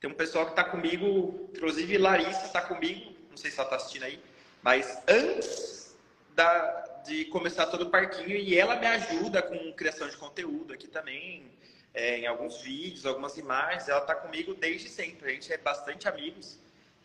tem 0.00 0.10
um 0.10 0.14
pessoal 0.14 0.44
que 0.44 0.52
está 0.52 0.64
comigo, 0.64 1.50
inclusive 1.54 1.98
Larissa 1.98 2.46
está 2.46 2.62
comigo, 2.62 3.14
não 3.30 3.36
sei 3.36 3.50
se 3.50 3.58
ela 3.58 3.66
está 3.66 3.76
assistindo 3.76 4.04
aí, 4.04 4.20
mas 4.62 5.02
antes 5.08 5.96
da, 6.34 7.00
de 7.04 7.24
começar 7.26 7.66
todo 7.66 7.82
o 7.82 7.90
parquinho 7.90 8.36
e 8.36 8.58
ela 8.58 8.76
me 8.76 8.86
ajuda 8.86 9.40
com 9.40 9.72
criação 9.72 10.08
de 10.08 10.16
conteúdo 10.16 10.72
aqui 10.72 10.88
também, 10.88 11.50
é, 11.94 12.18
em 12.18 12.26
alguns 12.26 12.60
vídeos, 12.60 13.06
algumas 13.06 13.36
imagens. 13.36 13.88
Ela 13.88 14.00
está 14.00 14.14
comigo 14.14 14.54
desde 14.54 14.88
sempre. 14.88 15.30
A 15.30 15.32
gente 15.32 15.52
é 15.52 15.58
bastante 15.58 16.08
amigos. 16.08 16.58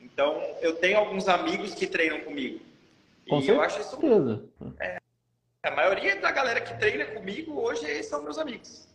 Então, 0.03 0.41
eu 0.61 0.75
tenho 0.75 0.97
alguns 0.97 1.27
amigos 1.27 1.73
que 1.73 1.87
treinam 1.87 2.19
comigo. 2.21 2.59
Com 3.27 3.39
e 3.39 3.43
certeza. 3.43 3.53
eu 3.53 3.61
acho 3.61 3.81
isso. 3.81 4.49
É, 4.79 4.99
a 5.63 5.71
maioria 5.71 6.19
da 6.19 6.29
galera 6.29 6.59
que 6.59 6.77
treina 6.77 7.05
comigo 7.05 7.53
hoje 7.59 8.03
são 8.03 8.21
meus 8.21 8.37
amigos. 8.37 8.87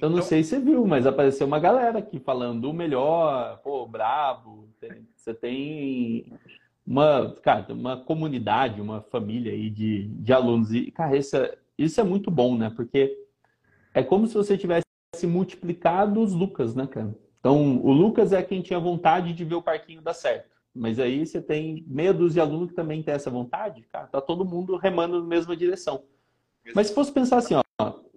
Eu 0.00 0.08
não 0.08 0.18
então 0.18 0.28
sei 0.28 0.42
se 0.42 0.50
você 0.50 0.60
viu, 0.60 0.86
mas 0.86 1.06
apareceu 1.06 1.46
uma 1.46 1.60
galera 1.60 1.98
aqui 1.98 2.18
falando 2.18 2.68
o 2.68 2.72
melhor, 2.72 3.60
pô, 3.62 3.86
brabo. 3.86 4.68
Você 5.14 5.32
tem 5.34 6.32
uma, 6.86 7.34
cara, 7.42 7.72
uma 7.72 7.96
comunidade, 7.96 8.80
uma 8.80 9.02
família 9.02 9.52
aí 9.52 9.70
de, 9.70 10.08
de 10.08 10.32
alunos. 10.32 10.72
E, 10.72 10.90
cara, 10.90 11.16
isso 11.16 11.36
é, 11.36 11.56
isso 11.78 12.00
é 12.00 12.04
muito 12.04 12.30
bom, 12.30 12.56
né? 12.56 12.72
Porque 12.74 13.16
é 13.92 14.02
como 14.02 14.26
se 14.26 14.34
você 14.34 14.58
tivesse 14.58 14.84
multiplicado 15.24 16.20
os 16.20 16.32
Lucas, 16.32 16.74
né, 16.74 16.86
cara? 16.86 17.14
Então, 17.38 17.76
o 17.76 17.92
Lucas 17.92 18.32
é 18.32 18.42
quem 18.42 18.62
tinha 18.62 18.80
vontade 18.80 19.32
de 19.32 19.44
ver 19.44 19.54
o 19.54 19.62
parquinho 19.62 20.00
dar 20.00 20.14
certo. 20.14 20.53
Mas 20.74 20.98
aí 20.98 21.24
você 21.24 21.40
tem 21.40 21.84
meia 21.86 22.12
dúzia 22.12 22.42
de 22.42 22.48
alunos 22.48 22.70
que 22.70 22.74
também 22.74 23.02
tem 23.02 23.14
essa 23.14 23.30
vontade, 23.30 23.82
cara, 23.92 24.08
tá 24.08 24.20
todo 24.20 24.44
mundo 24.44 24.76
remando 24.76 25.20
na 25.20 25.26
mesma 25.26 25.56
direção. 25.56 26.02
Mas 26.74 26.88
se 26.88 26.94
fosse 26.94 27.12
pensar 27.12 27.36
assim, 27.36 27.54
ó, 27.54 27.62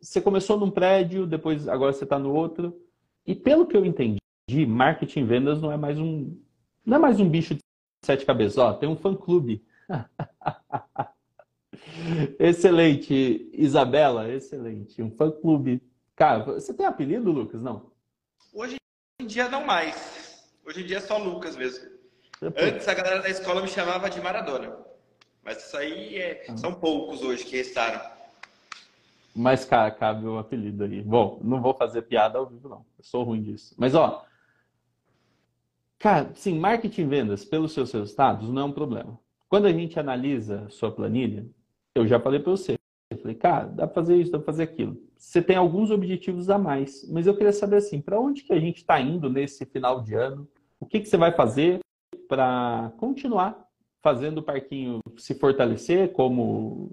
você 0.01 0.19
começou 0.19 0.57
num 0.57 0.71
prédio, 0.71 1.27
depois 1.27 1.67
agora 1.67 1.93
você 1.93 2.03
está 2.03 2.17
no 2.17 2.33
outro, 2.33 2.81
e 3.25 3.35
pelo 3.35 3.67
que 3.67 3.77
eu 3.77 3.85
entendi, 3.85 4.19
marketing 4.67 5.25
vendas 5.25 5.61
não 5.61 5.71
é 5.71 5.77
mais 5.77 5.99
um 5.99 6.35
não 6.85 6.97
é 6.97 6.99
mais 6.99 7.19
um 7.19 7.29
bicho 7.29 7.53
de 7.53 7.59
sete 8.03 8.25
cabeças, 8.25 8.57
ó, 8.57 8.73
tem 8.73 8.87
um 8.87 8.95
fã 8.95 9.13
clube. 9.13 9.63
excelente, 12.39 13.49
Isabela, 13.53 14.31
excelente, 14.31 15.03
um 15.03 15.12
fã 15.12 15.29
clube. 15.29 15.83
Cara, 16.15 16.45
você 16.45 16.73
tem 16.73 16.85
apelido, 16.85 17.31
Lucas? 17.31 17.62
Não. 17.62 17.91
Hoje 18.53 18.77
em 19.19 19.27
dia 19.27 19.49
não 19.49 19.65
mais. 19.65 20.49
Hoje 20.65 20.81
em 20.81 20.85
dia 20.85 20.97
é 20.97 21.01
só 21.01 21.17
Lucas 21.17 21.58
mesmo. 21.58 21.96
Antes 22.42 22.88
a 22.88 22.94
galera 22.94 23.21
da 23.21 23.29
escola 23.29 23.62
me 23.62 23.67
chamava 23.67 24.10
de 24.10 24.21
Maradona. 24.21 24.77
Mas 25.44 25.65
isso 25.65 25.77
aí 25.77 26.17
é... 26.17 26.46
Ah. 26.50 26.58
são 26.58 26.73
poucos 26.73 27.21
hoje 27.21 27.44
que 27.44 27.58
restaram. 27.58 28.00
Mas, 29.35 29.65
cara, 29.65 29.90
cabe 29.92 30.25
o 30.25 30.38
apelido 30.38 30.83
aí. 30.83 31.02
Bom, 31.02 31.40
não 31.44 31.62
vou 31.62 31.73
fazer 31.73 32.04
piada 32.04 32.38
ao 32.38 32.46
vivo, 32.46 32.67
não. 32.69 32.85
Eu 32.98 33.04
sou 33.04 33.23
ruim 33.23 33.42
disso. 33.42 33.73
Mas, 33.77 33.96
ó. 33.96 34.25
Cara, 36.00 36.31
sim, 36.35 36.60
marketing 36.60 37.08
vendas 37.08 37.46
pelos 37.46 37.71
seus 37.71 37.92
resultados 37.92 38.50
não 38.50 38.62
é 38.63 38.65
um 38.65 38.71
problema. 38.71 39.19
Quando 39.50 39.65
a 39.65 39.71
gente 39.71 40.00
analisa 40.00 40.67
sua 40.69 40.92
planilha, 40.92 41.46
eu 41.96 42.06
já 42.06 42.19
falei 42.19 42.40
para 42.40 42.52
você. 42.52 42.77
Eu 43.10 43.17
falei, 43.17 43.35
cara, 43.35 43.65
dá 43.65 43.88
para 43.88 43.96
fazer 43.96 44.15
isso, 44.17 44.31
dá 44.31 44.38
para 44.38 44.46
fazer 44.46 44.63
aquilo. 44.63 45.02
Você 45.15 45.42
tem 45.42 45.56
alguns 45.56 45.90
objetivos 45.90 46.50
a 46.50 46.58
mais, 46.58 47.08
mas 47.10 47.25
eu 47.25 47.35
queria 47.35 47.54
saber 47.54 47.77
assim, 47.77 48.02
para 48.02 48.19
onde 48.19 48.44
que 48.44 48.54
a 48.54 48.60
gente 48.60 48.77
está 48.77 49.00
indo 49.00 49.29
nesse 49.29 49.65
final 49.65 50.02
de 50.02 50.13
ano? 50.13 50.48
O 50.79 50.85
que, 50.85 51.00
que 51.00 51.08
você 51.08 51.17
vai 51.17 51.31
fazer 51.31 51.79
para 52.28 52.92
continuar 52.98 53.67
fazendo 54.02 54.40
o 54.40 54.44
parquinho 54.44 55.00
se 55.17 55.34
fortalecer 55.36 56.12
como, 56.12 56.92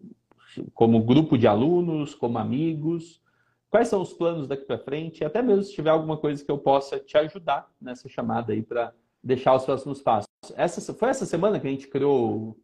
como 0.73 1.05
grupo 1.05 1.37
de 1.37 1.47
alunos, 1.47 2.15
como 2.15 2.39
amigos? 2.39 3.23
Quais 3.71 3.89
são 3.89 4.01
os 4.01 4.13
planos 4.13 4.47
daqui 4.47 4.65
para 4.65 4.79
frente? 4.79 5.25
Até 5.25 5.43
mesmo 5.43 5.65
se 5.65 5.75
tiver 5.75 5.91
alguma 5.91 6.17
coisa 6.17 6.45
que 6.45 6.51
eu 6.51 6.59
possa 6.59 6.99
te 6.99 7.17
ajudar 7.19 7.69
nessa 7.81 8.09
chamada 8.09 8.53
aí 8.53 8.63
para 8.63 8.93
deixar 9.23 9.55
os 9.55 9.65
próximos 9.65 10.01
passos. 10.01 10.29
Essa, 10.55 10.95
foi 10.95 11.09
essa 11.09 11.27
semana 11.27 11.59
que 11.59 11.67
a 11.67 11.71
gente 11.71 11.89
criou 11.89 12.57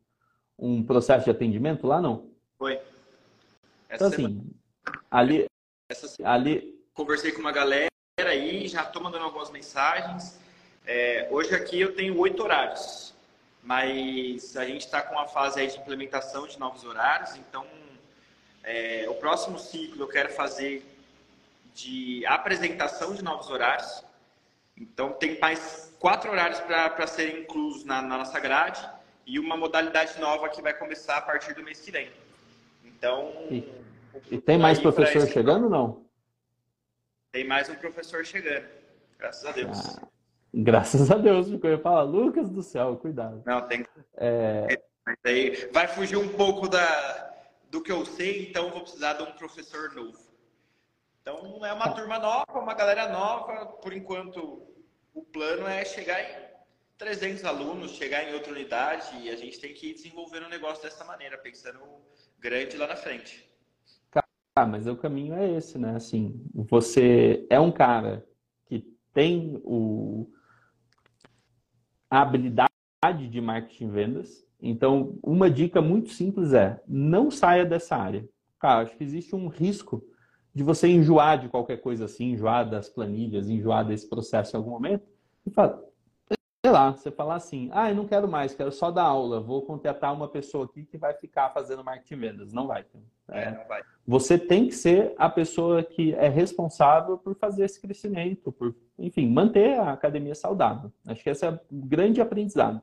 um 0.59 0.85
processo 0.85 1.25
de 1.25 1.31
atendimento 1.31 1.87
lá, 1.87 2.01
não? 2.01 2.31
Foi. 2.59 2.75
Essa 3.89 4.07
então, 4.07 4.09
assim, 4.09 4.51
ali, 5.11 5.47
essa 5.91 6.29
ali... 6.29 6.79
Conversei 6.93 7.33
com 7.33 7.41
uma 7.41 7.51
galera 7.51 7.89
aí, 8.19 8.69
já 8.69 8.83
estou 8.83 9.03
mandando 9.03 9.25
algumas 9.25 9.51
mensagens. 9.51 10.39
É, 10.87 11.29
hoje 11.31 11.55
aqui 11.55 11.81
eu 11.81 11.95
tenho 11.95 12.19
oito 12.19 12.43
horários, 12.43 13.15
mas 13.63 14.57
a 14.57 14.65
gente 14.65 14.83
está 14.83 15.03
com 15.03 15.15
uma 15.15 15.29
fase 15.29 15.61
aí 15.61 15.67
de 15.67 15.79
implementação 15.79 16.47
de 16.47 16.59
novos 16.59 16.85
horários, 16.85 17.37
então 17.37 17.67
é, 18.63 19.07
o 19.09 19.15
próximo 19.15 19.59
ciclo 19.59 20.03
eu 20.03 20.09
quero 20.09 20.31
fazer 20.31 20.85
de 21.75 22.25
apresentação 22.27 23.15
de 23.15 23.23
novos 23.23 23.51
horários. 23.51 24.05
Então 24.77 25.13
tem 25.13 25.39
mais 25.39 25.95
quatro 25.99 26.31
horários 26.31 26.61
para 26.61 27.07
serem 27.07 27.43
inclusos 27.43 27.85
na, 27.85 28.01
na 28.03 28.19
nossa 28.19 28.41
grade 28.41 28.89
e 29.27 29.39
uma 29.39 29.57
modalidade 29.57 30.19
nova 30.19 30.49
que 30.49 30.63
vai 30.63 30.75
começar 30.75 31.19
a 31.19 31.23
partir 31.23 31.55
do 31.55 31.63
mês 31.63 31.81
que 31.81 31.91
vem. 31.91 32.11
Então. 32.85 33.47
E, 33.51 33.69
e 34.31 34.39
tem 34.39 34.59
mais 34.59 34.79
professor 34.79 35.27
chegando 35.29 35.65
ou 35.65 35.71
não? 35.71 36.05
Tem 37.31 37.47
mais 37.47 37.69
um 37.69 37.75
professor 37.75 38.25
chegando. 38.25 38.67
Graças 39.19 39.45
a 39.45 39.53
Deus. 39.53 39.99
Ah, 39.99 40.09
graças 40.53 41.11
a 41.11 41.17
Deus, 41.17 41.49
porque 41.49 41.67
eu 41.67 41.73
ia 41.73 41.79
falar, 41.79 42.03
Lucas 42.03 42.51
do 42.51 42.63
céu, 42.63 42.97
cuidado. 42.97 43.43
Não, 43.47 43.63
tem. 43.63 43.87
É... 44.17 44.81
Vai 45.73 45.89
fugir 45.89 46.17
um 46.17 46.29
pouco 46.29 46.69
da, 46.69 47.33
do 47.71 47.83
que 47.83 47.91
eu 47.91 48.05
sei, 48.05 48.49
então 48.49 48.71
vou 48.71 48.83
precisar 48.83 49.15
de 49.15 49.23
um 49.23 49.33
professor 49.33 49.95
novo. 49.95 50.19
Então 51.23 51.65
é 51.65 51.73
uma 51.73 51.91
turma 51.93 52.19
nova, 52.19 52.59
uma 52.59 52.75
galera 52.75 53.09
nova. 53.09 53.67
Por 53.67 53.93
enquanto, 53.93 54.67
o 55.15 55.23
plano 55.23 55.67
é 55.67 55.85
chegar 55.85 56.21
em 56.21 56.51
300 56.99 57.45
alunos, 57.45 57.93
chegar 57.93 58.29
em 58.29 58.35
outra 58.35 58.53
unidade 58.53 59.17
e 59.23 59.31
a 59.31 59.37
gente 59.37 59.59
tem 59.59 59.73
que 59.73 59.91
ir 59.91 59.95
desenvolvendo 59.95 60.45
o 60.45 60.47
um 60.47 60.51
negócio 60.51 60.83
dessa 60.83 61.05
maneira, 61.05 61.39
pensando 61.39 61.81
grande 62.39 62.77
lá 62.77 62.87
na 62.87 62.97
frente. 62.97 63.49
Ah, 64.57 64.67
mas 64.67 64.87
o 64.87 64.97
caminho 64.97 65.35
é 65.35 65.57
esse, 65.57 65.79
né? 65.79 65.95
Assim, 65.95 66.45
você 66.53 67.47
é 67.49 67.61
um 67.61 67.71
cara 67.71 68.27
que 68.67 68.81
tem 69.15 69.61
o, 69.65 70.31
a 72.11 72.21
habilidade 72.21 72.69
de 73.31 73.41
marketing 73.41 73.85
e 73.85 73.91
vendas. 73.91 74.47
Então, 74.61 75.19
uma 75.23 75.51
dica 75.51 75.81
muito 75.81 76.11
simples 76.11 76.53
é 76.53 76.83
não 76.87 77.31
saia 77.31 77.65
dessa 77.65 77.97
área. 77.97 78.29
Cara, 78.59 78.83
acho 78.83 78.97
que 78.97 79.05
existe 79.05 79.35
um 79.35 79.49
risco 79.49 80.05
de 80.55 80.63
você 80.63 80.89
enjoar 80.89 81.39
de 81.39 81.49
qualquer 81.49 81.79
coisa 81.79 82.05
assim, 82.05 82.33
enjoar 82.33 82.69
das 82.69 82.89
planilhas, 82.89 83.49
enjoar 83.49 83.87
desse 83.87 84.09
processo 84.09 84.55
em 84.55 84.59
algum 84.59 84.73
momento. 84.73 85.05
E 85.47 85.51
fala, 85.51 85.83
sei 86.65 86.71
lá, 86.71 86.93
você 86.93 87.11
falar 87.11 87.37
assim, 87.37 87.71
ah, 87.73 87.89
eu 87.89 87.95
não 87.95 88.07
quero 88.07 88.29
mais, 88.29 88.55
quero 88.55 88.71
só 88.71 88.91
dar 88.91 89.05
aula, 89.05 89.41
vou 89.41 89.63
contratar 89.63 90.13
uma 90.13 90.29
pessoa 90.29 90.67
aqui 90.67 90.85
que 90.85 90.99
vai 90.99 91.15
ficar 91.15 91.51
fazendo 91.51 91.83
marketing 91.83 92.17
vendas. 92.17 92.53
Não 92.53 92.67
vai. 92.67 92.85
É, 93.31 93.45
é, 93.45 93.51
não 93.53 93.67
vai. 93.67 93.83
Você 94.07 94.39
tem 94.39 94.69
que 94.69 94.75
ser 94.75 95.15
a 95.17 95.29
pessoa 95.29 95.83
que 95.83 96.15
é 96.15 96.29
responsável 96.29 97.17
por 97.17 97.35
fazer 97.35 97.65
esse 97.65 97.81
crescimento, 97.81 98.53
por, 98.53 98.75
enfim, 98.99 99.27
manter 99.29 99.79
a 99.79 99.93
academia 99.93 100.35
saudável. 100.35 100.93
Acho 101.07 101.23
que 101.23 101.31
esse 101.31 101.47
é 101.47 101.51
o 101.51 101.61
grande 101.71 102.21
aprendizado. 102.21 102.83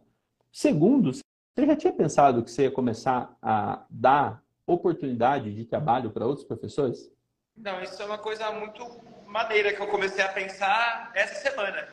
Segundo, 0.51 1.13
você 1.13 1.65
já 1.65 1.75
tinha 1.75 1.93
pensado 1.93 2.43
que 2.43 2.49
você 2.49 2.63
ia 2.63 2.71
começar 2.71 3.37
a 3.41 3.85
dar 3.89 4.43
oportunidade 4.65 5.53
de 5.53 5.65
trabalho 5.65 6.09
para 6.09 6.25
outros 6.25 6.45
professores? 6.45 7.11
Não, 7.55 7.81
isso 7.81 8.01
é 8.01 8.05
uma 8.05 8.17
coisa 8.17 8.51
muito 8.51 8.83
maneira 9.27 9.73
que 9.73 9.81
eu 9.81 9.87
comecei 9.87 10.23
a 10.23 10.29
pensar 10.29 11.11
essa 11.13 11.35
semana 11.49 11.87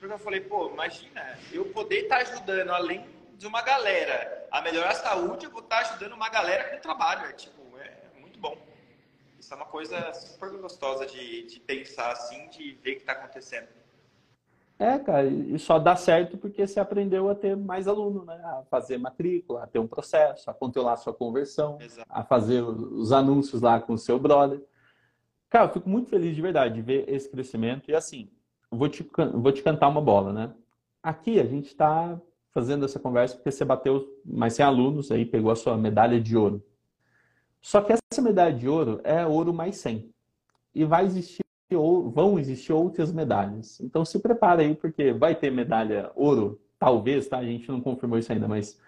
porque 0.00 0.14
eu 0.14 0.18
falei, 0.18 0.40
pô, 0.40 0.70
imagina, 0.70 1.38
eu 1.52 1.66
poder 1.66 2.04
estar 2.04 2.24
tá 2.24 2.32
ajudando, 2.32 2.70
além 2.70 3.06
de 3.36 3.46
uma 3.46 3.60
galera 3.60 4.48
a 4.50 4.62
melhorar 4.62 4.90
a 4.90 4.94
saúde, 4.94 5.44
eu 5.44 5.50
vou 5.50 5.60
estar 5.60 5.82
tá 5.82 5.90
ajudando 5.90 6.14
uma 6.14 6.30
galera 6.30 6.70
com 6.70 6.80
trabalho. 6.80 7.26
É, 7.26 7.32
tipo, 7.32 7.60
é 7.78 8.18
muito 8.18 8.40
bom. 8.40 8.56
Isso 9.38 9.52
é 9.52 9.56
uma 9.56 9.66
coisa 9.66 10.12
super 10.14 10.50
gostosa 10.52 11.06
de, 11.06 11.46
de 11.46 11.60
pensar 11.60 12.12
assim, 12.12 12.48
de 12.48 12.72
ver 12.82 12.92
o 12.92 12.94
que 12.94 13.00
está 13.00 13.12
acontecendo. 13.12 13.68
É, 14.78 14.98
cara, 14.98 15.26
e 15.26 15.58
só 15.58 15.78
dá 15.78 15.94
certo 15.94 16.38
porque 16.38 16.66
você 16.66 16.80
aprendeu 16.80 17.28
a 17.28 17.34
ter 17.34 17.54
mais 17.54 17.86
aluno, 17.86 18.24
né? 18.24 18.40
A 18.42 18.62
fazer 18.70 18.96
matrícula, 18.96 19.64
a 19.64 19.66
ter 19.66 19.78
um 19.78 19.86
processo, 19.86 20.50
a 20.50 20.54
controlar 20.54 20.94
a 20.94 20.96
sua 20.96 21.12
conversão, 21.12 21.76
Exato. 21.78 22.08
a 22.08 22.24
fazer 22.24 22.62
os 22.62 23.12
anúncios 23.12 23.60
lá 23.60 23.78
com 23.78 23.92
o 23.92 23.98
seu 23.98 24.18
brother. 24.18 24.62
Cara, 25.50 25.66
eu 25.66 25.72
fico 25.74 25.88
muito 25.88 26.08
feliz 26.08 26.34
de 26.34 26.40
verdade 26.40 26.76
de 26.76 26.80
ver 26.80 27.06
esse 27.06 27.28
crescimento. 27.28 27.90
E 27.90 27.94
assim, 27.94 28.30
vou 28.70 28.88
te, 28.88 29.08
vou 29.34 29.52
te 29.52 29.62
cantar 29.62 29.88
uma 29.88 30.00
bola, 30.00 30.32
né? 30.32 30.52
Aqui 31.02 31.40
a 31.40 31.46
gente 31.46 31.66
está 31.66 32.20
fazendo 32.52 32.84
essa 32.84 32.98
conversa 32.98 33.36
porque 33.36 33.50
você 33.50 33.64
bateu 33.64 34.06
mais 34.24 34.54
100 34.54 34.64
alunos, 34.64 35.10
aí 35.10 35.24
pegou 35.24 35.50
a 35.50 35.56
sua 35.56 35.76
medalha 35.76 36.20
de 36.20 36.36
ouro. 36.36 36.62
Só 37.60 37.80
que 37.80 37.92
essa 37.92 38.22
medalha 38.22 38.54
de 38.54 38.68
ouro 38.68 39.00
é 39.04 39.26
ouro 39.26 39.52
mais 39.52 39.76
100. 39.76 40.10
E 40.74 40.84
vai 40.84 41.04
existir, 41.04 41.42
ou 41.74 42.10
vão 42.10 42.38
existir 42.38 42.72
outras 42.72 43.12
medalhas. 43.12 43.80
Então 43.80 44.04
se 44.04 44.18
prepara 44.18 44.62
aí, 44.62 44.74
porque 44.74 45.12
vai 45.12 45.34
ter 45.34 45.50
medalha 45.50 46.10
ouro, 46.14 46.60
talvez, 46.78 47.28
tá? 47.28 47.38
A 47.38 47.44
gente 47.44 47.68
não 47.68 47.80
confirmou 47.80 48.18
isso 48.18 48.32
ainda, 48.32 48.48
mas 48.48 48.78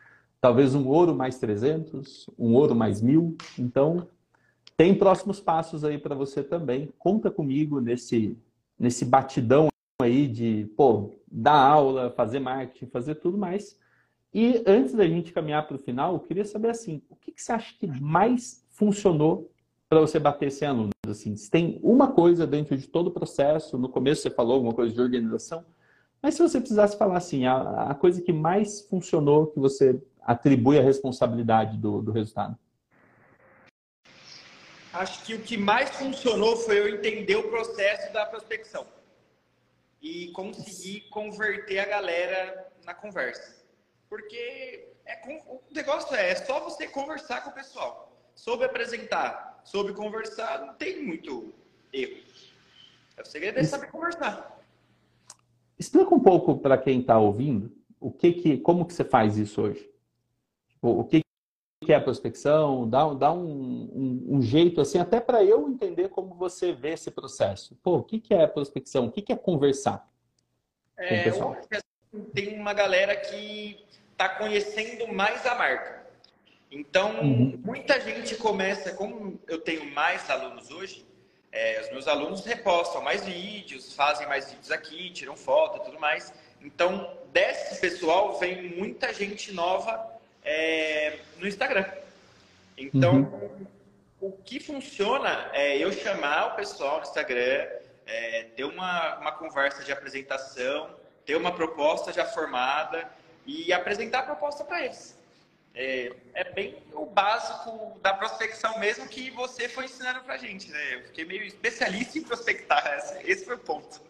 talvez 0.41 0.75
um 0.75 0.89
ouro 0.89 1.15
mais 1.15 1.39
300, 1.39 2.29
um 2.39 2.55
ouro 2.55 2.75
mais 2.75 3.01
mil. 3.01 3.37
Então, 3.59 4.09
tem 4.77 4.95
próximos 4.95 5.39
passos 5.39 5.85
aí 5.85 5.99
para 5.99 6.15
você 6.15 6.43
também. 6.43 6.89
Conta 6.99 7.31
comigo 7.31 7.81
nesse, 7.81 8.37
nesse 8.79 9.05
batidão 9.05 9.72
aí 10.03 10.27
de, 10.27 10.71
pô, 10.77 11.15
dar 11.31 11.57
aula, 11.57 12.11
fazer 12.11 12.41
marketing, 12.41 12.87
fazer 12.87 13.15
tudo 13.17 13.39
mais. 13.39 13.79
E 14.35 14.63
antes 14.67 14.95
da 14.95 15.07
gente 15.07 15.33
caminhar 15.33 15.67
para 15.67 15.77
o 15.77 15.79
final, 15.79 16.15
eu 16.15 16.21
queria 16.21 16.45
saber 16.45 16.71
assim, 16.71 17.03
o 17.09 17.17
que, 17.17 17.33
que 17.33 17.43
você 17.43 17.53
acha 17.53 17.75
que 17.79 17.87
mais 17.87 18.65
funcionou 18.71 19.51
para 19.89 20.01
você 20.01 20.19
bater 20.19 20.51
100 20.51 20.69
alunos? 20.69 20.93
Assim, 21.07 21.37
se 21.37 21.51
tem 21.51 21.79
uma 21.83 22.13
coisa 22.13 22.47
dentro 22.47 22.77
de 22.77 22.89
todo 22.89 23.09
o 23.09 23.11
processo, 23.11 23.77
no 23.77 23.89
começo 23.89 24.23
você 24.23 24.31
falou 24.31 24.55
alguma 24.55 24.73
coisa 24.73 24.93
de 24.93 25.01
organização, 25.01 25.65
mas 26.23 26.35
se 26.35 26.43
você 26.43 26.61
precisasse 26.61 26.97
falar 26.97 27.19
assim, 27.19 27.47
a, 27.47 27.91
a 27.91 27.95
coisa 27.95 28.23
que 28.23 28.33
mais 28.33 28.81
funcionou, 28.83 29.49
que 29.49 29.59
você 29.59 30.01
atribui 30.23 30.79
a 30.79 30.83
responsabilidade 30.83 31.77
do, 31.77 32.01
do 32.01 32.13
resultado? 32.13 32.57
Acho 34.95 35.25
que 35.25 35.35
o 35.35 35.41
que 35.41 35.57
mais 35.57 35.91
funcionou 35.91 36.57
foi 36.57 36.79
eu 36.79 36.89
entender 36.89 37.37
o 37.37 37.51
processo 37.51 38.13
da 38.13 38.25
prospecção 38.25 38.87
e 40.03 40.33
conseguir 40.33 41.03
converter 41.11 41.79
a 41.79 41.87
galera 41.87 42.73
na 42.85 42.93
conversa. 42.93 43.65
Porque 44.09 44.93
é, 45.07 45.21
o 45.47 45.63
negócio 45.73 46.15
é, 46.15 46.31
é 46.31 46.35
só 46.35 46.61
você 46.61 46.89
conversar 46.89 47.43
com 47.45 47.51
o 47.51 47.55
pessoal. 47.55 48.13
Soube 48.35 48.65
apresentar, 48.65 49.61
soube 49.65 49.93
conversar, 49.95 50.67
não 50.67 50.75
tem 50.75 51.03
muito 51.03 51.55
erro. 51.93 52.21
O 53.21 53.25
segredo 53.25 53.61
é 53.61 53.65
saber 53.65 53.91
conversar. 53.91 54.61
Explica 55.79 56.15
um 56.15 56.21
pouco 56.21 56.59
para 56.59 56.77
quem 56.77 57.01
está 57.01 57.19
ouvindo 57.19 57.73
o 58.01 58.11
que 58.11 58.33
que, 58.33 58.59
como 58.59 58.85
que 58.85 58.93
você 58.93 59.05
faz 59.05 59.39
isso 59.39 59.63
hoje. 59.63 59.89
O 60.81 61.05
que 61.05 61.22
que 61.93 61.95
é 61.95 61.99
a 61.99 62.01
prospecção, 62.01 62.89
dá, 62.89 63.07
dá 63.13 63.31
um, 63.31 63.45
um, 63.45 64.37
um 64.37 64.43
jeito 64.43 64.81
assim, 64.81 64.99
até 64.99 65.21
para 65.21 65.45
eu 65.45 65.69
entender 65.69 66.09
como 66.09 66.35
você 66.35 66.73
vê 66.73 66.95
esse 66.95 67.11
processo. 67.11 67.77
Pô, 67.83 67.97
o 67.97 68.03
que, 68.03 68.19
que 68.19 68.33
é 68.33 68.47
prospecção? 68.47 69.07
O 69.07 69.13
que, 69.13 69.21
que 69.21 69.31
é 69.31 69.37
conversar 69.37 70.09
é? 70.97 71.31
Tem 72.33 72.59
uma 72.59 72.73
galera 72.73 73.15
que 73.15 73.85
está 74.11 74.27
conhecendo 74.31 75.13
mais 75.13 75.45
a 75.45 75.55
marca. 75.55 76.07
Então, 76.71 77.21
uhum. 77.21 77.61
muita 77.63 78.01
gente 78.01 78.37
começa, 78.37 78.95
como 78.95 79.39
eu 79.47 79.61
tenho 79.61 79.85
mais 79.93 80.31
alunos 80.31 80.71
hoje, 80.71 81.07
é, 81.51 81.83
os 81.83 81.91
meus 81.91 82.09
alunos 82.09 82.43
repostam 82.47 83.03
mais 83.03 83.27
vídeos, 83.27 83.93
fazem 83.93 84.27
mais 84.27 84.51
vídeos 84.51 84.71
aqui, 84.71 85.11
tiram 85.11 85.37
foto 85.37 85.83
e 85.83 85.85
tudo 85.85 86.01
mais. 86.01 86.33
Então, 86.63 87.15
desse 87.33 87.79
pessoal 87.83 88.39
vem 88.39 88.77
muita 88.79 89.13
gente 89.13 89.53
nova 89.53 90.12
é, 90.45 91.19
no 91.39 91.47
Instagram. 91.47 91.85
Então, 92.77 93.17
uhum. 93.17 93.67
o 94.21 94.33
que 94.33 94.61
funciona 94.61 95.51
é 95.53 95.77
eu 95.77 95.93
chamar 95.93 96.53
o 96.53 96.57
pessoal 96.57 96.97
no 96.97 97.03
Instagram, 97.03 97.69
é, 98.07 98.45
ter 98.57 98.65
uma, 98.65 99.19
uma 99.19 99.33
conversa 99.33 99.85
de 99.85 99.93
apresentação, 99.93 100.91
ter 101.25 101.37
uma 101.37 101.53
proposta 101.53 102.13
já 102.13 102.25
formada 102.25 103.09
e 103.47 103.73
apresentar 103.73 104.21
a 104.21 104.23
proposta 104.23 104.65
para 104.65 104.85
eles. 104.85 105.19
É, 105.75 106.13
é, 106.35 106.53
bem 106.53 106.77
o 106.93 107.07
básico 107.07 107.99
da 108.03 108.13
prospecção 108.13 108.79
mesmo 108.79 109.09
que 109.09 109.31
você 109.31 109.71
foi 109.71 109.87
ensinando 109.87 110.21
pra 110.21 110.37
gente, 110.37 110.71
né? 110.71 110.97
Eu 110.97 111.03
fiquei 111.05 111.25
meio 111.25 111.45
especialista 111.45 112.19
em 112.19 112.23
prospectar, 112.23 112.85
esse 113.25 113.47
foi 113.47 113.55
o 113.55 113.59
ponto. 113.59 114.01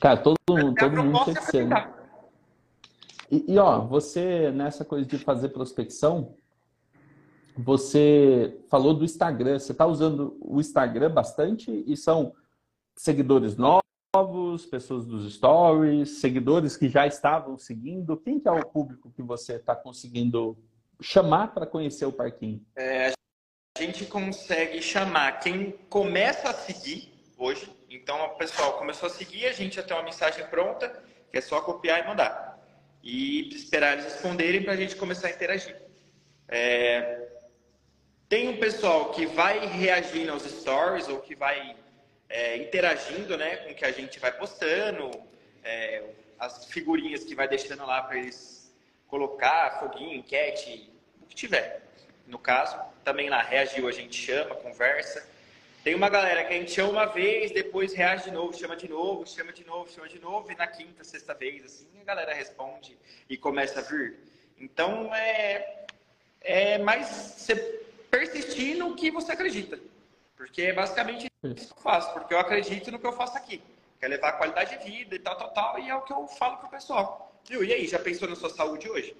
Cara, 0.00 0.16
todo, 0.16 0.36
todo 0.46 1.02
mundo 1.02 1.24
tem 1.24 1.34
que 1.34 1.42
ser. 1.46 1.66
Né? 1.66 1.92
E, 3.30 3.44
e, 3.52 3.58
ó, 3.58 3.80
você, 3.80 4.50
nessa 4.50 4.84
coisa 4.84 5.06
de 5.06 5.18
fazer 5.18 5.50
prospecção, 5.50 6.36
você 7.56 8.56
falou 8.68 8.94
do 8.94 9.04
Instagram. 9.04 9.58
Você 9.58 9.72
está 9.72 9.86
usando 9.86 10.36
o 10.40 10.60
Instagram 10.60 11.10
bastante 11.10 11.84
e 11.86 11.96
são 11.96 12.34
seguidores 12.96 13.56
novos, 13.56 14.64
pessoas 14.66 15.04
dos 15.04 15.34
stories, 15.34 16.20
seguidores 16.20 16.76
que 16.76 16.88
já 16.88 17.06
estavam 17.06 17.58
seguindo. 17.58 18.16
Quem 18.16 18.40
que 18.40 18.48
é 18.48 18.52
o 18.52 18.64
público 18.64 19.12
que 19.14 19.22
você 19.22 19.54
está 19.54 19.76
conseguindo 19.76 20.56
chamar 21.00 21.52
para 21.52 21.66
conhecer 21.66 22.06
o 22.06 22.12
parquinho? 22.12 22.64
É, 22.76 23.12
a 23.76 23.80
gente 23.82 24.06
consegue 24.06 24.80
chamar 24.80 25.40
quem 25.40 25.72
começa 25.90 26.48
a 26.48 26.54
seguir 26.54 27.12
hoje. 27.36 27.70
Então, 27.90 28.24
o 28.24 28.30
pessoal 28.30 28.78
começou 28.78 29.08
a 29.08 29.10
seguir, 29.10 29.46
a 29.46 29.52
gente 29.52 29.76
já 29.76 29.82
tem 29.82 29.96
uma 29.96 30.02
mensagem 30.02 30.46
pronta, 30.46 31.02
que 31.30 31.38
é 31.38 31.40
só 31.40 31.60
copiar 31.60 32.02
e 32.02 32.06
mandar 32.06 32.47
e 33.08 33.48
esperar 33.54 33.94
eles 33.94 34.04
responderem 34.04 34.62
para 34.62 34.74
a 34.74 34.76
gente 34.76 34.94
começar 34.94 35.28
a 35.28 35.30
interagir. 35.30 35.74
É... 36.46 37.26
Tem 38.28 38.50
um 38.50 38.58
pessoal 38.58 39.12
que 39.12 39.24
vai 39.24 39.66
reagindo 39.66 40.30
aos 40.30 40.42
stories 40.42 41.08
ou 41.08 41.18
que 41.18 41.34
vai 41.34 41.74
é, 42.28 42.58
interagindo 42.58 43.38
né, 43.38 43.56
com 43.56 43.70
o 43.70 43.74
que 43.74 43.86
a 43.86 43.90
gente 43.90 44.18
vai 44.18 44.30
postando, 44.30 45.10
é, 45.64 46.04
as 46.38 46.66
figurinhas 46.66 47.24
que 47.24 47.34
vai 47.34 47.48
deixando 47.48 47.86
lá 47.86 48.02
para 48.02 48.18
eles 48.18 48.70
colocar, 49.06 49.80
foguinho, 49.80 50.14
enquete, 50.14 50.92
o 51.22 51.26
que 51.26 51.34
tiver. 51.34 51.80
No 52.26 52.38
caso, 52.38 52.78
também 53.02 53.30
lá 53.30 53.40
reagiu, 53.40 53.88
a 53.88 53.92
gente 53.92 54.14
chama, 54.14 54.54
conversa. 54.56 55.26
Tem 55.84 55.94
uma 55.94 56.08
galera 56.08 56.44
que 56.44 56.54
a 56.54 56.56
gente 56.58 56.72
chama 56.72 56.90
uma 56.90 57.06
vez, 57.06 57.52
depois 57.52 57.94
reage 57.94 58.24
de 58.24 58.30
novo, 58.32 58.52
chama 58.52 58.76
de 58.76 58.88
novo, 58.88 59.26
chama 59.26 59.52
de 59.52 59.64
novo, 59.64 59.90
chama 59.90 60.08
de 60.08 60.18
novo, 60.18 60.50
e 60.50 60.54
na 60.54 60.66
quinta, 60.66 61.04
sexta 61.04 61.34
vez, 61.34 61.64
assim, 61.64 61.86
a 62.00 62.04
galera 62.04 62.34
responde 62.34 62.98
e 63.28 63.36
começa 63.36 63.78
a 63.78 63.82
vir. 63.82 64.18
Então, 64.58 65.14
é, 65.14 65.86
é 66.40 66.78
mais 66.78 67.06
você 67.06 67.54
persistir 68.10 68.76
no 68.76 68.96
que 68.96 69.10
você 69.10 69.32
acredita. 69.32 69.78
Porque 70.36 70.62
é 70.62 70.72
basicamente 70.72 71.26
isso 71.56 71.74
que 71.74 71.78
eu 71.78 71.82
faço, 71.82 72.12
porque 72.12 72.34
eu 72.34 72.38
acredito 72.38 72.90
no 72.90 72.98
que 72.98 73.06
eu 73.06 73.12
faço 73.12 73.36
aqui. 73.36 73.62
Quer 74.00 74.08
levar 74.08 74.32
qualidade 74.32 74.78
de 74.78 74.84
vida 74.84 75.14
e 75.14 75.18
tal, 75.18 75.36
tal, 75.36 75.50
tal, 75.52 75.78
e 75.78 75.88
é 75.88 75.94
o 75.94 76.02
que 76.02 76.12
eu 76.12 76.26
falo 76.28 76.58
pro 76.58 76.68
pessoal. 76.68 77.32
Viu? 77.48 77.64
E 77.64 77.72
aí, 77.72 77.86
já 77.86 77.98
pensou 77.98 78.28
na 78.28 78.36
sua 78.36 78.50
saúde 78.50 78.88
hoje? 78.88 79.16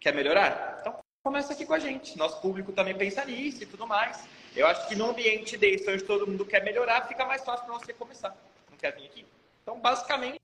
Quer 0.00 0.14
melhorar? 0.14 0.78
Então, 0.80 0.98
começa 1.22 1.52
aqui 1.52 1.66
com 1.66 1.74
a 1.74 1.78
gente. 1.78 2.16
Nosso 2.16 2.40
público 2.40 2.72
também 2.72 2.94
pensa 2.94 3.24
nisso 3.24 3.62
e 3.62 3.66
tudo 3.66 3.86
mais. 3.86 4.26
Eu 4.56 4.66
acho 4.68 4.88
que 4.88 4.94
no 4.94 5.10
ambiente 5.10 5.56
desse, 5.56 5.90
onde 5.90 6.04
todo 6.04 6.26
mundo 6.26 6.44
quer 6.44 6.62
melhorar, 6.64 7.08
fica 7.08 7.24
mais 7.24 7.44
fácil 7.44 7.66
para 7.66 7.78
você 7.78 7.92
começar. 7.92 8.36
Não 8.70 8.78
quer 8.78 8.94
vir 8.94 9.06
aqui? 9.06 9.26
Então, 9.62 9.80
basicamente, 9.80 10.40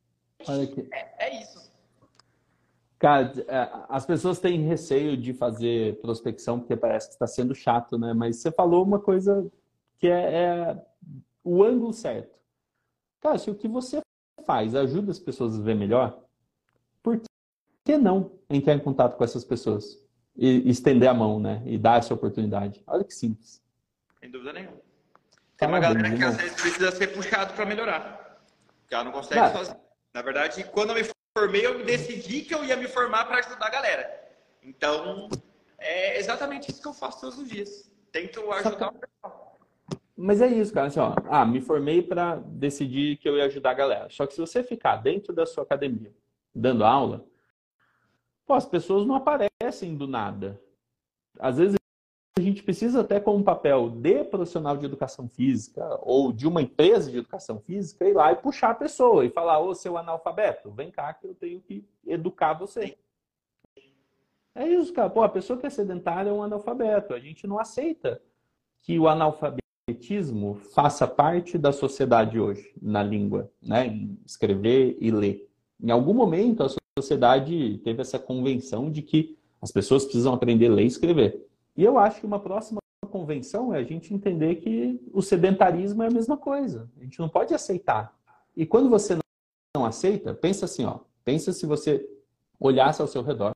é, 0.93 1.27
é, 1.27 1.43
isso. 1.43 1.71
Cara, 2.99 3.33
é, 3.47 3.71
as 3.89 4.05
pessoas 4.05 4.39
têm 4.39 4.67
receio 4.67 5.17
de 5.17 5.33
fazer 5.33 6.01
prospecção 6.01 6.59
porque 6.59 6.77
parece 6.77 7.09
que 7.09 7.15
está 7.15 7.27
sendo 7.27 7.55
chato, 7.55 7.99
né? 7.99 8.13
Mas 8.13 8.37
você 8.37 8.51
falou 8.51 8.83
uma 8.83 8.99
coisa 8.99 9.51
que 9.99 10.09
é, 10.09 10.35
é 10.35 10.83
o 11.45 11.63
ângulo 11.63 11.93
certo. 11.93 12.39
Cara, 13.21 13.39
se 13.39 13.51
o 13.51 13.55
que 13.55 13.69
você 13.69 14.01
faz 14.45 14.75
ajuda 14.75 15.11
as 15.11 15.19
pessoas 15.19 15.59
a 15.59 15.63
ver 15.63 15.75
melhor, 15.75 16.23
por 17.03 17.21
que 17.85 17.97
não 17.97 18.33
entrar 18.49 18.75
em 18.75 18.81
contato 18.81 19.17
com 19.17 19.25
essas 19.25 19.45
pessoas? 19.45 19.99
E 20.37 20.69
estender 20.71 21.09
a 21.09 21.15
mão, 21.15 21.39
né? 21.39 21.63
E 21.67 21.77
dar 21.77 21.99
essa 21.99 22.15
oportunidade. 22.15 22.83
Olha 22.87 23.05
que 23.05 23.15
simples. 23.15 23.63
Sem 24.21 24.31
dúvida 24.31 24.53
nenhuma. 24.53 24.81
Tem 25.57 25.69
uma 25.69 25.81
galera 25.81 26.15
que 26.15 26.25
às 26.25 26.37
vezes 26.37 26.61
precisa 26.61 26.93
ser 26.93 27.09
puxado 27.09 27.55
para 27.55 27.67
melhorar. 27.67 28.41
Que 28.87 28.95
ela 28.95 29.05
não 29.05 29.13
consegue 29.13 29.41
claro. 29.41 29.59
sozinha. 29.59 29.81
Na 30.13 30.23
verdade, 30.23 30.65
quando 30.65 30.91
eu 30.91 30.97
me 30.97 31.11
formei, 31.37 31.67
eu 31.67 31.85
decidi 31.85 32.43
que 32.43 32.55
eu 32.55 32.65
ia 32.65 32.77
me 32.77 32.87
formar 32.87 33.25
para 33.25 33.39
ajudar 33.39 33.67
a 33.67 33.71
galera. 33.71 34.31
Então, 34.63 35.29
é 35.79 36.19
exatamente 36.19 36.71
isso 36.71 36.83
que 36.83 36.89
eu 36.89 36.93
faço 36.93 37.21
todos 37.21 37.39
os 37.39 37.49
dias. 37.49 37.91
Tento 38.13 38.53
ajudar 38.53 38.89
o 38.89 38.95
pessoal. 38.95 39.59
Mas 40.17 40.43
é 40.43 40.49
isso, 40.49 40.73
cara. 40.75 40.89
Assim, 40.89 41.01
ó, 41.01 41.15
ah, 41.31 41.47
me 41.47 41.63
formei 41.63 42.03
para 42.03 42.37
decidir 42.37 43.17
que 43.17 43.29
eu 43.29 43.39
ia 43.39 43.47
ajudar 43.47 43.71
a 43.71 43.75
galera. 43.75 44.11
Só 44.11 44.27
que 44.27 44.35
se 44.35 44.41
você 44.41 44.63
ficar 44.63 44.97
dentro 44.97 45.33
da 45.33 45.47
sua 45.47 45.63
academia, 45.63 46.13
dando 46.55 46.85
aula, 46.85 47.25
pô, 48.45 48.53
as 48.53 48.67
pessoas 48.67 49.07
não 49.07 49.15
aparecem 49.15 49.97
do 49.97 50.07
nada. 50.07 50.61
Às 51.39 51.57
vezes 51.57 51.80
a 52.37 52.41
gente 52.41 52.63
precisa 52.63 53.01
até 53.01 53.19
com 53.19 53.37
um 53.37 53.43
papel 53.43 53.91
de 53.91 54.25
profissional 54.25 54.77
de 54.77 54.87
educação 54.87 55.29
física 55.29 55.99
ou 56.03 56.33
de 56.33 56.47
uma 56.47 56.63
empresa 56.63 57.11
de 57.11 57.19
educação 57.19 57.61
física 57.61 58.09
ir 58.09 58.15
lá 58.15 58.33
e 58.33 58.37
puxar 58.37 58.71
a 58.71 58.75
pessoa 58.75 59.25
e 59.25 59.31
falar, 59.31 59.59
ô 59.61 59.75
seu 59.75 59.99
analfabeto, 59.99 60.71
vem 60.71 60.91
cá 60.91 61.13
que 61.13 61.27
eu 61.27 61.35
tenho 61.35 61.61
que 61.61 61.85
educar 62.07 62.55
você. 62.55 62.97
É 64.55 64.67
isso, 64.67 64.93
cara. 64.93 65.11
Pô, 65.11 65.23
a 65.23 65.29
pessoa 65.29 65.59
que 65.59 65.67
é 65.67 65.71
sedentária 65.71 66.31
é 66.31 66.33
um 66.33 66.43
analfabeto. 66.43 67.15
A 67.15 67.21
gente 67.21 67.47
não 67.47 67.59
aceita 67.59 68.21
que 68.83 68.99
o 68.99 69.09
analfabetismo 69.09 70.57
faça 70.73 71.07
parte 71.07 71.59
da 71.59 71.73
sociedade 71.73 72.39
hoje, 72.39 72.73
na 72.81 73.03
língua, 73.03 73.51
né? 73.63 73.87
Em 73.87 74.19
escrever 74.27 74.97
e 75.01 75.11
ler. 75.11 75.49
Em 75.83 75.91
algum 75.91 76.15
momento, 76.15 76.63
a 76.63 76.69
sociedade 76.99 77.79
teve 77.79 78.01
essa 78.01 78.19
convenção 78.19 78.91
de 78.91 79.03
que 79.03 79.39
as 79.61 79.71
pessoas 79.71 80.05
precisam 80.05 80.33
aprender 80.33 80.67
a 80.67 80.75
ler 80.75 80.85
e 80.85 80.87
escrever. 80.87 81.50
E 81.77 81.85
eu 81.85 81.99
acho 81.99 82.21
que 82.21 82.27
uma 82.27 82.41
próxima 82.41 82.81
convenção 83.11 83.75
é 83.75 83.79
a 83.79 83.83
gente 83.83 84.15
entender 84.15 84.57
que 84.57 85.01
o 85.13 85.21
sedentarismo 85.21 86.03
é 86.03 86.07
a 86.07 86.11
mesma 86.11 86.37
coisa. 86.37 86.91
A 86.99 87.03
gente 87.03 87.19
não 87.19 87.29
pode 87.29 87.53
aceitar. 87.53 88.17
E 88.57 88.65
quando 88.65 88.89
você 88.89 89.19
não 89.77 89.85
aceita, 89.85 90.33
pensa 90.35 90.65
assim, 90.65 90.85
ó. 90.85 91.01
Pensa 91.25 91.53
se 91.53 91.67
você 91.67 92.09
olhasse 92.59 93.01
ao 93.01 93.09
seu 93.09 93.23
redor 93.23 93.53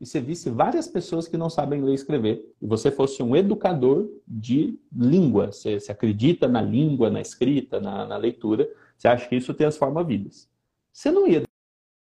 e 0.00 0.06
você 0.06 0.20
visse 0.20 0.48
várias 0.48 0.86
pessoas 0.86 1.26
que 1.26 1.36
não 1.36 1.50
sabem 1.50 1.82
ler 1.82 1.90
e 1.90 1.94
escrever, 1.94 2.54
e 2.62 2.66
você 2.66 2.88
fosse 2.90 3.20
um 3.20 3.34
educador 3.34 4.08
de 4.26 4.78
língua, 4.94 5.50
você, 5.50 5.80
você 5.80 5.90
acredita 5.90 6.46
na 6.46 6.62
língua, 6.62 7.10
na 7.10 7.20
escrita, 7.20 7.80
na, 7.80 8.06
na, 8.06 8.16
leitura, 8.16 8.70
você 8.96 9.08
acha 9.08 9.28
que 9.28 9.34
isso 9.34 9.52
transforma 9.54 10.04
vidas. 10.04 10.48
Você 10.92 11.10
não 11.10 11.26
ia 11.26 11.42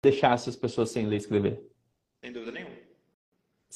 deixar 0.02 0.34
essas 0.34 0.54
pessoas 0.54 0.90
sem 0.90 1.06
ler 1.06 1.16
e 1.16 1.18
escrever? 1.18 1.70
Sem 2.22 2.32
dúvida 2.32 2.52
nenhuma 2.52 2.85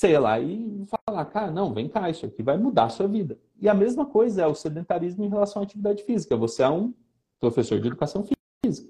sei 0.01 0.19
lá, 0.19 0.41
e 0.41 0.83
falar, 1.07 1.27
cara, 1.27 1.51
não, 1.51 1.75
vem 1.75 1.87
cá, 1.87 2.09
isso 2.09 2.25
aqui 2.25 2.43
vai 2.43 2.57
mudar 2.57 2.85
a 2.85 2.89
sua 2.89 3.07
vida. 3.07 3.39
E 3.61 3.69
a 3.69 3.75
mesma 3.75 4.07
coisa 4.07 4.41
é 4.41 4.47
o 4.47 4.55
sedentarismo 4.55 5.23
em 5.23 5.29
relação 5.29 5.61
à 5.61 5.65
atividade 5.67 6.03
física. 6.05 6.35
Você 6.39 6.63
é 6.63 6.71
um 6.71 6.95
professor 7.39 7.79
de 7.79 7.87
educação 7.87 8.25
física. 8.65 8.89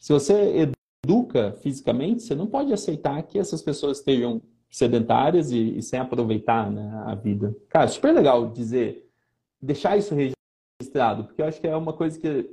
Se 0.00 0.10
você 0.10 0.72
educa 1.04 1.52
fisicamente, 1.60 2.22
você 2.22 2.34
não 2.34 2.46
pode 2.46 2.72
aceitar 2.72 3.22
que 3.24 3.38
essas 3.38 3.60
pessoas 3.60 3.98
estejam 3.98 4.40
sedentárias 4.70 5.50
e, 5.50 5.76
e 5.76 5.82
sem 5.82 6.00
aproveitar 6.00 6.70
né, 6.70 7.02
a 7.04 7.14
vida. 7.14 7.54
Cara, 7.68 7.86
super 7.86 8.14
legal 8.14 8.48
dizer, 8.48 9.06
deixar 9.60 9.98
isso 9.98 10.14
registrado, 10.14 11.24
porque 11.24 11.42
eu 11.42 11.46
acho 11.46 11.60
que 11.60 11.66
é 11.66 11.76
uma 11.76 11.92
coisa 11.92 12.18
que 12.18 12.48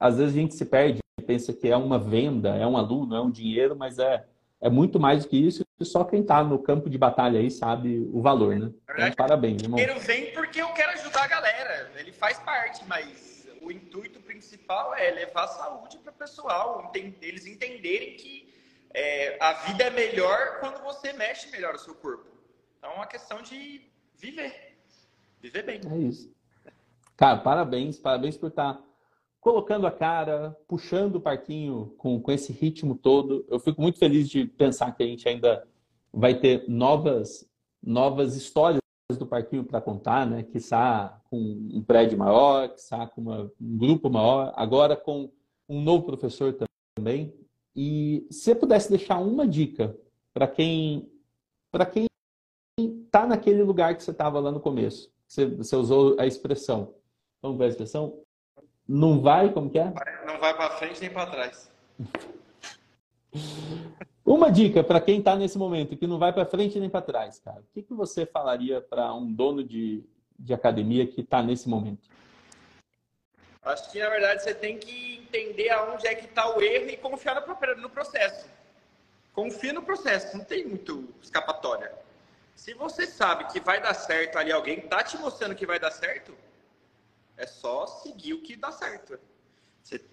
às 0.00 0.16
vezes 0.16 0.34
a 0.34 0.40
gente 0.40 0.54
se 0.54 0.64
perde, 0.64 1.00
pensa 1.26 1.52
que 1.52 1.68
é 1.68 1.76
uma 1.76 1.98
venda, 1.98 2.56
é 2.56 2.66
um 2.66 2.78
aluno, 2.78 3.14
é 3.14 3.20
um 3.20 3.30
dinheiro, 3.30 3.76
mas 3.76 3.98
é 3.98 4.26
é 4.64 4.70
muito 4.70 4.98
mais 4.98 5.24
do 5.24 5.28
que 5.28 5.36
isso. 5.36 5.62
E 5.78 5.84
só 5.84 6.04
quem 6.04 6.22
está 6.22 6.42
no 6.42 6.58
campo 6.58 6.88
de 6.88 6.96
batalha 6.96 7.38
aí 7.38 7.50
sabe 7.50 8.08
o 8.10 8.22
valor, 8.22 8.56
né? 8.56 8.72
Então, 8.90 9.12
parabéns, 9.12 9.62
irmão. 9.62 9.78
Ele 9.78 9.98
vem 9.98 10.32
porque 10.32 10.62
eu 10.62 10.72
quero 10.72 10.92
ajudar 10.92 11.24
a 11.24 11.26
galera. 11.26 11.92
Ele 11.96 12.12
faz 12.12 12.38
parte, 12.38 12.82
mas 12.86 13.46
o 13.60 13.70
intuito 13.70 14.20
principal 14.20 14.94
é 14.94 15.10
levar 15.10 15.48
saúde 15.48 15.98
para 15.98 16.12
o 16.12 16.14
pessoal, 16.14 16.90
eles 17.20 17.46
entenderem 17.46 18.14
que 18.14 18.54
é, 18.94 19.36
a 19.38 19.52
vida 19.52 19.84
é 19.84 19.90
melhor 19.90 20.60
quando 20.60 20.82
você 20.82 21.12
mexe 21.12 21.50
melhor 21.50 21.74
o 21.74 21.78
seu 21.78 21.94
corpo. 21.94 22.26
Então 22.78 22.90
é 22.90 22.94
uma 22.94 23.06
questão 23.06 23.42
de 23.42 23.82
viver. 24.16 24.78
Viver 25.42 25.62
bem. 25.62 25.80
É 25.92 25.98
isso. 25.98 26.34
Cara, 27.18 27.36
parabéns, 27.38 27.98
parabéns 27.98 28.38
por 28.38 28.48
estar 28.48 28.74
tá 28.74 28.82
colocando 29.44 29.86
a 29.86 29.90
cara, 29.90 30.56
puxando 30.66 31.16
o 31.16 31.20
parquinho 31.20 31.94
com, 31.98 32.18
com 32.18 32.32
esse 32.32 32.50
ritmo 32.50 32.94
todo. 32.94 33.44
Eu 33.46 33.58
fico 33.58 33.82
muito 33.82 33.98
feliz 33.98 34.26
de 34.26 34.46
pensar 34.46 34.90
que 34.92 35.02
a 35.02 35.06
gente 35.06 35.28
ainda 35.28 35.68
vai 36.10 36.40
ter 36.40 36.64
novas, 36.66 37.46
novas 37.82 38.36
histórias 38.36 38.80
do 39.18 39.26
parquinho 39.26 39.62
para 39.62 39.82
contar, 39.82 40.26
né? 40.26 40.44
Que 40.44 40.56
está 40.56 41.20
com 41.28 41.36
um 41.38 41.82
prédio 41.82 42.16
maior, 42.16 42.70
que 42.70 42.80
está 42.80 43.06
com 43.06 43.20
uma, 43.20 43.52
um 43.60 43.76
grupo 43.76 44.08
maior, 44.08 44.50
agora 44.56 44.96
com 44.96 45.30
um 45.68 45.82
novo 45.82 46.06
professor 46.06 46.56
também. 46.96 47.34
E 47.76 48.26
se 48.30 48.44
você 48.44 48.54
pudesse 48.54 48.88
deixar 48.88 49.18
uma 49.18 49.46
dica 49.46 49.94
para 50.32 50.48
quem 50.48 51.06
para 51.70 51.84
quem 51.84 52.06
está 52.80 53.26
naquele 53.26 53.62
lugar 53.62 53.94
que 53.94 54.02
você 54.02 54.10
estava 54.10 54.40
lá 54.40 54.50
no 54.50 54.60
começo, 54.60 55.12
você, 55.28 55.44
você 55.44 55.76
usou 55.76 56.18
a 56.18 56.26
expressão, 56.26 56.94
vamos 57.42 57.58
ver 57.58 57.64
a 57.64 57.68
expressão, 57.68 58.24
não 58.86 59.20
vai, 59.20 59.52
como 59.52 59.70
que 59.70 59.78
é? 59.78 59.92
Não 60.26 60.38
vai 60.38 60.54
para 60.54 60.70
frente 60.76 61.00
nem 61.00 61.10
para 61.10 61.30
trás. 61.30 61.70
Uma 64.24 64.50
dica 64.50 64.82
para 64.82 65.00
quem 65.00 65.18
está 65.18 65.36
nesse 65.36 65.58
momento 65.58 65.96
que 65.96 66.06
não 66.06 66.18
vai 66.18 66.32
para 66.32 66.46
frente 66.46 66.78
nem 66.78 66.88
para 66.88 67.02
trás, 67.02 67.38
cara. 67.38 67.60
O 67.60 67.74
que, 67.74 67.82
que 67.82 67.94
você 67.94 68.24
falaria 68.24 68.80
para 68.80 69.12
um 69.14 69.30
dono 69.32 69.62
de, 69.62 70.02
de 70.38 70.54
academia 70.54 71.06
que 71.06 71.20
está 71.20 71.42
nesse 71.42 71.68
momento? 71.68 72.08
Acho 73.62 73.90
que 73.90 73.98
na 73.98 74.10
verdade 74.10 74.42
você 74.42 74.54
tem 74.54 74.78
que 74.78 75.18
entender 75.18 75.70
aonde 75.70 76.06
é 76.06 76.14
que 76.14 76.26
está 76.26 76.54
o 76.54 76.60
erro 76.60 76.90
e 76.90 76.96
confiar 76.96 77.42
no 77.78 77.90
processo. 77.90 78.46
Confia 79.32 79.72
no 79.72 79.82
processo, 79.82 80.36
não 80.36 80.44
tem 80.44 80.66
muito 80.66 81.08
escapatória. 81.22 81.92
Se 82.54 82.72
você 82.74 83.06
sabe 83.06 83.46
que 83.52 83.58
vai 83.58 83.80
dar 83.80 83.94
certo 83.94 84.36
ali, 84.38 84.52
alguém 84.52 84.80
tá 84.82 85.02
te 85.02 85.18
mostrando 85.18 85.54
que 85.54 85.66
vai 85.66 85.80
dar 85.80 85.90
certo, 85.90 86.34
é 87.36 87.46
só 87.46 87.86
seguir 87.86 88.34
o 88.34 88.42
que 88.42 88.56
dá 88.56 88.70
certo. 88.70 89.18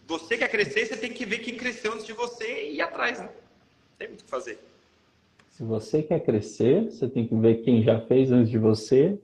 Você 0.08 0.38
quer 0.38 0.50
crescer, 0.50 0.86
você 0.86 0.98
tem 0.98 1.14
que 1.14 1.26
ver 1.26 1.40
quem 1.40 1.56
cresceu 1.56 1.94
antes 1.94 2.06
de 2.06 2.14
você 2.14 2.70
e 2.70 2.76
ir 2.76 2.82
atrás, 2.82 3.20
né? 3.20 3.30
Tem 3.98 4.10
muito 4.10 4.22
o 4.22 4.24
que 4.26 4.30
fazer. 4.30 4.60
Se 5.50 5.64
você 5.64 6.04
quer 6.04 6.20
crescer, 6.22 6.92
você 6.92 7.08
tem 7.08 7.28
que 7.28 7.36
ver 7.36 7.64
quem 7.64 7.82
já 7.84 8.02
fez 8.02 8.32
antes 8.32 8.50
de 8.50 8.58
você 8.58 9.18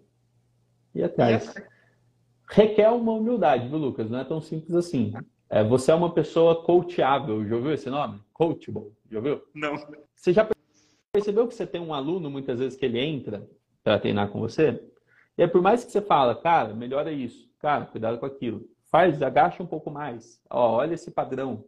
e 0.94 1.00
ir 1.00 1.04
atrás. 1.04 1.54
Requer 2.50 2.90
uma 2.90 3.14
humildade, 3.14 3.68
viu, 3.68 3.78
Lucas? 3.78 4.10
Não 4.10 4.20
é 4.20 4.24
tão 4.24 4.40
simples 4.40 4.74
assim. 4.74 5.14
É, 5.50 5.64
você 5.64 5.92
é 5.92 5.96
uma 5.96 6.14
pessoa 6.14 6.64
coachável, 6.64 7.46
já 7.46 7.56
ouviu 7.56 7.74
esse 7.74 7.90
nome? 7.90 8.22
Coachable, 8.32 8.94
já 9.10 9.18
ouviu? 9.18 9.42
Não. 9.54 9.76
Você 10.16 10.32
já 10.32 10.48
percebeu 11.12 11.48
que 11.48 11.56
você 11.56 11.66
tem 11.66 11.82
um 11.82 11.94
aluno, 11.94 12.30
muitas 12.30 12.60
vezes, 12.60 12.78
que 12.78 12.86
ele 12.86 13.00
entra 13.00 13.48
para 13.84 14.00
treinar 14.00 14.30
com 14.30 14.40
você? 14.40 14.82
E 15.38 15.44
é 15.44 15.48
por 15.48 15.62
mais 15.62 15.84
que 15.84 15.92
você 15.92 16.02
fala, 16.02 16.36
cara, 16.36 16.74
melhora 16.74 17.12
isso, 17.12 17.47
cara, 17.60 17.86
cuidado 17.86 18.20
com 18.20 18.26
aquilo. 18.26 18.68
Faz, 18.90 19.22
agacha 19.22 19.62
um 19.62 19.68
pouco 19.68 19.92
mais. 19.92 20.42
Ó, 20.50 20.78
olha 20.78 20.94
esse 20.94 21.12
padrão. 21.12 21.66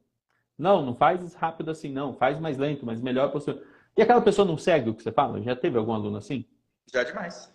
Não, 0.58 0.86
não 0.86 0.96
faz 0.96 1.34
rápido 1.34 1.72
assim, 1.72 1.92
não. 1.92 2.14
Faz 2.14 2.40
mais 2.40 2.58
lento, 2.58 2.86
mas 2.86 3.02
melhor 3.02 3.32
postura. 3.32 3.62
E 3.98 4.02
aquela 4.02 4.22
pessoa 4.22 4.48
não 4.48 4.58
segue 4.58 4.90
o 4.90 4.94
que 4.94 5.04
você 5.04 5.12
fala? 5.12 5.42
Já 5.42 5.56
teve 5.56 5.78
algum 5.78 5.94
aluno 5.94 6.18
assim? 6.18 6.46
Já 6.92 7.04
demais. 7.04 7.54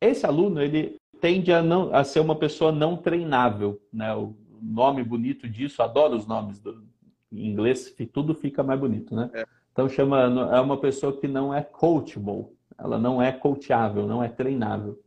Esse 0.00 0.26
aluno, 0.26 0.60
ele 0.60 0.96
tende 1.20 1.52
a, 1.52 1.62
não, 1.62 1.94
a 1.94 2.04
ser 2.04 2.20
uma 2.20 2.36
pessoa 2.36 2.70
não 2.70 2.96
treinável, 2.96 3.80
né? 3.92 4.14
O 4.14 4.36
nome 4.60 5.02
bonito 5.02 5.48
disso, 5.48 5.82
adoro 5.82 6.16
os 6.16 6.26
nomes 6.26 6.58
do, 6.58 6.84
em 7.32 7.50
inglês, 7.50 7.94
tudo 8.12 8.34
fica 8.34 8.62
mais 8.62 8.78
bonito, 8.78 9.14
né? 9.14 9.30
É. 9.34 9.44
Então 9.72 9.88
chama, 9.88 10.22
é 10.54 10.60
uma 10.60 10.78
pessoa 10.78 11.18
que 11.18 11.26
não 11.26 11.52
é 11.52 11.62
coachable, 11.62 12.46
ela 12.78 12.98
não 12.98 13.20
é 13.20 13.32
coachável, 13.32 14.06
não 14.06 14.22
é 14.22 14.28
treinável. 14.28 15.02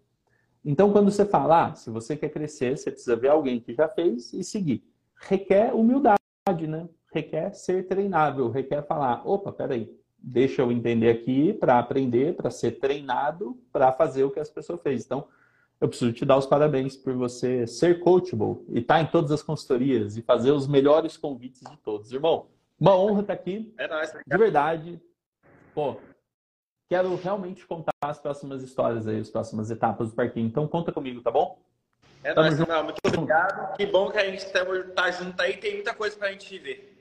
Então 0.70 0.92
quando 0.92 1.10
você 1.10 1.26
fala, 1.26 1.68
ah, 1.68 1.76
se 1.76 1.90
você 1.90 2.18
quer 2.18 2.28
crescer, 2.28 2.78
você 2.78 2.92
precisa 2.92 3.16
ver 3.16 3.30
alguém 3.30 3.58
que 3.58 3.74
já 3.74 3.88
fez 3.88 4.34
e 4.34 4.44
seguir. 4.44 4.84
Requer 5.16 5.74
humildade, 5.74 6.20
né? 6.68 6.90
Requer 7.14 7.54
ser 7.54 7.88
treinável, 7.88 8.50
requer 8.50 8.86
falar, 8.86 9.26
opa, 9.26 9.50
peraí, 9.54 9.90
deixa 10.18 10.62
eu 10.62 10.70
entender 10.70 11.10
aqui 11.10 11.54
para 11.54 11.80
aprender, 11.80 12.36
para 12.36 12.52
ser 12.52 12.80
treinado, 12.80 13.58
para 13.72 13.94
fazer 13.94 14.26
o 14.26 14.30
que 14.30 14.42
as 14.42 14.50
pessoas 14.50 14.82
fez. 14.82 15.06
Então, 15.06 15.30
eu 15.80 15.88
preciso 15.88 16.12
te 16.12 16.26
dar 16.26 16.38
os 16.38 16.46
parabéns 16.46 16.98
por 16.98 17.14
você 17.14 17.66
ser 17.66 18.02
coachable 18.02 18.66
e 18.68 18.80
estar 18.80 18.96
tá 18.96 19.02
em 19.02 19.06
todas 19.06 19.32
as 19.32 19.42
consultorias 19.42 20.18
e 20.18 20.22
fazer 20.22 20.52
os 20.52 20.68
melhores 20.68 21.16
convites 21.16 21.62
de 21.62 21.78
todos. 21.78 22.12
Irmão, 22.12 22.48
uma 22.78 22.94
honra 22.94 23.22
estar 23.22 23.34
aqui. 23.34 23.74
É 23.78 23.88
nóis. 23.88 24.12
De 24.12 24.38
verdade. 24.38 25.02
Pô, 25.74 25.96
quero 26.90 27.16
realmente 27.16 27.66
contar 27.66 27.92
as 28.02 28.20
próximas 28.20 28.62
histórias 28.64 29.08
aí, 29.08 29.20
as 29.20 29.30
próximas 29.30 29.70
etapas 29.70 30.10
do 30.10 30.16
parquinho. 30.16 30.48
Então, 30.48 30.68
conta 30.68 30.92
comigo, 30.92 31.22
tá 31.22 31.32
bom? 31.32 31.60
É 32.24 32.34
Tamo 32.34 32.48
nóis, 32.48 32.58
junto. 32.58 32.84
Muito 32.84 33.00
obrigado. 33.06 33.76
Que 33.76 33.86
bom 33.86 34.10
que 34.10 34.18
a 34.18 34.26
gente 34.26 34.46
está 34.46 35.12
junto 35.12 35.42
aí. 35.42 35.58
Tem 35.58 35.76
muita 35.76 35.94
coisa 35.94 36.16
para 36.18 36.30
a 36.30 36.32
gente 36.32 36.58
ver. 36.58 36.98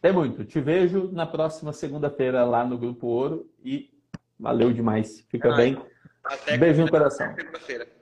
Tem 0.00 0.12
muito. 0.12 0.44
Te 0.44 0.60
vejo 0.60 1.10
na 1.12 1.26
próxima 1.26 1.72
segunda-feira 1.72 2.44
lá 2.44 2.64
no 2.64 2.76
Grupo 2.76 3.06
Ouro 3.06 3.50
e 3.64 3.90
valeu 4.38 4.72
demais. 4.72 5.24
Fica 5.28 5.48
é 5.48 5.56
bem. 5.56 5.82
Até 6.24 6.56
Beijo 6.56 6.82
no 6.82 6.90
coração. 6.90 7.34
Segunda-feira. 7.34 8.01